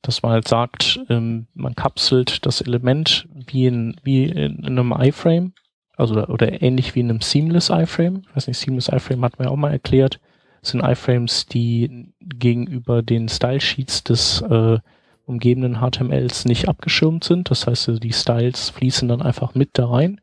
Dass 0.00 0.22
man 0.22 0.32
halt 0.32 0.48
sagt, 0.48 1.00
ähm, 1.10 1.46
man 1.54 1.74
kapselt 1.74 2.46
das 2.46 2.60
Element 2.62 3.28
wie 3.32 3.66
in, 3.66 3.96
wie 4.02 4.24
in, 4.24 4.60
in 4.60 4.78
einem 4.78 4.94
iframe, 4.98 5.52
also 5.96 6.26
oder, 6.26 6.62
ähnlich 6.62 6.94
wie 6.94 7.00
in 7.00 7.10
einem 7.10 7.20
Seamless 7.20 7.70
iframe. 7.70 8.22
Ich 8.28 8.36
weiß 8.36 8.46
nicht, 8.48 8.58
Seamless 8.58 8.88
iframe 8.88 9.24
hat 9.24 9.38
man 9.38 9.48
ja 9.48 9.52
auch 9.52 9.56
mal 9.56 9.72
erklärt. 9.72 10.20
Das 10.62 10.70
sind 10.70 10.82
iframes, 10.82 11.46
die 11.46 12.14
gegenüber 12.20 13.02
den 13.02 13.28
Style 13.28 13.60
Sheets 13.60 14.04
des 14.04 14.40
äh, 14.40 14.78
umgebenden 15.26 15.80
HTMLs 15.80 16.46
nicht 16.46 16.68
abgeschirmt 16.68 17.24
sind. 17.24 17.50
Das 17.50 17.66
heißt, 17.66 18.02
die 18.02 18.12
Styles 18.12 18.70
fließen 18.70 19.08
dann 19.08 19.20
einfach 19.20 19.54
mit 19.54 19.70
da 19.74 19.86
rein 19.86 20.20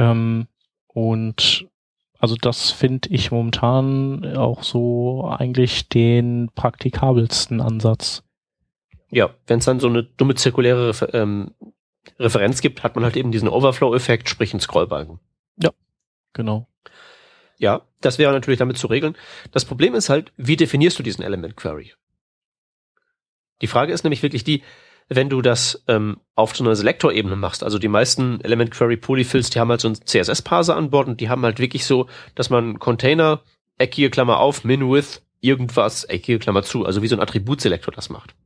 ähm, 0.00 0.48
und 0.86 1.68
also 2.18 2.34
das 2.34 2.70
finde 2.70 3.10
ich 3.10 3.30
momentan 3.30 4.36
auch 4.36 4.62
so 4.62 5.26
eigentlich 5.26 5.88
den 5.88 6.50
praktikabelsten 6.54 7.60
Ansatz. 7.60 8.22
Ja, 9.10 9.34
wenn 9.46 9.58
es 9.58 9.66
dann 9.66 9.80
so 9.80 9.88
eine 9.88 10.04
dumme 10.04 10.34
zirkuläre 10.36 10.88
Refer 10.88 11.12
ähm, 11.14 11.54
Referenz 12.18 12.62
gibt, 12.62 12.82
hat 12.82 12.94
man 12.94 13.04
halt 13.04 13.16
eben 13.16 13.30
diesen 13.30 13.48
Overflow-Effekt, 13.48 14.28
sprich 14.30 14.54
einen 14.54 14.60
Scrollbalken. 14.60 15.20
Ja, 15.56 15.70
genau. 16.32 16.66
Ja, 17.58 17.82
das 18.00 18.18
wäre 18.18 18.32
natürlich 18.32 18.58
damit 18.58 18.78
zu 18.78 18.86
regeln. 18.86 19.16
Das 19.52 19.66
Problem 19.66 19.94
ist 19.94 20.08
halt, 20.08 20.32
wie 20.38 20.56
definierst 20.56 20.98
du 20.98 21.02
diesen 21.02 21.22
Element 21.22 21.56
Query? 21.56 21.92
Die 23.60 23.66
Frage 23.66 23.92
ist 23.92 24.02
nämlich 24.02 24.22
wirklich 24.22 24.44
die, 24.44 24.62
wenn 25.12 25.28
du 25.28 25.42
das 25.42 25.82
ähm, 25.88 26.18
auf 26.36 26.56
so 26.56 26.62
einer 26.62 26.76
Selektorebene 26.76 27.34
machst. 27.34 27.64
Also 27.64 27.80
die 27.80 27.88
meisten 27.88 28.40
Element 28.42 28.70
Query 28.70 28.96
Polyfills, 28.96 29.50
die 29.50 29.58
haben 29.58 29.68
halt 29.68 29.80
so 29.80 29.88
einen 29.88 29.96
CSS-Parser 29.96 30.76
an 30.76 30.90
Bord 30.90 31.08
und 31.08 31.20
die 31.20 31.28
haben 31.28 31.42
halt 31.42 31.58
wirklich 31.58 31.84
so, 31.84 32.06
dass 32.36 32.48
man 32.48 32.78
Container 32.78 33.42
eckige 33.76 34.08
Klammer 34.08 34.38
auf, 34.38 34.62
min 34.62 34.88
with, 34.88 35.20
irgendwas, 35.40 36.04
eckige 36.04 36.38
Klammer 36.38 36.62
zu, 36.62 36.86
also 36.86 37.02
wie 37.02 37.08
so 37.08 37.16
ein 37.16 37.20
Attributselektor 37.20 37.92
das 37.92 38.08
macht. 38.08 38.36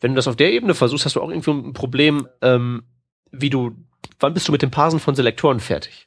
Wenn 0.00 0.12
du 0.12 0.16
das 0.16 0.28
auf 0.28 0.36
der 0.36 0.52
Ebene 0.52 0.74
versuchst, 0.74 1.04
hast 1.04 1.16
du 1.16 1.20
auch 1.20 1.30
irgendwie 1.30 1.50
ein 1.50 1.72
Problem, 1.72 2.28
ähm, 2.42 2.84
wie 3.32 3.50
du, 3.50 3.72
wann 4.20 4.34
bist 4.34 4.46
du 4.46 4.52
mit 4.52 4.62
dem 4.62 4.70
Parsen 4.70 5.00
von 5.00 5.16
Selektoren 5.16 5.58
fertig? 5.58 6.06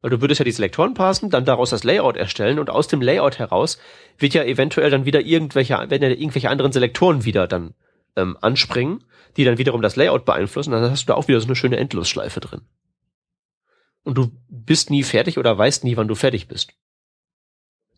Weil 0.00 0.10
du 0.10 0.20
würdest 0.20 0.38
ja 0.38 0.44
die 0.44 0.52
Selektoren 0.52 0.94
parsen, 0.94 1.28
dann 1.28 1.44
daraus 1.44 1.70
das 1.70 1.82
Layout 1.82 2.16
erstellen 2.16 2.60
und 2.60 2.70
aus 2.70 2.86
dem 2.86 3.02
Layout 3.02 3.40
heraus 3.40 3.80
wird 4.16 4.34
ja 4.34 4.44
eventuell 4.44 4.90
dann 4.90 5.06
wieder 5.06 5.22
irgendwelche, 5.22 5.74
werden 5.74 6.02
ja 6.02 6.10
irgendwelche 6.10 6.50
anderen 6.50 6.70
Selektoren 6.70 7.24
wieder 7.24 7.48
dann 7.48 7.74
ähm, 8.16 8.36
anspringen, 8.40 9.04
die 9.36 9.44
dann 9.44 9.58
wiederum 9.58 9.82
das 9.82 9.96
Layout 9.96 10.24
beeinflussen. 10.24 10.72
Dann 10.72 10.90
hast 10.90 11.02
du 11.02 11.06
da 11.06 11.14
auch 11.14 11.28
wieder 11.28 11.40
so 11.40 11.46
eine 11.46 11.56
schöne 11.56 11.76
Endlosschleife 11.76 12.40
drin. 12.40 12.62
Und 14.02 14.16
du 14.16 14.32
bist 14.48 14.90
nie 14.90 15.02
fertig 15.02 15.38
oder 15.38 15.56
weißt 15.56 15.84
nie, 15.84 15.96
wann 15.96 16.08
du 16.08 16.14
fertig 16.14 16.48
bist. 16.48 16.72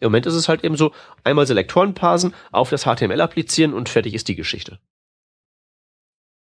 Im 0.00 0.06
Moment 0.06 0.26
ist 0.26 0.34
es 0.34 0.48
halt 0.48 0.64
eben 0.64 0.76
so, 0.76 0.92
einmal 1.24 1.46
Selektoren 1.46 1.94
parsen, 1.94 2.34
auf 2.50 2.70
das 2.70 2.84
HTML 2.84 3.20
applizieren 3.20 3.74
und 3.74 3.88
fertig 3.88 4.14
ist 4.14 4.28
die 4.28 4.34
Geschichte. 4.34 4.80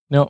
Ja. 0.09 0.29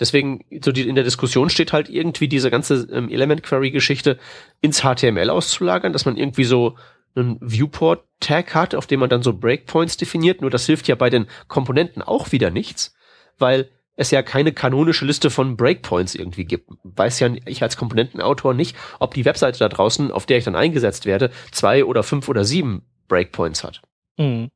Deswegen, 0.00 0.44
so 0.64 0.72
die, 0.72 0.88
in 0.88 0.94
der 0.94 1.04
Diskussion 1.04 1.50
steht 1.50 1.72
halt 1.72 1.88
irgendwie 1.88 2.28
diese 2.28 2.50
ganze 2.50 2.88
ähm, 2.90 3.08
Element 3.10 3.42
Query 3.42 3.70
Geschichte 3.70 4.18
ins 4.60 4.80
HTML 4.80 5.30
auszulagern, 5.30 5.92
dass 5.92 6.06
man 6.06 6.16
irgendwie 6.16 6.44
so 6.44 6.76
einen 7.14 7.38
Viewport 7.40 8.04
Tag 8.20 8.54
hat, 8.54 8.74
auf 8.74 8.86
dem 8.86 9.00
man 9.00 9.10
dann 9.10 9.22
so 9.22 9.32
Breakpoints 9.32 9.96
definiert. 9.96 10.40
Nur 10.40 10.50
das 10.50 10.66
hilft 10.66 10.88
ja 10.88 10.94
bei 10.94 11.10
den 11.10 11.26
Komponenten 11.48 12.02
auch 12.02 12.32
wieder 12.32 12.50
nichts, 12.50 12.94
weil 13.38 13.68
es 13.96 14.10
ja 14.10 14.22
keine 14.22 14.52
kanonische 14.52 15.04
Liste 15.04 15.28
von 15.30 15.56
Breakpoints 15.56 16.14
irgendwie 16.14 16.44
gibt. 16.44 16.70
Weiß 16.82 17.20
ja 17.20 17.30
ich 17.44 17.62
als 17.62 17.76
Komponentenautor 17.76 18.54
nicht, 18.54 18.76
ob 19.00 19.14
die 19.14 19.24
Webseite 19.24 19.58
da 19.58 19.68
draußen, 19.68 20.10
auf 20.10 20.26
der 20.26 20.38
ich 20.38 20.44
dann 20.44 20.56
eingesetzt 20.56 21.04
werde, 21.04 21.30
zwei 21.50 21.84
oder 21.84 22.02
fünf 22.02 22.28
oder 22.28 22.44
sieben 22.44 22.82
Breakpoints 23.08 23.64
hat. 23.64 23.82
Mhm. 24.16 24.50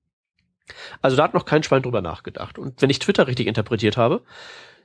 Also 1.03 1.17
da 1.17 1.25
hat 1.25 1.35
noch 1.35 1.45
kein 1.45 1.63
Schwein 1.63 1.83
drüber 1.83 2.01
nachgedacht. 2.01 2.59
Und 2.59 2.81
wenn 2.83 2.91
ich 2.91 2.99
Twitter 2.99 3.27
richtig 3.27 3.47
interpretiert 3.47 3.97
habe, 3.97 4.23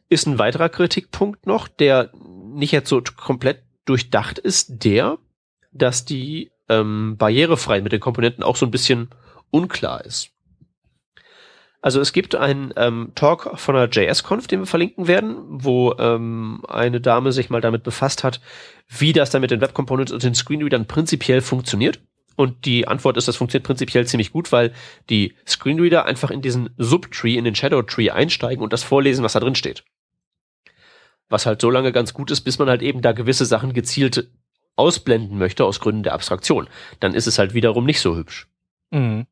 ist 0.09 0.27
ein 0.27 0.39
weiterer 0.39 0.69
Kritikpunkt 0.69 1.47
noch, 1.47 1.67
der 1.67 2.11
nicht 2.13 2.71
jetzt 2.71 2.89
so 2.89 3.01
komplett 3.01 3.63
durchdacht 3.85 4.37
ist, 4.37 4.83
der, 4.83 5.17
dass 5.71 6.05
die 6.05 6.51
ähm, 6.71 7.17
barrierefrei 7.17 7.81
mit 7.81 7.91
den 7.91 7.99
Komponenten 7.99 8.43
auch 8.43 8.55
so 8.55 8.65
ein 8.65 8.71
bisschen 8.71 9.09
unklar 9.51 10.03
ist. 10.05 10.31
Also 11.81 11.99
es 11.99 12.13
gibt 12.13 12.35
einen 12.35 12.73
ähm, 12.77 13.11
Talk 13.15 13.59
von 13.59 13.75
der 13.75 13.89
JS-Conf, 13.89 14.47
den 14.47 14.59
wir 14.59 14.67
verlinken 14.67 15.07
werden, 15.07 15.37
wo 15.47 15.95
ähm, 15.97 16.63
eine 16.67 17.01
Dame 17.01 17.31
sich 17.31 17.49
mal 17.49 17.61
damit 17.61 17.81
befasst 17.83 18.23
hat, 18.23 18.39
wie 18.87 19.13
das 19.13 19.31
dann 19.31 19.41
mit 19.41 19.49
den 19.49 19.61
Web 19.61 19.73
Components 19.73 20.11
und 20.11 20.21
den 20.21 20.35
Screenreadern 20.35 20.85
prinzipiell 20.85 21.41
funktioniert. 21.41 21.99
Und 22.35 22.65
die 22.65 22.87
Antwort 22.87 23.17
ist, 23.17 23.27
das 23.27 23.35
funktioniert 23.35 23.65
prinzipiell 23.65 24.05
ziemlich 24.05 24.31
gut, 24.31 24.51
weil 24.51 24.73
die 25.09 25.35
Screenreader 25.47 26.05
einfach 26.05 26.29
in 26.29 26.41
diesen 26.41 26.69
Subtree, 26.77 27.35
in 27.35 27.45
den 27.45 27.55
Shadow 27.55 27.81
Tree 27.81 28.11
einsteigen 28.11 28.63
und 28.63 28.73
das 28.73 28.83
vorlesen, 28.83 29.23
was 29.23 29.33
da 29.33 29.39
drin 29.39 29.55
steht. 29.55 29.83
Was 31.29 31.45
halt 31.45 31.61
so 31.61 31.71
lange 31.71 31.91
ganz 31.91 32.13
gut 32.13 32.29
ist, 32.29 32.41
bis 32.41 32.59
man 32.59 32.69
halt 32.69 32.83
eben 32.83 33.01
da 33.01 33.11
gewisse 33.11 33.45
Sachen 33.45 33.73
gezielt 33.73 34.29
ausblenden 34.81 35.37
möchte 35.37 35.63
aus 35.63 35.79
Gründen 35.79 36.03
der 36.03 36.13
Abstraktion. 36.13 36.67
Dann 36.99 37.13
ist 37.13 37.27
es 37.27 37.37
halt 37.39 37.53
wiederum 37.53 37.85
nicht 37.85 38.01
so 38.01 38.15
hübsch. 38.15 38.47
Mhm. 38.89 39.27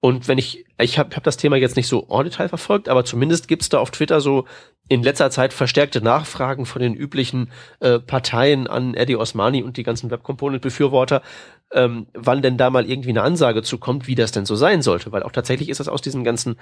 Und 0.00 0.26
wenn 0.26 0.36
ich, 0.36 0.64
ich 0.80 0.98
habe 0.98 1.14
hab 1.14 1.22
das 1.22 1.36
Thema 1.36 1.56
jetzt 1.56 1.76
nicht 1.76 1.86
so 1.86 2.08
en 2.10 2.24
Detail 2.24 2.48
verfolgt, 2.48 2.88
aber 2.88 3.04
zumindest 3.04 3.46
gibt's 3.46 3.68
da 3.68 3.78
auf 3.78 3.92
Twitter 3.92 4.20
so 4.20 4.46
in 4.88 5.04
letzter 5.04 5.30
Zeit 5.30 5.52
verstärkte 5.52 6.02
Nachfragen 6.02 6.66
von 6.66 6.82
den 6.82 6.94
üblichen 6.94 7.50
äh, 7.78 8.00
Parteien 8.00 8.66
an 8.66 8.94
Eddie 8.94 9.14
Osmani 9.14 9.62
und 9.62 9.76
die 9.76 9.84
ganzen 9.84 10.10
Web 10.10 10.24
Component-Befürworter, 10.24 11.22
ähm, 11.70 12.08
wann 12.14 12.42
denn 12.42 12.56
da 12.56 12.68
mal 12.70 12.90
irgendwie 12.90 13.10
eine 13.10 13.22
Ansage 13.22 13.62
zukommt, 13.62 14.08
wie 14.08 14.16
das 14.16 14.32
denn 14.32 14.44
so 14.44 14.56
sein 14.56 14.82
sollte. 14.82 15.12
Weil 15.12 15.22
auch 15.22 15.30
tatsächlich 15.30 15.68
ist 15.68 15.78
das 15.78 15.88
aus 15.88 16.02
diesen 16.02 16.24
ganzen 16.24 16.56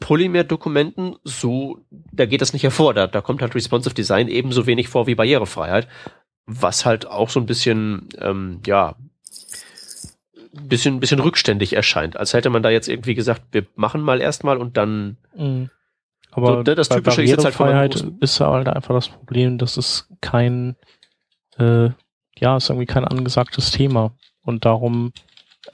Polymer-Dokumenten 0.00 1.14
so, 1.22 1.78
da 1.90 2.26
geht 2.26 2.40
das 2.40 2.52
nicht 2.52 2.64
hervor. 2.64 2.92
Da, 2.92 3.06
da 3.06 3.20
kommt 3.20 3.40
halt 3.40 3.54
Responsive 3.54 3.94
Design 3.94 4.26
ebenso 4.26 4.66
wenig 4.66 4.88
vor 4.88 5.06
wie 5.06 5.14
Barrierefreiheit. 5.14 5.86
Was 6.46 6.84
halt 6.84 7.06
auch 7.06 7.30
so 7.30 7.40
ein 7.40 7.46
bisschen, 7.46 8.08
ähm, 8.18 8.60
ja, 8.66 8.96
bisschen, 10.52 11.00
bisschen 11.00 11.20
rückständig 11.20 11.74
erscheint, 11.74 12.16
als 12.16 12.32
hätte 12.32 12.50
man 12.50 12.62
da 12.62 12.70
jetzt 12.70 12.88
irgendwie 12.88 13.14
gesagt, 13.14 13.42
wir 13.52 13.66
machen 13.74 14.00
mal 14.00 14.20
erstmal 14.20 14.58
und 14.58 14.76
dann. 14.76 15.16
Mhm. 15.36 15.70
Aber 16.30 16.64
so, 16.64 16.74
das 16.74 16.88
typische 16.88 17.22
ist 17.22 17.30
jetzt 17.30 17.44
halt 17.44 17.54
Freiheit 17.54 18.04
ist 18.20 18.40
halt 18.40 18.68
einfach 18.68 18.94
das 18.94 19.08
Problem, 19.08 19.58
dass 19.58 19.76
es 19.76 20.08
kein, 20.20 20.76
äh, 21.58 21.90
ja, 22.38 22.56
ist 22.56 22.68
irgendwie 22.68 22.86
kein 22.86 23.04
angesagtes 23.04 23.70
Thema 23.70 24.12
und 24.42 24.64
darum 24.64 25.12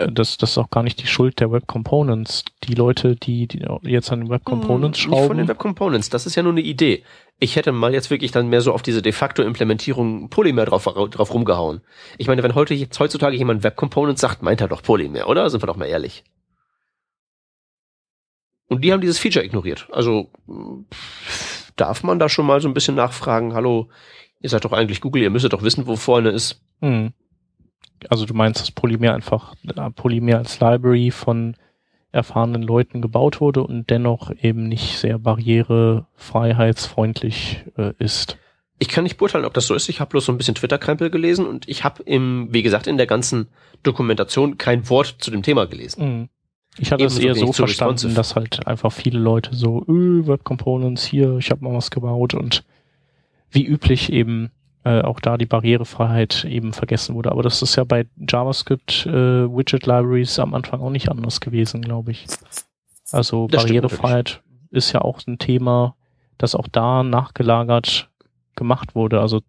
das, 0.09 0.39
das 0.39 0.51
ist 0.51 0.59
auch 0.59 0.71
gar 0.71 0.83
nicht 0.83 1.03
die 1.03 1.07
Schuld 1.07 1.41
der 1.41 1.53
Web 1.53 1.67
Components. 1.67 2.45
Die 2.65 2.75
Leute, 2.75 3.17
die, 3.17 3.47
die 3.47 3.67
jetzt 3.83 4.11
an 4.13 4.21
den 4.21 4.31
Web 4.31 4.45
Components 4.45 4.99
hm, 4.99 5.03
schrauben. 5.03 5.21
Nicht 5.21 5.27
von 5.29 5.37
den 5.37 5.49
Web 5.49 5.59
Components, 5.59 6.11
das 6.11 6.27
ist 6.27 6.35
ja 6.35 6.43
nur 6.43 6.53
eine 6.53 6.61
Idee. 6.61 7.05
Ich 7.39 7.57
hätte 7.57 7.73
mal 7.73 7.93
jetzt 7.93 8.11
wirklich 8.11 8.33
dann 8.33 8.49
mehr 8.49 8.61
so 8.61 8.73
auf 8.73 8.83
diese 8.83 9.03
de 9.03 9.13
facto 9.13 9.43
Implementierung 9.43 10.29
Polymer 10.29 10.65
drauf, 10.67 10.85
drauf 10.85 11.35
rumgehauen. 11.35 11.81
Ich 12.19 12.29
meine, 12.29 12.43
wenn 12.43 12.55
heute 12.55 12.75
jetzt 12.75 12.99
heutzutage 13.01 13.37
jemand 13.37 13.63
Web 13.63 13.77
Components 13.77 14.21
sagt, 14.21 14.43
meint 14.43 14.61
er 14.61 14.69
doch 14.69 14.83
Polymer, 14.83 15.29
oder? 15.29 15.49
Sind 15.51 15.63
wir 15.63 15.67
doch 15.67 15.77
mal 15.77 15.87
ehrlich. 15.87 16.25
Und 18.69 18.83
die 18.85 18.93
haben 18.93 19.01
dieses 19.01 19.19
Feature 19.19 19.45
ignoriert. 19.45 19.89
Also 19.91 20.31
darf 21.77 22.03
man 22.03 22.19
da 22.19 22.29
schon 22.29 22.47
mal 22.47 22.61
so 22.61 22.69
ein 22.69 22.75
bisschen 22.75 22.95
nachfragen, 22.95 23.55
hallo, 23.55 23.89
ihr 24.41 24.51
seid 24.51 24.65
doch 24.65 24.73
eigentlich 24.73 25.01
Google, 25.01 25.23
ihr 25.23 25.31
müsstet 25.31 25.53
doch 25.53 25.63
wissen, 25.63 25.87
wo 25.87 25.97
vorne 25.97 26.31
ist. 26.31 26.63
Hm 26.81 27.13
also 28.09 28.27
du 28.27 28.35
meinst, 28.35 28.61
dass 28.61 28.71
Polymer 28.71 29.15
einfach, 29.15 29.55
äh, 29.67 29.91
Polymer 29.91 30.39
als 30.39 30.61
Library 30.61 31.11
von 31.11 31.57
erfahrenen 32.13 32.63
Leuten 32.63 33.03
gebaut 33.03 33.41
wurde 33.41 33.63
und 33.63 33.89
dennoch 33.91 34.33
eben 34.43 34.69
nicht 34.69 34.99
sehr 34.99 35.19
barrierefreiheitsfreundlich 35.19 37.65
äh, 37.77 37.93
ist. 37.99 38.39
Ich 38.79 38.89
kann 38.89 39.05
nicht 39.05 39.19
beurteilen, 39.19 39.45
ob 39.45 39.53
das 39.55 39.67
so 39.67 39.75
ist. 39.75 39.91
Ich 39.91 40.01
habe 40.01 40.11
bloß 40.11 40.25
so 40.25 40.33
ein 40.33 40.39
bisschen 40.39 40.55
Twitter-Krempel 40.55 41.11
gelesen 41.11 41.47
und 41.47 41.69
ich 41.69 41.85
habe 41.85 42.03
im, 42.05 42.49
wie 42.51 42.63
gesagt, 42.63 42.87
in 42.87 42.97
der 42.97 43.07
ganzen 43.07 43.49
Dokumentation 43.83 44.57
kein 44.59 44.89
Wort 44.89 45.17
zu 45.19 45.31
dem 45.31 45.43
Thema 45.43 45.67
gelesen. 45.67 46.21
Mhm. 46.21 46.29
Ich 46.79 46.93
hatte 46.93 47.05
es 47.05 47.19
eher 47.19 47.35
so 47.35 47.53
verstanden, 47.53 48.15
dass 48.15 48.37
halt 48.37 48.67
einfach 48.67 48.93
viele 48.93 49.19
Leute 49.19 49.55
so, 49.55 49.85
öh, 49.87 50.27
Web 50.27 50.45
Components 50.45 51.05
hier, 51.05 51.37
ich 51.37 51.51
habe 51.51 51.63
mal 51.65 51.75
was 51.75 51.91
gebaut 51.91 52.33
und 52.33 52.65
wie 53.51 53.67
üblich 53.67 54.11
eben 54.13 54.51
äh, 54.85 55.03
auch 55.03 55.21
da 55.21 55.37
die 55.37 55.47
Barrierefreiheit 55.47 56.45
eben 56.45 56.73
vergessen 56.73 57.15
wurde. 57.15 57.33
Aber 57.33 57.43
das 57.43 57.63
ist 57.63 57.77
ja 57.77 57.85
bei 57.85 58.07
JavaScript 58.17 59.07
äh, 59.07 59.13
Widget 59.13 59.87
Libraries 59.87 60.39
am 60.39 60.55
Anfang 60.55 60.81
auch 60.81 60.91
nicht 60.91 61.11
anders 61.11 61.41
gewesen, 61.41 61.83
glaube 61.83 62.13
ich. 62.13 62.27
Also 63.13 63.47
das 63.49 63.65
Barrierefreiheit 63.65 64.43
ist 64.71 64.93
ja 64.93 65.03
auch 65.03 65.21
ein 65.27 65.39
Thema, 65.39 65.97
das 66.39 66.55
auch 66.55 66.69
da 66.69 67.03
nachgelagert 67.03 68.09
gemacht 68.57 68.95
wurde. 68.95 69.21
Also 69.21 69.43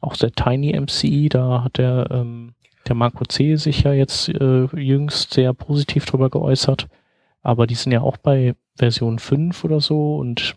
auch 0.00 0.16
der 0.16 0.32
Tiny 0.32 0.78
MC, 0.78 1.30
da 1.30 1.62
hat 1.64 1.78
der, 1.78 2.08
ähm, 2.10 2.54
der 2.88 2.94
Marco 2.94 3.24
C. 3.24 3.56
sich 3.56 3.82
ja 3.82 3.92
jetzt 3.92 4.28
äh, 4.28 4.64
jüngst 4.74 5.34
sehr 5.34 5.52
positiv 5.52 6.06
drüber 6.06 6.30
geäußert. 6.30 6.88
Aber 7.42 7.66
die 7.66 7.74
sind 7.74 7.92
ja 7.92 8.00
auch 8.00 8.16
bei 8.16 8.54
Version 8.76 9.18
5 9.18 9.64
oder 9.64 9.80
so 9.80 10.16
und 10.16 10.56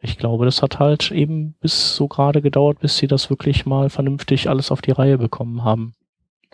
ich 0.00 0.18
glaube, 0.18 0.44
das 0.44 0.62
hat 0.62 0.78
halt 0.78 1.10
eben 1.10 1.54
bis 1.60 1.96
so 1.96 2.08
gerade 2.08 2.40
gedauert, 2.40 2.78
bis 2.80 2.96
sie 2.96 3.08
das 3.08 3.30
wirklich 3.30 3.66
mal 3.66 3.90
vernünftig 3.90 4.48
alles 4.48 4.70
auf 4.70 4.80
die 4.80 4.92
Reihe 4.92 5.18
bekommen 5.18 5.64
haben. 5.64 5.94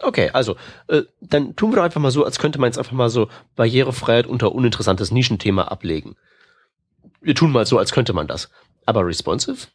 Okay, 0.02 0.30
also 0.32 0.56
äh, 0.88 1.02
dann 1.20 1.54
tun 1.54 1.70
wir 1.70 1.76
doch 1.76 1.84
einfach 1.84 2.00
mal 2.00 2.10
so, 2.10 2.24
als 2.24 2.38
könnte 2.38 2.58
man 2.58 2.68
jetzt 2.68 2.78
einfach 2.78 2.92
mal 2.92 3.10
so 3.10 3.28
Barrierefreiheit 3.54 4.26
unter 4.26 4.52
uninteressantes 4.52 5.10
Nischenthema 5.10 5.64
ablegen. 5.64 6.16
Wir 7.20 7.34
tun 7.34 7.52
mal 7.52 7.66
so, 7.66 7.78
als 7.78 7.92
könnte 7.92 8.12
man 8.12 8.26
das. 8.26 8.50
Aber 8.86 9.06
responsive? 9.06 9.68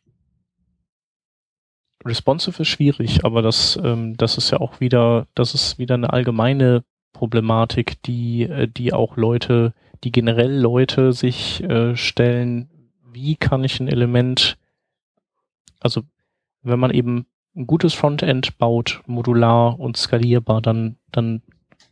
Responsive 2.06 2.62
ist 2.62 2.68
schwierig, 2.68 3.24
aber 3.24 3.42
das, 3.42 3.80
ähm, 3.82 4.18
das 4.18 4.38
ist 4.38 4.52
ja 4.52 4.60
auch 4.60 4.80
wieder, 4.80 5.28
das 5.36 5.54
ist 5.54 5.78
wieder 5.78 5.96
eine 5.96 6.12
allgemeine 6.12 6.84
Problematik, 7.14 8.02
die, 8.04 8.44
äh, 8.44 8.68
die 8.68 8.94
auch 8.94 9.16
Leute, 9.18 9.74
die 10.04 10.12
generell 10.12 10.58
Leute 10.58 11.14
sich 11.14 11.64
äh, 11.64 11.96
stellen, 11.96 12.70
wie 13.20 13.36
kann 13.36 13.64
ich 13.64 13.80
ein 13.80 13.88
Element, 13.88 14.58
also 15.80 16.04
wenn 16.62 16.80
man 16.80 16.92
eben 16.92 17.26
ein 17.56 17.68
gutes 17.68 17.94
Frontend 17.94 18.58
baut, 18.58 19.02
modular 19.06 19.80
und 19.80 19.98
skalierbar, 19.98 20.62
dann, 20.62 20.98
dann 21.12 21.42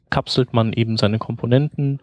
kapselt 0.09 0.53
man 0.53 0.73
eben 0.73 0.97
seine 0.97 1.19
Komponenten, 1.19 1.99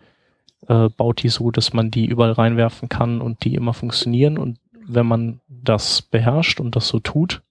äh, 0.68 0.89
baut 0.89 1.22
die 1.22 1.29
so, 1.29 1.51
dass 1.51 1.72
man 1.72 1.91
die 1.91 2.07
überall 2.07 2.33
reinwerfen 2.33 2.89
kann 2.89 3.20
und 3.20 3.45
die 3.45 3.55
immer 3.55 3.75
funktionieren. 3.75 4.39
Und 4.39 4.59
wenn 4.87 5.07
man 5.07 5.41
das 5.49 6.03
beherrscht 6.03 6.61
und 6.61 6.77
das 6.77 6.89
so 6.89 7.01
tut, 7.01 7.43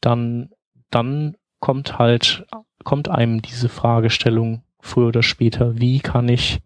dann, 0.00 0.50
dann 0.90 1.36
kommt 1.60 1.98
halt, 1.98 2.46
kommt 2.84 3.08
einem 3.08 3.42
diese 3.42 3.68
Fragestellung 3.68 4.62
früher 4.80 5.08
oder 5.08 5.22
später, 5.22 5.78
wie 5.78 6.00
kann 6.00 6.28
ich 6.28 6.60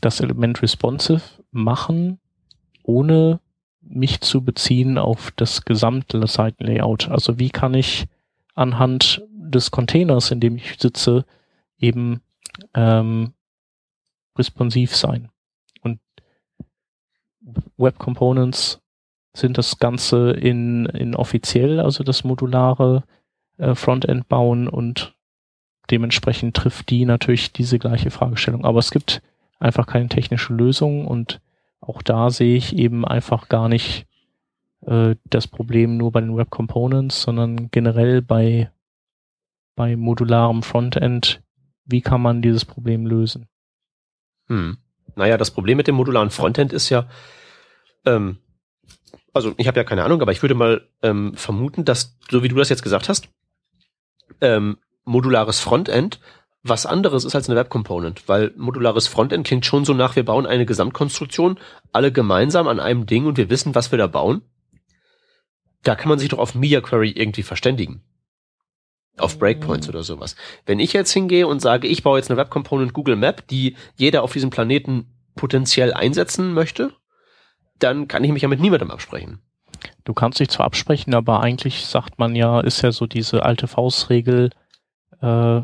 das 0.00 0.20
Element 0.20 0.62
responsive 0.62 1.22
machen, 1.52 2.19
ohne 2.90 3.40
mich 3.80 4.20
zu 4.20 4.44
beziehen 4.44 4.98
auf 4.98 5.32
das 5.36 5.64
gesamte 5.64 6.26
Seitenlayout. 6.26 7.08
Also 7.08 7.38
wie 7.38 7.50
kann 7.50 7.74
ich 7.74 8.06
anhand 8.54 9.22
des 9.30 9.70
Containers, 9.70 10.30
in 10.30 10.40
dem 10.40 10.56
ich 10.56 10.76
sitze, 10.78 11.24
eben 11.78 12.20
ähm, 12.74 13.32
responsiv 14.36 14.94
sein. 14.94 15.28
Und 15.82 15.98
Web 17.76 17.98
Components 17.98 18.80
sind 19.34 19.58
das 19.58 19.78
Ganze 19.78 20.32
in, 20.32 20.86
in 20.86 21.14
offiziell, 21.14 21.80
also 21.80 22.04
das 22.04 22.24
modulare 22.24 23.04
äh, 23.58 23.74
Frontend 23.74 24.28
bauen 24.28 24.68
und 24.68 25.14
dementsprechend 25.90 26.56
trifft 26.56 26.90
die 26.90 27.04
natürlich 27.04 27.52
diese 27.52 27.78
gleiche 27.78 28.10
Fragestellung. 28.10 28.64
Aber 28.64 28.78
es 28.78 28.90
gibt 28.90 29.22
einfach 29.58 29.86
keine 29.86 30.08
technische 30.08 30.52
Lösung 30.52 31.06
und 31.06 31.40
auch 31.80 32.02
da 32.02 32.30
sehe 32.30 32.56
ich 32.56 32.76
eben 32.76 33.04
einfach 33.04 33.48
gar 33.48 33.68
nicht 33.68 34.06
äh, 34.86 35.16
das 35.24 35.46
Problem 35.46 35.96
nur 35.96 36.12
bei 36.12 36.20
den 36.20 36.36
Web 36.36 36.50
Components, 36.50 37.22
sondern 37.22 37.70
generell 37.70 38.22
bei, 38.22 38.70
bei 39.76 39.96
modularem 39.96 40.62
Frontend, 40.62 41.42
wie 41.84 42.00
kann 42.00 42.22
man 42.22 42.42
dieses 42.42 42.64
Problem 42.64 43.06
lösen? 43.06 43.48
Hm. 44.48 44.78
Naja, 45.16 45.36
das 45.36 45.50
Problem 45.50 45.76
mit 45.76 45.86
dem 45.86 45.96
modularen 45.96 46.30
Frontend 46.30 46.72
ist 46.72 46.88
ja, 46.88 47.08
ähm, 48.04 48.38
also 49.32 49.54
ich 49.56 49.66
habe 49.66 49.78
ja 49.78 49.84
keine 49.84 50.04
Ahnung, 50.04 50.22
aber 50.22 50.32
ich 50.32 50.42
würde 50.42 50.54
mal 50.54 50.88
ähm, 51.02 51.34
vermuten, 51.34 51.84
dass, 51.84 52.16
so 52.30 52.42
wie 52.42 52.48
du 52.48 52.56
das 52.56 52.68
jetzt 52.68 52.82
gesagt 52.82 53.08
hast, 53.08 53.28
ähm, 54.40 54.78
modulares 55.04 55.60
Frontend 55.60 56.20
was 56.62 56.84
anderes 56.84 57.24
ist 57.24 57.34
als 57.34 57.48
eine 57.48 57.58
Web 57.58 57.70
Component, 57.70 58.28
weil 58.28 58.52
modulares 58.56 59.06
Frontend 59.06 59.46
klingt 59.46 59.64
schon 59.64 59.84
so 59.84 59.94
nach, 59.94 60.16
wir 60.16 60.24
bauen 60.24 60.46
eine 60.46 60.66
Gesamtkonstruktion, 60.66 61.58
alle 61.92 62.12
gemeinsam 62.12 62.68
an 62.68 62.80
einem 62.80 63.06
Ding 63.06 63.26
und 63.26 63.38
wir 63.38 63.48
wissen, 63.48 63.74
was 63.74 63.90
wir 63.90 63.98
da 63.98 64.06
bauen. 64.06 64.42
Da 65.82 65.94
kann 65.94 66.10
man 66.10 66.18
sich 66.18 66.28
doch 66.28 66.38
auf 66.38 66.54
Media 66.54 66.82
Query 66.82 67.10
irgendwie 67.10 67.42
verständigen. 67.42 68.02
Auf 69.16 69.38
Breakpoints 69.38 69.88
oder 69.88 70.02
sowas. 70.02 70.36
Wenn 70.66 70.80
ich 70.80 70.92
jetzt 70.92 71.12
hingehe 71.12 71.46
und 71.46 71.60
sage, 71.60 71.88
ich 71.88 72.02
baue 72.02 72.18
jetzt 72.18 72.30
eine 72.30 72.38
Web 72.38 72.50
Component 72.50 72.92
Google 72.92 73.16
Map, 73.16 73.46
die 73.48 73.76
jeder 73.96 74.22
auf 74.22 74.32
diesem 74.32 74.50
Planeten 74.50 75.14
potenziell 75.36 75.94
einsetzen 75.94 76.52
möchte, 76.52 76.92
dann 77.78 78.08
kann 78.08 78.24
ich 78.24 78.32
mich 78.32 78.42
ja 78.42 78.48
mit 78.48 78.60
niemandem 78.60 78.90
absprechen. 78.90 79.40
Du 80.04 80.12
kannst 80.12 80.40
dich 80.40 80.50
zwar 80.50 80.66
absprechen, 80.66 81.14
aber 81.14 81.40
eigentlich 81.40 81.86
sagt 81.86 82.18
man 82.18 82.36
ja, 82.36 82.60
ist 82.60 82.82
ja 82.82 82.92
so 82.92 83.06
diese 83.06 83.42
alte 83.44 83.66
Faustregel, 83.66 84.50
äh, 85.22 85.62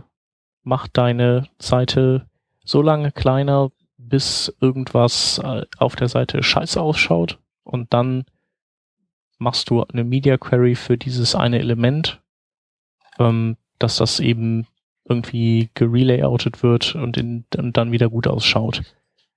mach 0.67 0.89
deine 0.89 1.49
Seite 1.61 2.27
so 2.65 2.83
lange 2.83 3.13
kleiner, 3.13 3.71
bis 3.97 4.53
irgendwas 4.61 5.39
äh, 5.39 5.63
auf 5.79 5.95
der 5.95 6.09
Seite 6.09 6.43
scheiße 6.43 6.81
ausschaut 6.81 7.39
und 7.63 7.95
dann 7.95 8.25
machst 9.39 9.71
du 9.71 9.85
eine 9.85 10.03
Media 10.03 10.37
Query 10.37 10.75
für 10.75 10.99
dieses 10.99 11.37
eine 11.37 11.61
Element, 11.61 12.21
ähm, 13.19 13.57
dass 13.79 13.97
das 13.99 14.19
eben 14.19 14.67
irgendwie 15.09 15.71
gerelayoutet 15.75 16.65
wird 16.65 16.97
und, 16.97 17.17
in, 17.17 17.45
und 17.57 17.77
dann 17.77 17.93
wieder 17.93 18.09
gut 18.09 18.27
ausschaut. 18.27 18.83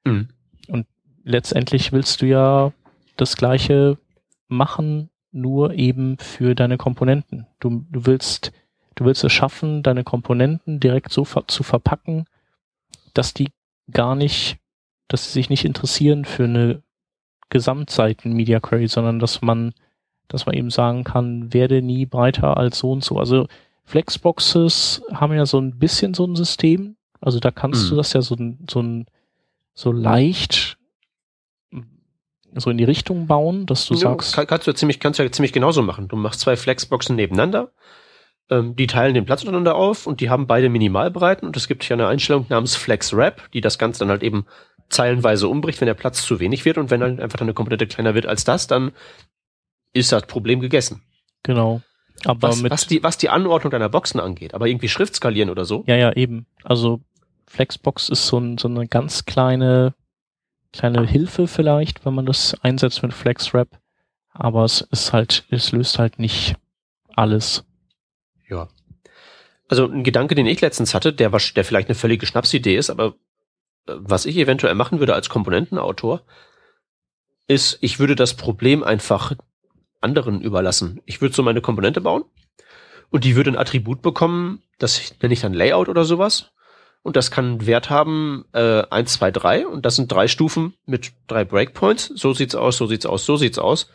Mhm. 0.06 0.30
Und 0.68 0.88
letztendlich 1.24 1.92
willst 1.92 2.24
du 2.24 2.26
ja 2.26 2.74
das 3.18 3.38
gleiche 3.38 4.00
machen, 4.48 5.12
nur 5.32 5.76
eben 5.76 6.18
für 6.18 6.56
deine 6.56 6.78
Komponenten. 6.78 7.46
Du, 7.60 7.86
du 7.92 8.08
willst, 8.08 8.52
du 9.00 9.06
willst 9.06 9.24
es 9.24 9.32
schaffen, 9.32 9.82
deine 9.82 10.04
Komponenten 10.04 10.80
direkt 10.80 11.12
so 11.12 11.24
ver 11.24 11.48
zu 11.48 11.64
verpacken, 11.64 12.26
dass 13.14 13.34
die 13.34 13.48
gar 13.92 14.16
nicht, 14.16 14.58
dass 15.08 15.26
sie 15.26 15.32
sich 15.32 15.50
nicht 15.50 15.64
interessieren 15.64 16.26
für 16.26 16.44
eine 16.44 16.84
Gesamtseiten 17.50 18.34
Media 18.34 18.60
Query, 18.60 18.88
sondern 18.88 19.20
dass 19.20 19.42
man, 19.42 19.74
dass 20.28 20.46
man 20.46 20.56
eben 20.56 20.70
sagen 20.70 21.06
kann, 21.06 21.54
werde 21.54 21.82
nie 21.82 22.06
breiter 22.06 22.58
als 22.58 22.80
so 22.80 22.92
und 22.92 23.04
so. 23.04 23.18
Also 23.18 23.48
Flexboxes 23.86 25.02
haben 25.14 25.34
ja 25.34 25.46
so 25.46 25.60
ein 25.60 25.80
bisschen 25.80 26.14
so 26.14 26.26
ein 26.26 26.36
System. 26.36 26.98
Also 27.22 27.40
da 27.40 27.52
kannst 27.52 27.86
mhm. 27.86 27.90
du 27.92 27.96
das 27.96 28.12
ja 28.14 28.22
so, 28.22 28.36
so, 28.70 29.04
so 29.74 29.92
leicht 29.94 30.78
so 32.56 32.70
in 32.70 32.78
die 32.78 32.84
Richtung 32.84 33.28
bauen, 33.28 33.66
dass 33.66 33.86
du 33.86 33.94
ja, 33.94 34.02
sagst. 34.02 34.34
Kann, 34.36 34.48
kannst 34.48 34.68
du 34.68 34.72
ja 34.72 34.76
ziemlich, 34.76 35.00
kannst 35.00 35.20
du 35.20 35.24
ja 35.24 35.32
ziemlich 35.32 35.54
genauso 35.54 35.82
machen. 35.84 36.08
Du 36.08 36.18
machst 36.18 36.42
zwei 36.42 36.58
Flexboxen 36.58 37.16
nebeneinander, 37.16 37.72
ähm, 38.50 38.76
die 38.76 38.88
teilen 38.88 39.14
den 39.14 39.26
Platz 39.26 39.42
untereinander 39.42 39.76
auf 39.76 40.08
und 40.08 40.22
die 40.22 40.30
haben 40.30 40.48
beide 40.48 40.70
Minimalbreiten 40.70 41.48
und 41.48 41.56
es 41.58 41.68
gibt 41.68 41.84
hier 41.84 41.96
eine 41.96 42.08
Einstellung 42.08 42.46
namens 42.50 42.76
Flex 42.76 43.14
Wrap, 43.16 43.52
die 43.52 43.62
das 43.62 43.78
Ganze 43.78 44.00
dann 44.00 44.10
halt 44.10 44.24
eben 44.24 44.46
zeilenweise 44.90 45.48
umbricht, 45.48 45.80
wenn 45.82 45.86
der 45.86 45.94
Platz 45.94 46.24
zu 46.24 46.40
wenig 46.40 46.66
wird 46.66 46.78
und 46.78 46.90
wenn 46.90 47.02
dann 47.02 47.20
einfach 47.20 47.42
eine 47.42 47.54
Komponente 47.54 47.88
kleiner 47.88 48.16
wird 48.16 48.26
als 48.26 48.44
das, 48.44 48.68
dann 48.68 48.92
ist 49.94 50.12
das 50.12 50.26
Problem 50.26 50.60
gegessen. 50.60 51.04
Genau. 51.44 51.82
Aber 52.26 52.50
was, 52.50 52.62
mit 52.62 52.72
was 52.72 52.88
die, 52.88 53.02
was 53.04 53.18
die 53.18 53.30
Anordnung 53.30 53.72
deiner 53.72 53.90
Boxen 53.90 54.20
angeht, 54.20 54.54
aber 54.54 54.68
irgendwie 54.68 54.90
Schrift 54.90 55.16
skalieren 55.16 55.50
oder 55.50 55.66
so? 55.66 55.84
Ja, 55.88 55.96
ja, 55.96 56.12
eben. 56.14 56.48
Also 56.64 57.00
Flexbox 57.48 58.10
ist 58.10 58.28
so, 58.28 58.40
ein, 58.40 58.58
so 58.58 58.68
eine 58.68 58.88
ganz 58.88 59.26
kleine 59.26 59.94
kleine 60.72 61.06
Hilfe 61.06 61.48
vielleicht, 61.48 62.06
wenn 62.06 62.14
man 62.14 62.26
das 62.26 62.56
einsetzt 62.62 63.02
mit 63.02 63.14
FlexWrap. 63.14 63.80
Aber 64.32 64.64
es 64.64 64.82
ist 64.82 65.14
halt, 65.14 65.46
es 65.50 65.72
löst 65.72 66.00
halt 66.00 66.20
nicht 66.20 66.56
alles. 67.16 67.66
Ja. 68.50 68.68
Also 69.68 69.86
ein 69.86 70.04
Gedanke, 70.04 70.36
den 70.36 70.48
ich 70.48 70.62
letztens 70.62 70.94
hatte, 70.94 71.14
der, 71.14 71.32
was, 71.32 71.54
der 71.54 71.64
vielleicht 71.64 71.90
eine 71.90 71.96
völlige 71.96 72.26
Schnapsidee 72.26 72.76
ist, 72.76 72.90
aber 72.90 73.16
äh, 73.88 73.94
was 73.96 74.26
ich 74.26 74.38
eventuell 74.38 74.76
machen 74.76 75.00
würde 75.00 75.14
als 75.14 75.30
Komponentenautor, 75.30 76.24
ist, 77.48 77.78
ich 77.82 78.00
würde 78.00 78.16
das 78.16 78.36
Problem 78.36 78.84
einfach 78.84 79.34
anderen 80.02 80.42
überlassen. 80.42 81.02
Ich 81.06 81.22
würde 81.22 81.36
so 81.36 81.44
meine 81.44 81.62
Komponente 81.62 82.02
bauen 82.02 82.24
und 83.10 83.24
die 83.24 83.36
würde 83.36 83.52
ein 83.52 83.58
Attribut 83.58 84.02
bekommen, 84.02 84.62
das 84.78 85.14
nenne 85.22 85.34
ich 85.34 85.42
dann 85.42 85.54
Layout 85.54 85.90
oder 85.90 86.06
sowas 86.06 86.52
und 87.02 87.16
das 87.16 87.32
kann 87.32 87.46
einen 87.46 87.66
Wert 87.66 87.90
haben 87.90 88.46
äh, 88.54 88.84
1, 88.90 89.14
2, 89.14 89.32
3 89.32 89.68
und 89.68 89.86
das 89.86 89.96
sind 89.96 90.12
drei 90.12 90.28
Stufen 90.28 90.74
mit 90.86 91.12
drei 91.28 91.46
Breakpoints. 91.46 92.12
So 92.16 92.34
sieht's 92.34 92.56
aus, 92.56 92.78
so 92.78 92.88
sieht's 92.88 93.06
aus, 93.06 93.26
so 93.26 93.38
sieht's 93.38 93.60
aus. 93.60 93.90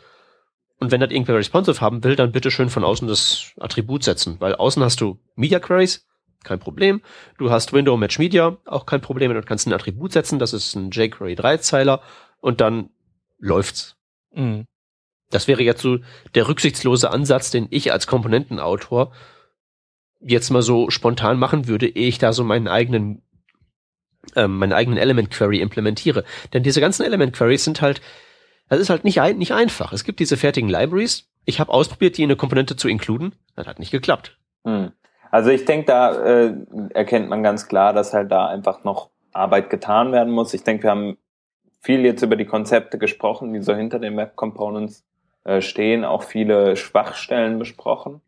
Und 0.79 0.91
wenn 0.91 0.99
das 0.99 1.11
irgendwer 1.11 1.35
responsive 1.35 1.79
haben 1.79 2.03
will, 2.03 2.15
dann 2.15 2.31
bitte 2.31 2.51
schön 2.51 2.69
von 2.69 2.83
außen 2.83 3.07
das 3.07 3.53
Attribut 3.59 4.03
setzen, 4.03 4.35
weil 4.39 4.55
außen 4.55 4.83
hast 4.83 4.99
du 4.99 5.19
Media 5.35 5.59
Queries, 5.59 6.05
kein 6.43 6.59
Problem. 6.59 7.01
Du 7.37 7.49
hast 7.49 7.73
Window 7.73 7.97
Match 7.97 8.19
Media, 8.19 8.57
auch 8.65 8.85
kein 8.85 9.01
Problem. 9.01 9.31
Und 9.31 9.45
kannst 9.45 9.67
ein 9.67 9.73
Attribut 9.73 10.11
setzen, 10.11 10.39
das 10.39 10.53
ist 10.53 10.75
ein 10.75 10.91
jQuery 10.91 11.33
3-Zeiler 11.33 12.01
und 12.39 12.61
dann 12.61 12.89
läuft's. 13.39 13.95
Mhm. 14.31 14.65
Das 15.31 15.47
wäre 15.47 15.63
jetzt 15.63 15.81
so 15.81 15.97
der 16.35 16.47
rücksichtslose 16.47 17.09
Ansatz, 17.09 17.51
den 17.51 17.67
ich 17.71 17.91
als 17.91 18.05
Komponentenautor 18.05 19.11
jetzt 20.21 20.49
mal 20.51 20.61
so 20.61 20.89
spontan 20.89 21.39
machen 21.39 21.67
würde, 21.67 21.87
ehe 21.87 22.07
ich 22.07 22.19
da 22.19 22.31
so 22.31 22.43
meinen 22.43 22.67
eigenen 22.67 23.21
ähm, 24.35 24.57
meinen 24.57 24.73
eigenen 24.73 24.97
Element 24.97 25.29
Query 25.29 25.61
implementiere. 25.61 26.23
Denn 26.53 26.63
diese 26.63 26.81
ganzen 26.81 27.03
Element 27.03 27.33
Queries 27.33 27.63
sind 27.63 27.81
halt, 27.81 28.01
das 28.69 28.79
ist 28.79 28.89
halt 28.89 29.03
nicht, 29.03 29.21
ein, 29.21 29.37
nicht 29.37 29.53
einfach. 29.53 29.93
Es 29.93 30.03
gibt 30.03 30.19
diese 30.19 30.37
fertigen 30.37 30.69
Libraries. 30.69 31.27
Ich 31.45 31.59
habe 31.59 31.71
ausprobiert, 31.71 32.17
die 32.17 32.23
in 32.23 32.29
eine 32.29 32.37
Komponente 32.37 32.75
zu 32.75 32.87
inkluden. 32.87 33.35
Das 33.55 33.67
hat 33.67 33.79
nicht 33.79 33.91
geklappt. 33.91 34.37
Hm. 34.65 34.91
Also 35.31 35.49
ich 35.49 35.65
denke, 35.65 35.87
da 35.87 36.15
äh, 36.15 36.53
erkennt 36.93 37.29
man 37.29 37.43
ganz 37.43 37.67
klar, 37.67 37.93
dass 37.93 38.13
halt 38.13 38.31
da 38.31 38.47
einfach 38.47 38.83
noch 38.83 39.09
Arbeit 39.33 39.69
getan 39.69 40.11
werden 40.11 40.31
muss. 40.33 40.53
Ich 40.53 40.63
denke, 40.63 40.83
wir 40.83 40.91
haben 40.91 41.17
viel 41.81 42.05
jetzt 42.05 42.23
über 42.23 42.35
die 42.35 42.45
Konzepte 42.45 42.97
gesprochen, 42.97 43.53
die 43.53 43.61
so 43.61 43.75
hinter 43.75 43.99
den 43.99 44.17
Web 44.17 44.35
Components 44.35 45.05
äh, 45.43 45.61
stehen, 45.61 46.05
auch 46.05 46.23
viele 46.23 46.75
Schwachstellen 46.77 47.59
besprochen. 47.59 48.21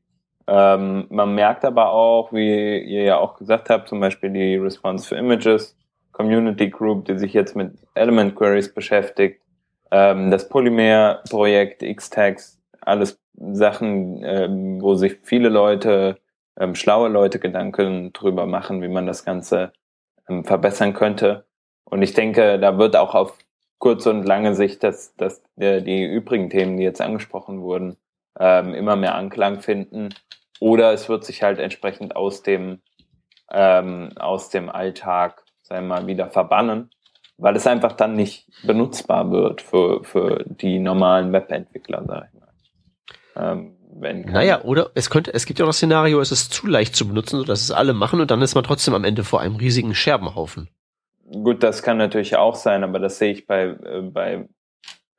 Ähm, 0.48 1.08
man 1.10 1.34
merkt 1.34 1.66
aber 1.66 1.92
auch, 1.92 2.32
wie 2.32 2.80
ihr 2.80 3.04
ja 3.04 3.18
auch 3.18 3.38
gesagt 3.38 3.70
habt, 3.70 3.90
zum 3.90 4.00
Beispiel 4.00 4.30
die 4.30 4.56
Response 4.56 5.08
for 5.08 5.18
Images 5.18 5.76
Community 6.12 6.70
Group, 6.70 7.06
die 7.06 7.18
sich 7.18 7.34
jetzt 7.34 7.56
mit 7.56 7.74
Element 7.96 8.36
Queries 8.36 8.74
beschäftigt, 8.74 9.42
ähm, 9.92 10.32
das 10.32 10.50
Polymer-Projekt, 10.50 11.84
X-Tags, 11.84 12.60
alles 12.82 13.20
Sachen, 13.34 14.24
ähm, 14.24 14.82
wo 14.82 14.96
sich 14.96 15.18
viele 15.24 15.50
Leute, 15.50 16.18
ähm, 16.60 16.76
schlaue 16.76 17.10
Leute 17.10 17.40
Gedanken 17.40 18.14
drüber 18.14 18.46
machen, 18.46 18.82
wie 18.82 18.88
man 18.88 19.06
das 19.06 19.26
Ganze 19.26 19.74
ähm, 20.28 20.44
verbessern 20.44 20.94
könnte. 20.94 21.46
Und 21.84 22.02
ich 22.02 22.14
denke, 22.14 22.60
da 22.60 22.78
wird 22.78 22.96
auch 22.96 23.16
auf 23.16 23.38
kurze 23.80 24.10
und 24.10 24.24
lange 24.24 24.56
Sicht, 24.56 24.84
dass, 24.84 25.16
dass 25.16 25.42
äh, 25.58 25.82
die 25.82 26.04
übrigen 26.04 26.50
Themen, 26.50 26.78
die 26.78 26.84
jetzt 26.84 27.02
angesprochen 27.02 27.62
wurden, 27.62 27.98
ähm, 28.40 28.74
immer 28.74 28.96
mehr 28.96 29.16
Anklang 29.16 29.62
finden. 29.62 30.10
Oder 30.60 30.94
es 30.94 31.08
wird 31.10 31.24
sich 31.24 31.44
halt 31.44 31.60
entsprechend 31.60 32.16
aus 32.16 32.42
dem, 32.42 32.82
ähm, 33.52 34.10
aus 34.18 34.50
dem 34.50 34.70
Alltag, 34.70 35.44
sagen 35.62 35.88
wir 35.88 35.96
mal, 35.96 36.08
wieder 36.08 36.28
verbannen, 36.30 36.90
weil 37.38 37.56
es 37.56 37.68
einfach 37.68 37.94
dann 37.94 38.16
nicht 38.16 38.48
benutzbar 38.64 39.32
wird 39.32 39.62
für, 39.62 40.04
für 40.04 40.44
die 40.46 40.80
normalen 40.80 41.32
Webentwickler, 41.32 42.04
sag 42.08 42.28
ich 42.28 42.40
mal. 42.40 42.48
Ähm, 43.36 43.78
wenn 44.00 44.22
naja, 44.22 44.62
oder 44.64 44.92
es 44.96 45.10
könnte, 45.10 45.34
es 45.34 45.46
gibt 45.46 45.60
ja 45.60 45.66
auch 45.66 45.70
das 45.70 45.78
Szenario, 45.78 46.20
es 46.20 46.32
ist 46.32 46.54
zu 46.54 46.68
leicht 46.68 46.96
zu 46.96 47.08
benutzen, 47.08 47.38
sodass 47.38 47.62
es 47.62 47.72
alle 47.72 47.94
machen 47.94 48.22
und 48.22 48.32
dann 48.32 48.42
ist 48.42 48.56
man 48.56 48.64
trotzdem 48.64 48.94
am 48.94 49.04
Ende 49.04 49.24
vor 49.24 49.42
einem 49.42 49.56
riesigen 49.56 49.96
Scherbenhaufen. 49.96 50.70
Gut, 51.32 51.64
das 51.64 51.84
kann 51.84 51.98
natürlich 51.98 52.38
auch 52.38 52.56
sein, 52.56 52.84
aber 52.84 53.00
das 53.00 53.18
sehe 53.18 53.32
ich 53.32 53.48
bei, 53.48 53.66
äh, 53.66 54.02
bei 54.02 54.48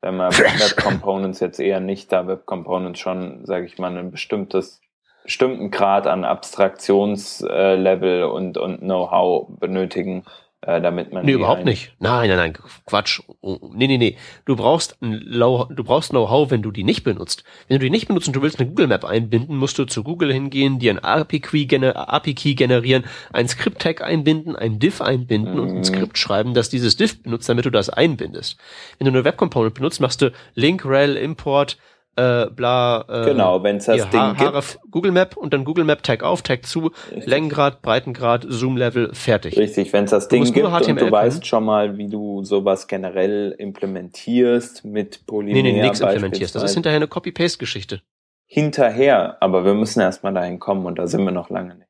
sagen 0.01 0.17
wir, 0.17 0.31
Web 0.31 0.83
Components 0.83 1.41
jetzt 1.41 1.61
eher 1.61 1.81
nicht, 1.81 2.13
da 2.13 2.27
Web 2.27 2.47
Components 2.47 3.01
schon, 3.01 3.45
sage 3.45 3.67
ich 3.67 3.79
mal, 3.79 3.97
ein 3.97 4.11
bestimmtes 4.11 4.81
bestimmten 5.25 5.71
Grad 5.71 6.07
an 6.07 6.25
Abstraktionslevel 6.25 8.25
und, 8.25 8.57
und 8.57 8.79
Know-how 8.79 9.59
benötigen, 9.59 10.25
äh, 10.63 10.81
damit 10.81 11.13
man. 11.13 11.25
Nee, 11.25 11.33
überhaupt 11.33 11.65
nicht. 11.65 11.93
Nein, 12.01 12.29
nein, 12.29 12.37
nein, 12.37 12.59
Quatsch. 12.85 13.21
Oh, 13.41 13.59
nee, 13.73 13.87
nee, 13.87 13.99
nee. 13.99 14.17
Du 14.45 14.57
brauchst 14.57 14.97
du 15.01 15.85
brauchst 15.85 16.11
Know-how, 16.11 16.51
wenn 16.51 16.63
du 16.63 16.73
die 16.73 16.83
nicht 16.83 17.05
benutzt. 17.05 17.45
Wenn 17.69 17.79
du 17.79 17.85
die 17.85 17.91
nicht 17.91 18.09
benutzt 18.09 18.27
und 18.27 18.35
du 18.35 18.43
willst 18.43 18.59
eine 18.59 18.69
Google 18.69 18.89
Map 18.89 19.05
einbinden, 19.05 19.57
musst 19.57 19.79
du 19.79 19.85
zu 19.85 20.03
Google 20.03 20.33
hingehen, 20.33 20.79
dir 20.79 20.93
ein 20.93 20.99
API-Key 20.99 21.67
gener 21.67 22.09
generieren, 22.55 23.05
ein 23.33 23.47
Script-Tag 23.49 24.03
einbinden, 24.03 24.57
ein 24.57 24.79
Div 24.79 25.01
einbinden 25.01 25.55
mhm. 25.55 25.61
und 25.61 25.69
ein 25.69 25.77
mhm. 25.79 25.85
Skript 25.85 26.19
schreiben, 26.19 26.55
das 26.55 26.69
dieses 26.69 26.97
Div 26.97 27.23
benutzt, 27.23 27.49
damit 27.49 27.65
du 27.65 27.71
das 27.71 27.89
einbindest. 27.89 28.59
Wenn 28.99 29.07
du 29.07 29.13
eine 29.13 29.25
Web 29.25 29.37
Component 29.37 29.75
benutzt, 29.75 30.01
machst 30.01 30.23
du 30.23 30.33
Link, 30.55 30.85
Rel, 30.85 31.17
Import, 31.17 31.79
äh, 32.19 32.51
bla. 32.51 33.05
Äh, 33.09 33.25
genau, 33.27 33.63
wenn 33.63 33.77
es 33.77 33.85
das 33.85 34.11
Ding 34.11 34.35
gibt. 34.37 34.79
Google 34.91 35.13
Map 35.13 35.37
und 35.37 35.53
dann 35.53 35.65
Google 35.65 35.85
Map 35.85 36.03
Tag 36.03 36.23
auf, 36.23 36.43
Tag 36.43 36.67
zu, 36.67 36.91
Richtig. 37.11 37.27
Längengrad, 37.27 37.81
Breitengrad, 37.81 38.45
Zoom 38.49 38.77
Level, 38.77 39.15
fertig. 39.15 39.57
Richtig, 39.57 39.93
wenn 39.93 40.05
es 40.05 40.11
das 40.11 40.29
Ding 40.29 40.45
gibt 40.45 40.67
HTML 40.67 40.91
und 40.91 41.01
du 41.01 41.11
weißt 41.11 41.47
schon 41.47 41.65
mal, 41.65 41.97
wie 41.97 42.09
du 42.09 42.43
sowas 42.43 42.89
generell 42.89 43.55
implementierst 43.57 44.85
mit 44.85 45.27
Polymer. 45.27 45.55
Nee, 45.55 45.63
nee, 45.63 45.81
nichts 45.81 46.01
implementierst. 46.01 46.55
Das 46.55 46.65
ist 46.65 46.75
hinterher 46.75 46.97
eine 46.97 47.09
Copy-Paste-Geschichte. 47.09 48.03
Hinterher, 48.47 49.37
aber 49.41 49.65
wir 49.65 49.75
müssen 49.75 50.01
erstmal 50.01 50.35
dahin 50.35 50.59
kommen 50.59 50.87
und 50.87 50.99
da 50.99 51.07
sind 51.07 51.25
wir 51.25 51.33
noch 51.33 51.51
lange 51.51 51.75
nicht. 51.77 51.89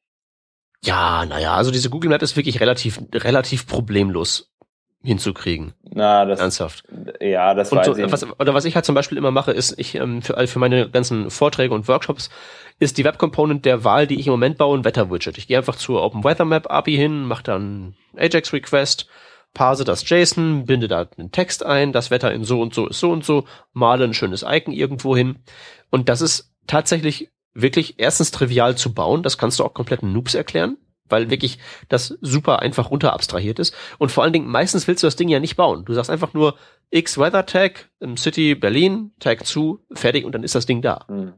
Ja, 0.85 1.25
naja, 1.27 1.55
also 1.55 1.71
diese 1.71 1.91
Google 1.91 2.11
Map 2.11 2.23
ist 2.23 2.37
wirklich 2.37 2.61
relativ, 2.61 3.01
relativ 3.15 3.67
problemlos 3.67 4.53
hinzukriegen. 5.03 5.73
Na, 5.91 6.25
das 6.25 6.41
ernsthaft. 6.41 6.85
Ja, 7.21 7.55
das 7.55 7.71
und 7.71 7.79
weiß 7.79 7.87
so, 7.87 7.97
ich. 7.97 8.11
Was, 8.11 8.27
oder 8.41 8.55
was 8.55 8.65
ich 8.65 8.75
halt 8.75 8.85
zum 8.85 8.95
Beispiel 8.95 9.17
immer 9.17 9.31
mache, 9.31 9.53
ist 9.53 9.79
ich 9.79 9.95
ähm, 9.95 10.23
für, 10.23 10.47
für 10.47 10.59
meine 10.59 10.91
ganzen 10.91 11.31
Vorträge 11.31 11.73
und 11.75 11.87
Workshops 11.89 12.31
ist 12.79 12.99
die 12.99 13.05
Web 13.05 13.19
Component 13.19 13.65
der 13.65 13.85
Wahl, 13.85 14.07
die 14.07 14.19
ich 14.19 14.27
im 14.27 14.33
Moment 14.33 14.59
baue, 14.59 14.77
ein 14.77 14.85
Wetter-Widget. 14.85 15.39
Ich 15.39 15.47
gehe 15.47 15.59
einfach 15.59 15.77
zur 15.77 16.03
Open 16.03 16.25
Weather 16.25 16.45
Map 16.45 16.71
API 16.71 16.97
hin, 16.97 17.25
mache 17.25 17.45
dann 17.45 17.95
Ajax 18.17 18.53
Request, 18.53 19.09
parse 19.55 19.85
das 19.85 20.09
JSON, 20.09 20.65
binde 20.67 20.89
da 20.89 21.07
einen 21.17 21.31
Text 21.31 21.65
ein, 21.65 21.93
das 21.93 22.11
Wetter 22.11 22.33
in 22.33 22.45
so 22.45 22.61
und 22.61 22.75
so 22.75 22.89
ist 22.89 23.01
so 23.01 23.11
und 23.11 23.25
so, 23.25 23.45
male 23.73 24.05
ein 24.05 24.15
schönes 24.15 24.45
Icon 24.47 24.73
irgendwo 24.75 25.17
hin. 25.17 25.39
Und 25.91 26.09
das 26.09 26.21
ist 26.21 26.53
tatsächlich 26.67 27.31
wirklich 27.55 27.95
erstens 27.99 28.31
trivial 28.31 28.77
zu 28.77 28.93
bauen. 28.93 29.23
Das 29.23 29.39
kannst 29.39 29.59
du 29.59 29.65
auch 29.65 29.75
kompletten 29.75 30.13
Noobs 30.13 30.35
erklären 30.35 30.77
weil 31.09 31.31
wirklich 31.31 31.59
das 31.89 32.17
super 32.21 32.61
einfach 32.61 32.91
runter 32.91 33.13
abstrahiert 33.13 33.59
ist. 33.59 33.75
Und 33.99 34.11
vor 34.11 34.25
allen 34.25 34.33
Dingen, 34.33 34.49
meistens 34.49 34.87
willst 34.89 35.03
du 35.03 35.07
das 35.07 35.17
Ding 35.17 35.29
ja 35.29 35.41
nicht 35.41 35.57
bauen. 35.57 35.85
Du 35.85 35.95
sagst 35.95 36.11
einfach 36.11 36.35
nur 36.35 36.57
X 36.91 37.19
Weather 37.19 37.47
Tag 37.47 37.91
im 38.01 38.17
City 38.17 38.55
Berlin, 38.55 39.13
Tag 39.21 39.47
zu, 39.47 39.81
fertig 39.93 40.25
und 40.25 40.33
dann 40.35 40.43
ist 40.43 40.55
das 40.55 40.67
Ding 40.67 40.83
da. 40.83 41.05
Mhm. 41.09 41.35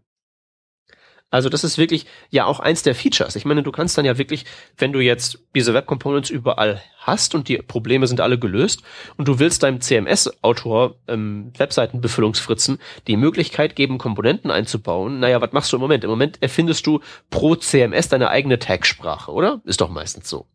Also 1.31 1.49
das 1.49 1.63
ist 1.63 1.79
wirklich 1.79 2.07
ja 2.31 2.45
auch 2.45 2.59
eins 2.59 2.83
der 2.83 2.95
Features. 2.95 3.37
Ich 3.37 3.45
meine, 3.45 3.63
du 3.63 3.71
kannst 3.71 3.97
dann 3.97 4.05
ja 4.05 4.19
wirklich, 4.19 4.45
wenn 4.77 4.93
du 4.93 4.99
jetzt 4.99 5.39
diese 5.55 5.73
Web 5.73 5.87
Components 5.87 6.29
überall 6.29 6.83
hast 6.99 7.37
und 7.37 7.49
die 7.49 7.59
Probleme 7.59 8.09
sind 8.09 8.21
alle 8.21 8.39
gelöst 8.39 8.83
und 9.17 9.29
du 9.29 9.39
willst 9.39 9.63
deinem 9.63 9.81
CMS-Autor, 9.81 10.97
ähm, 11.07 11.53
Webseitenbefüllungsfritzen, 11.57 12.79
die 13.07 13.17
Möglichkeit 13.17 13.77
geben, 13.77 13.99
Komponenten 13.99 14.51
einzubauen. 14.51 15.21
Naja, 15.21 15.41
was 15.41 15.53
machst 15.53 15.73
du 15.73 15.77
im 15.77 15.83
Moment? 15.83 16.03
Im 16.03 16.11
Moment 16.11 16.43
erfindest 16.43 16.87
du 16.87 17.01
pro 17.31 17.55
CMS 17.55 18.09
deine 18.09 18.31
eigene 18.31 18.59
Tag-Sprache, 18.59 19.31
oder? 19.31 19.61
Ist 19.65 19.81
doch 19.81 19.89
meistens 19.89 20.29
so. 20.29 20.47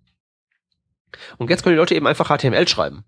Und 1.38 1.49
jetzt 1.49 1.63
können 1.63 1.76
die 1.76 1.80
Leute 1.80 1.95
eben 1.95 2.07
einfach 2.07 2.28
HTML 2.28 2.67
schreiben. 2.67 3.05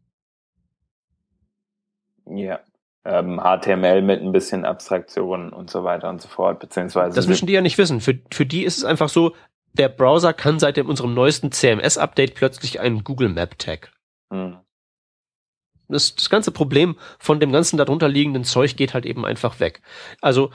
Ja 2.25 2.61
ähm, 3.07 3.39
HTML 3.41 4.01
mit 4.01 4.21
ein 4.21 4.31
bisschen 4.31 4.65
Abstraktion 4.65 5.53
und 5.53 5.69
so 5.69 5.83
weiter 5.83 6.09
und 6.09 6.21
so 6.21 6.27
fort, 6.27 6.59
beziehungsweise. 6.59 7.15
Das 7.15 7.27
müssen 7.27 7.47
die 7.47 7.53
ja 7.53 7.61
nicht 7.61 7.77
wissen. 7.77 8.01
Für, 8.01 8.19
für 8.31 8.45
die 8.45 8.63
ist 8.63 8.77
es 8.77 8.83
einfach 8.83 9.09
so, 9.09 9.33
der 9.73 9.89
Browser 9.89 10.33
kann 10.33 10.59
seit 10.59 10.77
dem, 10.77 10.89
unserem 10.89 11.13
neuesten 11.13 11.51
CMS-Update 11.51 12.35
plötzlich 12.35 12.79
einen 12.79 13.03
Google 13.03 13.29
Map 13.29 13.57
Tag. 13.57 13.91
Hm. 14.31 14.57
Das, 15.87 16.15
das 16.15 16.29
ganze 16.29 16.51
Problem 16.51 16.97
von 17.17 17.39
dem 17.39 17.53
ganzen 17.53 17.77
darunter 17.77 18.09
liegenden 18.09 18.43
Zeug 18.43 18.75
geht 18.75 18.93
halt 18.93 19.05
eben 19.05 19.25
einfach 19.25 19.61
weg. 19.61 19.81
Also, 20.21 20.51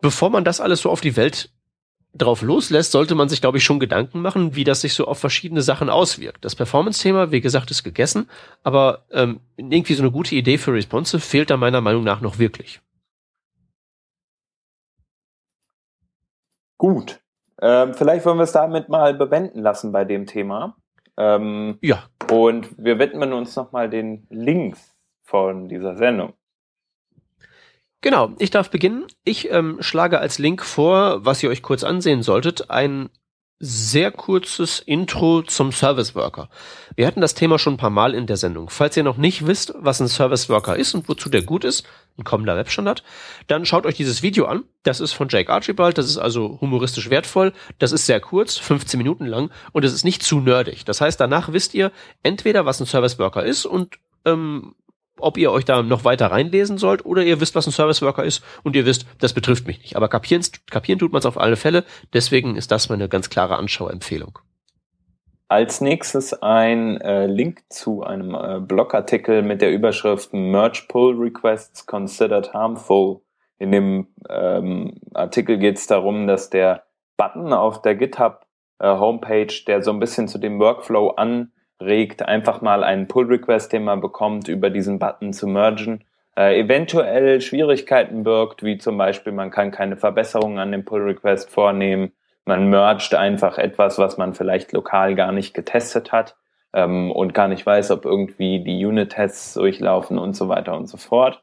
bevor 0.00 0.30
man 0.30 0.44
das 0.44 0.60
alles 0.60 0.82
so 0.82 0.90
auf 0.90 1.00
die 1.00 1.16
Welt 1.16 1.50
drauf 2.14 2.42
loslässt, 2.42 2.92
sollte 2.92 3.14
man 3.14 3.28
sich, 3.28 3.40
glaube 3.40 3.58
ich, 3.58 3.64
schon 3.64 3.80
Gedanken 3.80 4.20
machen, 4.20 4.56
wie 4.56 4.64
das 4.64 4.80
sich 4.80 4.94
so 4.94 5.06
auf 5.06 5.18
verschiedene 5.18 5.62
Sachen 5.62 5.90
auswirkt. 5.90 6.44
Das 6.44 6.56
Performance-Thema, 6.56 7.30
wie 7.30 7.40
gesagt, 7.40 7.70
ist 7.70 7.84
gegessen, 7.84 8.28
aber 8.62 9.04
ähm, 9.10 9.40
irgendwie 9.56 9.94
so 9.94 10.02
eine 10.02 10.10
gute 10.10 10.34
Idee 10.34 10.58
für 10.58 10.72
Responsive 10.72 11.20
fehlt 11.20 11.50
da 11.50 11.56
meiner 11.56 11.80
Meinung 11.80 12.04
nach 12.04 12.20
noch 12.20 12.38
wirklich. 12.38 12.80
Gut. 16.78 17.20
Ähm, 17.60 17.94
vielleicht 17.94 18.24
wollen 18.24 18.38
wir 18.38 18.44
es 18.44 18.52
damit 18.52 18.88
mal 18.88 19.14
bewenden 19.14 19.60
lassen 19.60 19.90
bei 19.92 20.04
dem 20.04 20.26
Thema. 20.26 20.76
Ähm, 21.16 21.78
ja. 21.82 22.04
Und 22.30 22.68
wir 22.78 22.98
widmen 23.00 23.32
uns 23.32 23.56
nochmal 23.56 23.90
den 23.90 24.26
Links 24.30 24.96
von 25.24 25.68
dieser 25.68 25.96
Sendung. 25.96 26.34
Genau, 28.00 28.32
ich 28.38 28.50
darf 28.50 28.70
beginnen. 28.70 29.06
Ich 29.24 29.50
ähm, 29.50 29.78
schlage 29.80 30.20
als 30.20 30.38
Link 30.38 30.64
vor, 30.64 31.24
was 31.24 31.42
ihr 31.42 31.50
euch 31.50 31.62
kurz 31.62 31.82
ansehen 31.82 32.22
solltet, 32.22 32.70
ein 32.70 33.10
sehr 33.60 34.12
kurzes 34.12 34.78
Intro 34.78 35.42
zum 35.42 35.72
Service 35.72 36.14
Worker. 36.14 36.48
Wir 36.94 37.08
hatten 37.08 37.20
das 37.20 37.34
Thema 37.34 37.58
schon 37.58 37.74
ein 37.74 37.78
paar 37.78 37.90
Mal 37.90 38.14
in 38.14 38.26
der 38.26 38.36
Sendung. 38.36 38.70
Falls 38.70 38.96
ihr 38.96 39.02
noch 39.02 39.16
nicht 39.16 39.48
wisst, 39.48 39.74
was 39.76 40.00
ein 40.00 40.06
Service 40.06 40.48
Worker 40.48 40.76
ist 40.76 40.94
und 40.94 41.08
wozu 41.08 41.28
der 41.28 41.42
gut 41.42 41.64
ist, 41.64 41.84
ein 42.16 42.22
kommender 42.22 42.56
Webstandard, 42.56 43.02
dann 43.48 43.66
schaut 43.66 43.84
euch 43.84 43.96
dieses 43.96 44.22
Video 44.22 44.46
an. 44.46 44.62
Das 44.84 45.00
ist 45.00 45.12
von 45.12 45.28
Jake 45.28 45.52
Archibald, 45.52 45.98
das 45.98 46.06
ist 46.06 46.18
also 46.18 46.58
humoristisch 46.60 47.10
wertvoll, 47.10 47.52
das 47.80 47.90
ist 47.90 48.06
sehr 48.06 48.20
kurz, 48.20 48.58
15 48.58 48.96
Minuten 48.96 49.26
lang 49.26 49.50
und 49.72 49.84
es 49.84 49.92
ist 49.92 50.04
nicht 50.04 50.22
zu 50.22 50.38
nerdig. 50.38 50.84
Das 50.84 51.00
heißt, 51.00 51.18
danach 51.20 51.52
wisst 51.52 51.74
ihr 51.74 51.90
entweder, 52.22 52.64
was 52.64 52.80
ein 52.80 52.86
Service 52.86 53.18
Worker 53.18 53.44
ist 53.44 53.66
und 53.66 53.98
ähm, 54.24 54.76
ob 55.20 55.36
ihr 55.36 55.50
euch 55.52 55.64
da 55.64 55.82
noch 55.82 56.04
weiter 56.04 56.30
reinlesen 56.30 56.78
sollt 56.78 57.04
oder 57.04 57.22
ihr 57.22 57.40
wisst, 57.40 57.54
was 57.54 57.66
ein 57.66 57.72
Service 57.72 58.02
Worker 58.02 58.24
ist 58.24 58.42
und 58.62 58.76
ihr 58.76 58.86
wisst, 58.86 59.06
das 59.20 59.32
betrifft 59.32 59.66
mich 59.66 59.80
nicht. 59.80 59.96
Aber 59.96 60.08
kapieren, 60.08 60.42
kapieren 60.70 60.98
tut 60.98 61.12
man 61.12 61.20
es 61.20 61.26
auf 61.26 61.38
alle 61.38 61.56
Fälle. 61.56 61.84
Deswegen 62.12 62.56
ist 62.56 62.70
das 62.70 62.88
meine 62.88 63.08
ganz 63.08 63.30
klare 63.30 63.56
Anschauempfehlung. 63.56 64.38
Als 65.48 65.80
nächstes 65.80 66.34
ein 66.42 67.00
äh, 67.00 67.26
Link 67.26 67.62
zu 67.70 68.02
einem 68.02 68.34
äh, 68.34 68.60
Blogartikel 68.60 69.42
mit 69.42 69.62
der 69.62 69.72
Überschrift 69.72 70.34
Merge 70.34 70.84
Pull 70.88 71.16
Requests 71.16 71.86
Considered 71.86 72.52
Harmful. 72.52 73.22
In 73.58 73.72
dem 73.72 74.08
ähm, 74.28 75.00
Artikel 75.14 75.58
geht 75.58 75.78
es 75.78 75.86
darum, 75.86 76.26
dass 76.26 76.50
der 76.50 76.84
Button 77.16 77.54
auf 77.54 77.80
der 77.80 77.94
GitHub 77.94 78.46
äh, 78.78 78.88
Homepage, 78.88 79.52
der 79.66 79.82
so 79.82 79.90
ein 79.90 80.00
bisschen 80.00 80.28
zu 80.28 80.38
dem 80.38 80.60
Workflow 80.60 81.10
an 81.10 81.50
regt, 81.80 82.22
einfach 82.22 82.60
mal 82.60 82.84
einen 82.84 83.08
Pull-Request, 83.08 83.72
den 83.72 83.84
man 83.84 84.00
bekommt, 84.00 84.48
über 84.48 84.70
diesen 84.70 84.98
Button 84.98 85.32
zu 85.32 85.46
mergen, 85.46 86.04
äh, 86.36 86.60
eventuell 86.60 87.40
Schwierigkeiten 87.40 88.22
birgt, 88.22 88.62
wie 88.62 88.78
zum 88.78 88.98
Beispiel, 88.98 89.32
man 89.32 89.50
kann 89.50 89.70
keine 89.70 89.96
Verbesserungen 89.96 90.58
an 90.58 90.72
dem 90.72 90.84
Pull-Request 90.84 91.50
vornehmen, 91.50 92.12
man 92.44 92.70
mergt 92.70 93.14
einfach 93.14 93.58
etwas, 93.58 93.98
was 93.98 94.16
man 94.16 94.34
vielleicht 94.34 94.72
lokal 94.72 95.14
gar 95.14 95.32
nicht 95.32 95.52
getestet 95.52 96.12
hat 96.12 96.36
ähm, 96.72 97.10
und 97.12 97.34
gar 97.34 97.48
nicht 97.48 97.66
weiß, 97.66 97.90
ob 97.90 98.04
irgendwie 98.04 98.64
die 98.64 98.84
Unit-Tests 98.86 99.54
durchlaufen 99.54 100.18
und 100.18 100.34
so 100.34 100.48
weiter 100.48 100.76
und 100.76 100.86
so 100.86 100.96
fort. 100.96 101.42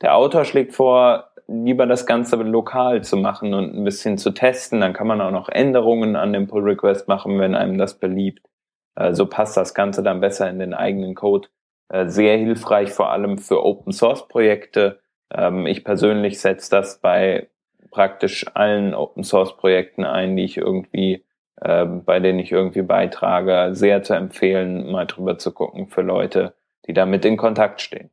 Der 0.00 0.14
Autor 0.14 0.44
schlägt 0.44 0.74
vor, 0.74 1.30
lieber 1.48 1.86
das 1.86 2.06
Ganze 2.06 2.36
lokal 2.36 3.02
zu 3.02 3.16
machen 3.16 3.54
und 3.54 3.74
ein 3.74 3.84
bisschen 3.84 4.18
zu 4.18 4.30
testen. 4.30 4.80
Dann 4.80 4.92
kann 4.92 5.06
man 5.06 5.20
auch 5.20 5.30
noch 5.30 5.48
Änderungen 5.48 6.16
an 6.16 6.32
dem 6.32 6.46
Pull-Request 6.46 7.08
machen, 7.08 7.38
wenn 7.38 7.54
einem 7.54 7.78
das 7.78 7.98
beliebt. 7.98 8.46
Äh, 8.96 9.14
so 9.14 9.26
passt 9.26 9.56
das 9.56 9.74
Ganze 9.74 10.02
dann 10.02 10.20
besser 10.20 10.48
in 10.48 10.58
den 10.58 10.74
eigenen 10.74 11.14
Code. 11.14 11.48
Äh, 11.88 12.08
sehr 12.08 12.36
hilfreich, 12.36 12.90
vor 12.90 13.10
allem 13.10 13.38
für 13.38 13.64
Open 13.64 13.92
Source 13.92 14.28
Projekte. 14.28 15.00
Ähm, 15.32 15.66
ich 15.66 15.84
persönlich 15.84 16.40
setze 16.40 16.70
das 16.70 16.98
bei 16.98 17.48
praktisch 17.90 18.46
allen 18.54 18.94
Open 18.94 19.24
Source 19.24 19.56
Projekten 19.56 20.04
ein, 20.04 20.36
die 20.36 20.44
ich 20.44 20.56
irgendwie, 20.56 21.24
ähm, 21.62 22.04
bei 22.04 22.20
denen 22.20 22.38
ich 22.38 22.52
irgendwie 22.52 22.82
beitrage, 22.82 23.74
sehr 23.74 24.02
zu 24.02 24.14
empfehlen, 24.14 24.90
mal 24.90 25.06
drüber 25.06 25.38
zu 25.38 25.52
gucken 25.52 25.88
für 25.88 26.02
Leute, 26.02 26.54
die 26.86 26.92
damit 26.92 27.24
in 27.24 27.36
Kontakt 27.36 27.80
stehen. 27.80 28.10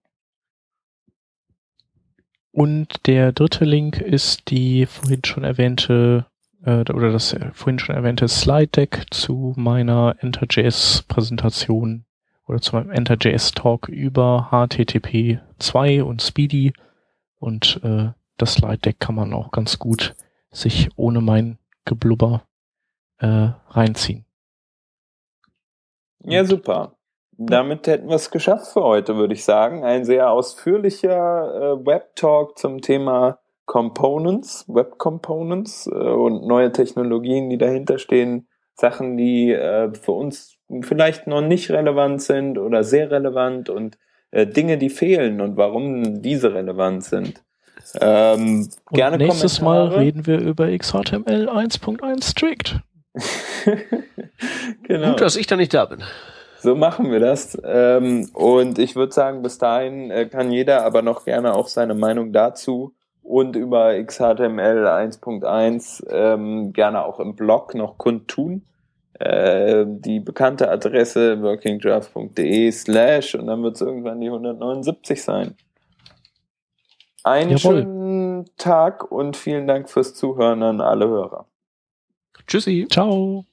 Und 2.51 3.07
der 3.07 3.31
dritte 3.31 3.63
Link 3.63 3.99
ist 3.99 4.49
die 4.49 4.85
vorhin 4.85 5.23
schon 5.23 5.43
erwähnte 5.43 6.25
äh, 6.65 6.81
oder 6.91 7.11
das 7.11 7.35
vorhin 7.53 7.79
schon 7.79 7.95
erwähnte 7.95 8.27
Slide 8.27 8.67
Deck 8.67 9.05
zu 9.11 9.53
meiner 9.57 10.15
Enter.js 10.19 11.03
Präsentation 11.07 12.05
oder 12.47 12.61
zu 12.61 12.75
meinem 12.75 12.91
Enter.js 12.91 13.51
Talk 13.51 13.87
über 13.89 14.49
HTTP 14.51 15.39
2 15.59 16.03
und 16.03 16.21
Speedy 16.21 16.73
und 17.39 17.79
äh, 17.83 18.09
das 18.37 18.53
Slide 18.55 18.77
Deck 18.79 18.99
kann 18.99 19.15
man 19.15 19.33
auch 19.33 19.51
ganz 19.51 19.79
gut 19.79 20.15
sich 20.51 20.89
ohne 20.95 21.21
mein 21.21 21.57
Geblubber 21.85 22.43
äh, 23.19 23.49
reinziehen. 23.69 24.25
Ja, 26.23 26.43
super. 26.45 26.97
Damit 27.37 27.87
hätten 27.87 28.07
wir 28.07 28.15
es 28.15 28.29
geschafft 28.29 28.73
für 28.73 28.83
heute, 28.83 29.15
würde 29.15 29.33
ich 29.33 29.43
sagen. 29.43 29.83
Ein 29.83 30.05
sehr 30.05 30.29
ausführlicher 30.29 31.77
äh, 31.79 31.85
Web-Talk 31.85 32.57
zum 32.57 32.81
Thema 32.81 33.39
Components, 33.71 34.65
Web 34.67 34.97
Components 34.97 35.87
äh, 35.87 35.95
und 35.95 36.45
neue 36.45 36.73
Technologien, 36.73 37.49
die 37.49 37.57
dahinter 37.57 37.99
stehen, 37.99 38.49
Sachen, 38.73 39.15
die 39.15 39.53
äh, 39.53 39.93
für 39.93 40.11
uns 40.11 40.57
vielleicht 40.81 41.25
noch 41.25 41.39
nicht 41.39 41.71
relevant 41.71 42.21
sind 42.21 42.57
oder 42.57 42.83
sehr 42.83 43.09
relevant 43.11 43.69
und 43.69 43.97
äh, 44.31 44.45
Dinge, 44.45 44.77
die 44.77 44.89
fehlen 44.89 45.39
und 45.39 45.55
warum 45.55 46.21
diese 46.21 46.53
relevant 46.53 47.05
sind. 47.05 47.45
Ähm, 48.01 48.67
und 48.89 48.97
gerne 48.97 49.17
nächstes 49.17 49.59
Kommentare. 49.59 49.89
Mal 49.89 49.99
reden 49.99 50.27
wir 50.27 50.41
über 50.41 50.77
XHTML 50.77 51.47
1.1 51.47 52.25
Strict. 52.25 52.81
genau. 54.83 55.11
Gut, 55.11 55.21
dass 55.21 55.37
ich 55.37 55.47
da 55.47 55.55
nicht 55.55 55.73
da 55.73 55.85
bin. 55.85 55.99
So 56.59 56.75
machen 56.75 57.09
wir 57.09 57.21
das. 57.21 57.57
Ähm, 57.63 58.29
und 58.33 58.79
ich 58.79 58.97
würde 58.97 59.13
sagen, 59.13 59.41
bis 59.41 59.59
dahin 59.59 60.11
äh, 60.11 60.25
kann 60.25 60.51
jeder 60.51 60.83
aber 60.83 61.01
noch 61.01 61.23
gerne 61.23 61.53
auch 61.53 61.69
seine 61.69 61.95
Meinung 61.95 62.33
dazu 62.33 62.93
und 63.23 63.55
über 63.55 64.01
XHTML 64.03 64.87
1.1 64.87 66.05
ähm, 66.09 66.73
gerne 66.73 67.05
auch 67.05 67.19
im 67.19 67.35
Blog 67.35 67.75
noch 67.75 67.97
kundtun. 67.97 68.65
Äh, 69.19 69.85
die 69.87 70.19
bekannte 70.19 70.69
Adresse 70.69 71.41
workingdraft.de 71.41 72.71
slash 72.71 73.35
und 73.35 73.47
dann 73.47 73.61
wird 73.61 73.75
es 73.75 73.81
irgendwann 73.81 74.19
die 74.19 74.27
179 74.27 75.21
sein. 75.21 75.55
Einen 77.23 77.51
Jawohl. 77.51 77.83
schönen 77.83 78.45
Tag 78.57 79.11
und 79.11 79.37
vielen 79.37 79.67
Dank 79.67 79.89
fürs 79.89 80.15
Zuhören 80.15 80.63
an 80.63 80.81
alle 80.81 81.07
Hörer. 81.07 81.45
Tschüssi. 82.47 82.87
Ciao. 82.89 83.45